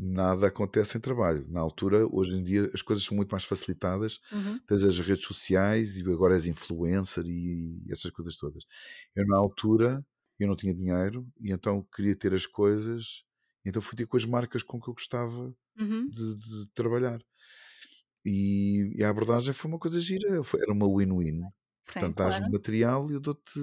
nada 0.00 0.46
acontece 0.48 0.92
sem 0.92 1.00
trabalho. 1.00 1.46
Na 1.48 1.60
altura, 1.60 2.06
hoje 2.10 2.36
em 2.36 2.42
dia, 2.44 2.70
as 2.74 2.82
coisas 2.82 3.04
são 3.04 3.16
muito 3.16 3.30
mais 3.30 3.44
facilitadas. 3.44 4.20
Uhum, 4.32 4.58
Tens 4.66 4.84
as 4.84 4.98
redes 4.98 5.24
sociais 5.26 5.98
e 5.98 6.02
agora 6.10 6.34
és 6.34 6.46
influencer 6.46 7.24
e 7.26 7.82
essas 7.90 8.10
coisas 8.10 8.36
todas. 8.36 8.64
Eu, 9.14 9.26
na 9.26 9.36
altura, 9.36 10.04
eu 10.38 10.48
não 10.48 10.56
tinha 10.56 10.74
dinheiro 10.74 11.26
e 11.40 11.52
então 11.52 11.86
queria 11.94 12.16
ter 12.16 12.32
as 12.34 12.46
coisas, 12.46 13.24
então 13.64 13.82
fui 13.82 13.96
ter 13.96 14.06
com 14.06 14.16
as 14.16 14.24
marcas 14.24 14.62
com 14.62 14.80
que 14.80 14.88
eu 14.88 14.94
gostava 14.94 15.54
uhum. 15.78 16.08
de, 16.08 16.34
de 16.36 16.66
trabalhar. 16.74 17.20
E, 18.24 18.92
e 18.96 19.04
a 19.04 19.10
abordagem 19.10 19.52
foi 19.54 19.70
uma 19.70 19.78
coisa 19.78 20.00
gira, 20.00 20.42
foi- 20.42 20.60
era 20.62 20.72
uma 20.72 20.86
win-win. 20.86 21.42
Portanto, 21.84 22.16
dás-me 22.16 22.40
claro. 22.40 22.52
material 22.52 23.10
e 23.10 23.14
eu 23.14 23.20
dou-te, 23.20 23.58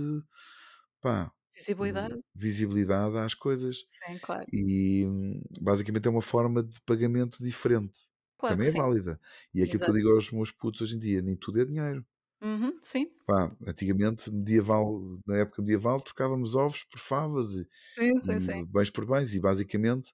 pá, 1.01 1.31
Visibilidade. 1.57 2.21
visibilidade 2.35 3.17
às 3.17 3.33
coisas. 3.33 3.85
Sim, 3.89 4.19
claro. 4.19 4.47
E 4.53 5.05
hum, 5.07 5.41
basicamente 5.61 6.07
é 6.07 6.11
uma 6.11 6.21
forma 6.21 6.63
de 6.63 6.79
pagamento 6.83 7.43
diferente, 7.43 7.99
Claro 8.37 8.59
também 8.59 8.69
é 8.69 8.71
sim. 8.71 8.83
válida. 8.83 9.19
E 9.53 9.61
é 9.61 9.65
aquilo 9.65 9.83
que 9.83 9.91
eu 9.91 9.95
digo 9.95 10.11
aos 10.11 10.31
meus 10.31 10.51
putos 10.51 10.81
hoje 10.81 10.95
em 10.97 10.99
dia: 10.99 11.21
nem 11.21 11.35
tudo 11.37 11.61
é 11.61 11.65
dinheiro. 11.65 12.05
Uhum, 12.41 12.79
sim. 12.81 13.07
Pá, 13.25 13.49
antigamente, 13.67 14.31
medieval, 14.31 15.19
na 15.25 15.37
época 15.39 15.61
medieval, 15.61 15.99
trocávamos 15.99 16.55
ovos 16.55 16.83
por 16.85 16.97
favas 16.99 17.51
e, 17.55 17.67
Sim, 17.89 18.17
sim, 18.19 18.39
sim. 18.39 18.63
bens 18.73 18.89
por 18.89 19.05
bens, 19.05 19.35
e 19.35 19.39
basicamente 19.39 20.13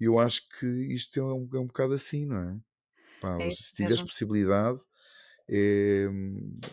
eu 0.00 0.18
acho 0.18 0.48
que 0.50 0.66
isto 0.94 1.18
é 1.20 1.24
um, 1.24 1.48
é 1.54 1.58
um 1.60 1.66
bocado 1.66 1.94
assim, 1.94 2.26
não 2.26 2.38
é? 2.38 2.60
Pá, 3.20 3.38
É 3.38 3.50
se 3.50 3.74
tiveres 3.74 4.02
mesmo. 4.02 4.04
possibilidade, 4.04 4.80
é, 5.50 6.06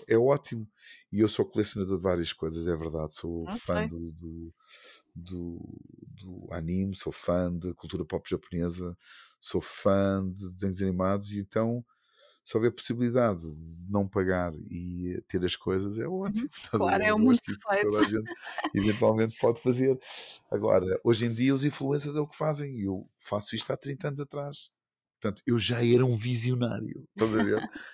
é 0.08 0.18
ótimo. 0.18 0.68
E 1.12 1.20
eu 1.22 1.28
sou 1.28 1.46
colecionador 1.46 1.98
de 1.98 2.04
várias 2.04 2.34
coisas, 2.34 2.68
é 2.68 2.76
verdade. 2.76 3.16
Sou 3.16 3.46
Não 3.46 3.58
fã 3.58 3.88
do, 3.88 4.12
do, 4.12 4.54
do, 5.16 5.78
do 6.24 6.48
anime, 6.52 6.96
sou 6.96 7.12
fã 7.12 7.52
da 7.54 7.74
cultura 7.74 8.06
pop 8.06 8.30
japonesa, 8.30 8.98
sou 9.40 9.62
fã 9.62 10.24
de 10.30 10.52
desenhos 10.52 10.82
animados, 10.82 11.32
e 11.34 11.40
então 11.40 11.84
se 12.46 12.58
houver 12.58 12.72
possibilidade 12.72 13.42
de 13.42 13.92
não 13.92 14.08
pagar 14.08 14.54
e 14.72 15.22
ter 15.28 15.44
as 15.46 15.56
coisas, 15.56 16.00
é 16.00 16.08
Uhum. 16.08 16.14
ótimo. 16.24 16.50
A 16.74 16.78
Claro, 16.78 17.04
é 17.04 17.12
Eu 17.12 17.20
mundo 17.20 17.40
perfeito. 17.42 17.92
toda 17.92 18.00
a 18.00 18.04
gente 18.04 18.32
eventualmente 18.74 19.38
pode 19.40 19.62
fazer. 19.62 20.00
Agora, 20.52 21.00
hoje 21.04 21.26
em 21.26 21.34
dia, 21.34 21.54
os 21.54 21.64
influencers 21.64 22.16
é 22.16 22.20
o 22.20 22.28
que 22.28 22.36
fazem. 22.36 22.76
e 22.76 22.84
Eu 22.86 23.08
faço 23.20 23.56
isto 23.56 23.72
há 23.72 23.78
30 23.78 24.08
anos 24.08 24.20
atrás. 24.22 24.72
Portanto, 25.22 25.44
eu 25.46 25.58
já 25.60 25.86
era 25.86 26.06
um 26.06 26.16
visionário. 26.16 27.08
Estás 27.16 27.36
a 27.36 27.44
ver? 27.44 27.60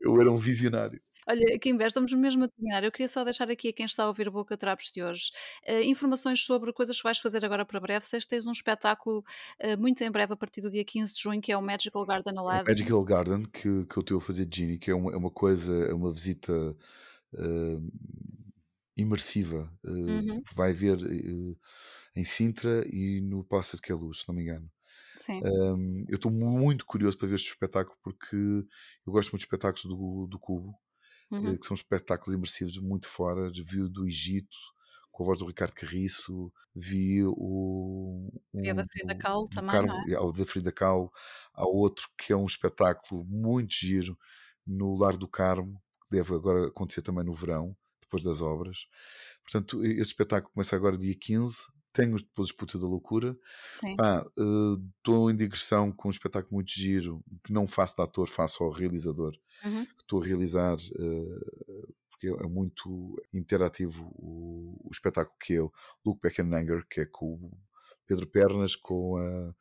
Eu 0.00 0.20
era 0.20 0.30
um 0.30 0.38
visionário. 0.38 1.00
Olha, 1.28 1.54
aqui 1.56 1.68
em 1.70 1.76
vez 1.76 1.88
estamos 1.90 2.12
mesmo 2.14 2.44
a 2.44 2.48
terminar. 2.48 2.82
Eu 2.84 2.90
queria 2.92 3.08
só 3.08 3.22
deixar 3.24 3.50
aqui 3.50 3.68
a 3.68 3.72
quem 3.72 3.84
está 3.86 4.04
a 4.04 4.08
ouvir 4.08 4.28
o 4.28 4.32
Boca 4.32 4.56
Trapos 4.56 4.90
de 4.92 5.02
hoje, 5.02 5.30
eh, 5.64 5.82
informações 5.84 6.42
sobre 6.44 6.72
coisas 6.72 6.96
que 6.96 7.02
vais 7.04 7.18
fazer 7.18 7.44
agora 7.44 7.64
para 7.66 7.78
breve. 7.80 8.04
Sei 8.04 8.18
que 8.20 8.26
tens 8.28 8.46
um 8.46 8.52
espetáculo, 8.52 9.22
eh, 9.58 9.76
muito 9.76 10.02
em 10.02 10.10
breve, 10.10 10.32
a 10.32 10.36
partir 10.36 10.60
do 10.62 10.70
dia 10.70 10.84
15 10.84 11.12
de 11.14 11.20
junho, 11.20 11.40
que 11.40 11.52
é 11.52 11.56
o 11.56 11.62
Magical 11.62 12.04
Garden 12.06 12.34
É 12.36 12.40
o 12.40 12.40
Aladdin. 12.40 12.64
Magical 12.66 13.04
Garden 13.04 13.42
que, 13.44 13.84
que 13.86 13.96
eu 13.98 14.00
estou 14.00 14.18
a 14.18 14.20
fazer 14.20 14.46
de 14.46 14.56
Genie, 14.58 14.78
que 14.78 14.90
é 14.90 14.94
uma, 14.94 15.12
é 15.12 15.16
uma 15.16 15.30
coisa, 15.30 15.72
é 15.86 15.92
uma 15.94 16.12
visita 16.12 16.52
eh, 17.34 17.78
imersiva. 18.96 19.72
eh, 19.84 19.90
Uhum, 20.06 20.32
tipo, 20.32 20.54
vai 20.54 20.72
ver 20.72 20.98
eh, 21.00 21.56
em 22.16 22.24
Sintra 22.24 22.84
e 22.88 23.20
no 23.20 23.44
Palácio 23.44 23.76
de 23.76 23.82
Queluz, 23.82 24.22
se 24.22 24.28
não 24.28 24.34
me 24.34 24.42
engano. 24.42 24.70
sim. 25.18 25.44
Um, 25.44 26.04
eu 26.08 26.16
estou 26.16 26.32
muito 26.32 26.86
curioso 26.86 27.18
para 27.18 27.28
ver 27.28 27.36
este 27.36 27.50
espetáculo 27.50 27.96
porque 28.02 28.36
eu 28.36 29.12
gosto 29.12 29.30
muito 29.32 29.40
de 29.42 29.46
espetáculos 29.46 29.84
do, 29.84 30.26
do 30.28 30.38
Cubo, 30.38 30.74
Uhum. 31.30 31.56
que 31.58 31.66
são 31.66 31.74
espetáculos 31.74 32.34
imersivos 32.34 32.78
muito 32.78 33.08
fora. 33.08 33.50
Vi 33.50 33.80
o 33.82 33.88
do 33.88 34.06
Egito, 34.06 34.56
com 35.10 35.22
a 35.24 35.26
voz 35.26 35.38
do 35.40 35.46
Ricardo 35.46 35.72
Carriço, 35.74 36.52
vi 36.74 37.22
o, 37.24 38.30
E 38.54 38.70
a 38.70 38.74
da 38.74 38.84
Frida 38.84 39.14
Kahlo 39.16 39.48
do 39.48 39.50
também, 39.50 39.82
não 39.82 39.96
Carmo, 39.96 40.10
é? 40.10 40.14
ao 40.14 40.32
da 40.32 40.46
Frida 40.46 40.72
Kahlo, 40.72 41.10
há 41.54 41.66
outro 41.66 42.08
que 42.16 42.32
é 42.32 42.36
um 42.36 42.46
espetáculo 42.46 43.24
muito 43.24 43.74
giro 43.74 44.18
no 44.66 44.96
Lar 44.96 45.16
do 45.16 45.28
Carmo, 45.28 45.82
que 46.02 46.16
deve 46.16 46.34
agora 46.34 46.68
acontecer 46.68 47.02
também 47.02 47.24
no 47.24 47.34
verão, 47.34 47.76
depois 48.00 48.24
das 48.24 48.40
obras. 48.40 48.86
Portanto, 49.42 49.84
esse 49.84 50.00
espetáculo 50.02 50.52
começa 50.52 50.76
agora 50.76 50.96
dia 50.98 51.14
15. 51.18 51.56
Tenho 51.92 52.16
depois 52.16 52.52
Puta 52.52 52.78
da 52.78 52.86
Loucura, 52.86 53.36
Sim. 53.72 53.96
Pá, 53.96 54.24
estou 54.98 55.30
em 55.30 55.36
digressão 55.36 55.90
com 55.92 56.08
um 56.08 56.10
espetáculo 56.10 56.54
muito 56.54 56.70
giro, 56.70 57.22
que 57.44 57.52
não 57.52 57.66
faço 57.66 57.96
de 57.96 58.02
ator, 58.02 58.28
faço 58.28 58.62
ao 58.64 58.70
realizador, 58.70 59.34
Uhum. 59.64 59.84
que 59.86 60.02
estou 60.02 60.22
a 60.22 60.24
realizar, 60.24 60.76
eh, 60.78 61.86
porque 62.10 62.28
é 62.28 62.46
muito 62.48 63.16
interativo 63.32 64.04
o, 64.16 64.76
o 64.84 64.90
espetáculo 64.92 65.36
que 65.40 65.54
é 65.54 65.62
o 65.62 65.72
Look 66.04 66.20
Back 66.22 66.40
in 66.40 66.54
Anger, 66.54 66.86
que 66.88 67.00
é 67.00 67.06
com 67.06 67.26
o 67.34 67.50
Pedro 68.06 68.26
Pernas, 68.26 68.76
com 68.76 69.16
a 69.16 69.54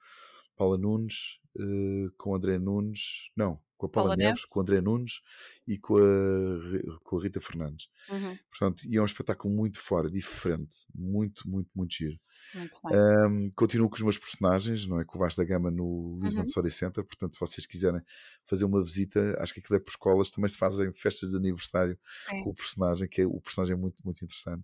Paula 0.55 0.77
Nunes, 0.77 1.39
eh, 1.59 2.07
com 2.17 2.31
o 2.31 2.35
André 2.35 2.57
Nunes, 2.59 3.29
não, 3.35 3.59
com 3.77 3.85
a 3.85 3.89
Paula 3.89 4.09
Paula 4.09 4.15
Neves, 4.17 4.29
Neves? 4.29 4.45
com 4.45 4.59
o 4.59 4.61
André 4.61 4.81
Nunes 4.81 5.21
e 5.67 5.77
com 5.77 5.97
a, 5.97 6.99
com 7.03 7.17
a 7.17 7.21
Rita 7.21 7.39
Fernandes. 7.39 7.89
Uhum. 8.09 8.37
Portanto, 8.49 8.83
e 8.85 8.97
é 8.97 9.01
um 9.01 9.05
espetáculo 9.05 9.53
muito 9.53 9.79
fora, 9.79 10.09
diferente, 10.09 10.75
muito, 10.93 11.47
muito, 11.47 11.69
muito 11.75 11.93
giro. 11.95 12.19
Muito 12.53 12.79
bem. 12.83 12.97
Um, 12.97 13.51
continuo 13.55 13.89
com 13.89 13.95
os 13.95 14.01
meus 14.01 14.17
personagens, 14.17 14.87
não 14.87 14.99
é? 14.99 15.05
Com 15.05 15.17
o 15.17 15.19
Vasco 15.19 15.41
da 15.41 15.47
Gama 15.47 15.69
no 15.69 16.19
Lisbon 16.21 16.41
Uhum. 16.41 16.45
Story 16.45 16.71
Center. 16.71 17.03
Portanto, 17.03 17.33
se 17.33 17.39
vocês 17.39 17.65
quiserem 17.65 18.01
fazer 18.45 18.65
uma 18.65 18.83
visita, 18.83 19.35
acho 19.41 19.53
que 19.53 19.59
aquilo 19.59 19.77
é 19.77 19.79
por 19.79 19.89
escolas. 19.91 20.31
Também 20.31 20.47
se 20.49 20.57
fazem 20.57 20.93
festas 20.93 21.31
de 21.31 21.37
aniversário 21.37 21.99
Sim, 22.29 22.43
com 22.43 22.49
o 22.51 22.53
personagem, 22.53 23.07
que 23.07 23.21
é 23.21 23.25
o 23.25 23.39
personagem 23.41 23.73
é 23.73 23.77
muito, 23.77 24.03
muito 24.05 24.23
interessante. 24.23 24.63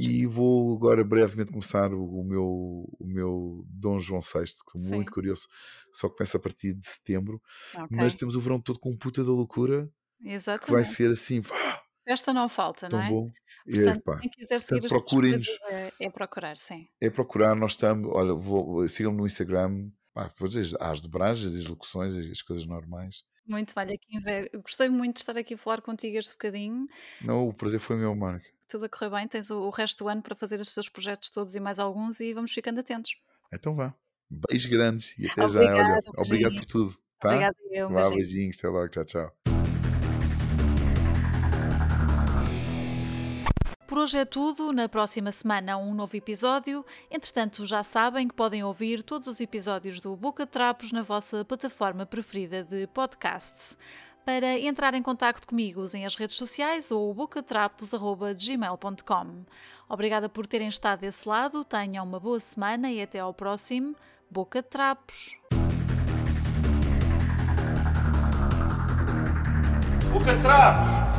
E 0.00 0.26
vou 0.26 0.76
agora 0.76 1.04
brevemente 1.04 1.50
começar 1.50 1.92
o, 1.92 2.20
o 2.20 2.24
meu, 2.24 2.44
o 2.98 3.06
meu 3.06 3.64
Dom 3.68 3.98
João 3.98 4.20
VI, 4.20 4.44
que 4.44 4.78
estou 4.78 4.80
muito 4.80 5.12
curioso. 5.12 5.48
Só 5.92 6.08
começa 6.08 6.36
a 6.36 6.40
partir 6.40 6.74
de 6.74 6.86
setembro. 6.86 7.40
Mas 7.90 8.12
ok. 8.12 8.20
temos 8.20 8.36
o 8.36 8.40
verão 8.40 8.60
todo 8.60 8.78
com 8.78 8.96
puta 8.96 9.24
da 9.24 9.30
loucura 9.30 9.90
que 10.18 10.24
vai 10.24 10.34
Exatamente. 10.34 10.88
ser 10.88 11.10
assim, 11.10 11.40
vá, 11.40 11.80
Festa 12.08 12.32
não 12.32 12.48
falta, 12.48 12.88
não 12.90 12.98
tão 12.98 13.02
é? 13.02 13.10
bom. 13.10 13.30
Portanto, 13.70 14.18
quem 14.20 14.30
quiser 14.30 14.58
seguir 14.60 14.86
as 14.86 14.90
tuas 14.90 15.10
coisas 15.10 15.46
é 15.68 15.92
é 16.00 16.10
procurar, 16.10 16.56
sim. 16.56 16.88
é 17.00 17.10
procurar, 17.10 17.54
nós 17.54 17.72
estamos, 17.72 18.10
olha, 18.10 18.88
sigam-me 18.88 19.18
no 19.18 19.26
Instagram, 19.26 19.90
pá, 20.14 20.24
depois 20.24 20.56
as, 20.56 20.74
as 20.80 21.02
dobragens, 21.02 21.54
as 21.54 21.66
locuções, 21.66 22.14
as, 22.14 22.30
as 22.30 22.40
coisas 22.40 22.64
normais. 22.64 23.24
Muito 23.46 23.74
bem, 23.74 23.98
Ve 24.22 24.48
eu 24.52 24.62
gostei 24.62 24.88
muito 24.88 25.16
de 25.16 25.20
estar 25.20 25.36
aqui 25.36 25.52
a 25.52 25.58
falar 25.58 25.82
contigo 25.82 26.16
este 26.16 26.32
bocadinho. 26.32 26.86
Não, 27.20 27.46
o 27.46 27.52
prazer 27.52 27.78
foi 27.78 27.96
meu, 27.96 28.14
Marco. 28.14 28.46
Tudo 28.68 28.84
a 28.84 28.88
correr 28.88 29.10
bem, 29.10 29.26
tens 29.26 29.50
o 29.50 29.58
o 29.62 29.70
resto 29.70 30.04
do 30.04 30.08
ano 30.08 30.22
para 30.22 30.36
fazer 30.36 30.60
os 30.60 30.72
teus 30.74 30.88
projetos 30.88 31.30
todos 31.30 31.54
e 31.54 31.60
mais 31.60 31.78
alguns 31.78 32.20
e 32.20 32.34
vamos 32.34 32.52
ficando 32.52 32.80
atentos. 32.80 33.16
Então 33.52 33.74
vá. 33.74 33.94
Beijos 34.30 34.70
grandes 34.70 35.14
e 35.18 35.26
até 35.30 35.48
já. 35.48 35.58
Olha, 35.60 35.70
Obrigada, 35.70 36.10
obrigado 36.16 36.28
beijinho. 36.28 36.54
por 36.54 36.64
tudo, 36.66 36.94
tá? 37.18 37.28
Obrigada 37.28 37.56
eu, 37.70 37.88
um 37.88 37.92
Vá, 37.92 38.00
beijinho. 38.02 38.20
beijinhos, 38.20 38.58
até 38.58 38.68
logo, 38.68 38.88
tchau, 38.88 39.04
tchau. 39.04 39.32
por 43.86 43.98
hoje 44.02 44.18
é 44.18 44.24
tudo. 44.24 44.70
Na 44.72 44.88
próxima 44.88 45.32
semana, 45.32 45.76
um 45.78 45.94
novo 45.94 46.14
episódio. 46.14 46.84
Entretanto, 47.10 47.64
já 47.64 47.82
sabem 47.82 48.28
que 48.28 48.34
podem 48.34 48.62
ouvir 48.62 49.02
todos 49.02 49.26
os 49.26 49.40
episódios 49.40 49.98
do 49.98 50.14
Boca 50.14 50.46
Trapos 50.46 50.92
na 50.92 51.02
vossa 51.02 51.44
plataforma 51.44 52.04
preferida 52.04 52.62
de 52.62 52.86
podcasts. 52.86 53.78
Para 54.28 54.58
entrar 54.58 54.92
em 54.92 55.02
contato 55.02 55.46
comigo, 55.46 55.80
usem 55.80 56.04
as 56.04 56.14
redes 56.14 56.36
sociais 56.36 56.90
ou 56.90 57.14
bocatrapos.gmail.com. 57.14 59.44
Obrigada 59.88 60.28
por 60.28 60.46
terem 60.46 60.68
estado 60.68 61.00
desse 61.00 61.26
lado, 61.26 61.64
tenham 61.64 62.04
uma 62.04 62.20
boa 62.20 62.38
semana 62.38 62.90
e 62.90 63.00
até 63.00 63.20
ao 63.20 63.32
próximo 63.32 63.96
Boca 64.30 64.60
de 64.60 64.68
Trapos. 64.68 65.34
Boca 70.12 70.34
de 70.34 70.42
Trapos! 70.42 71.17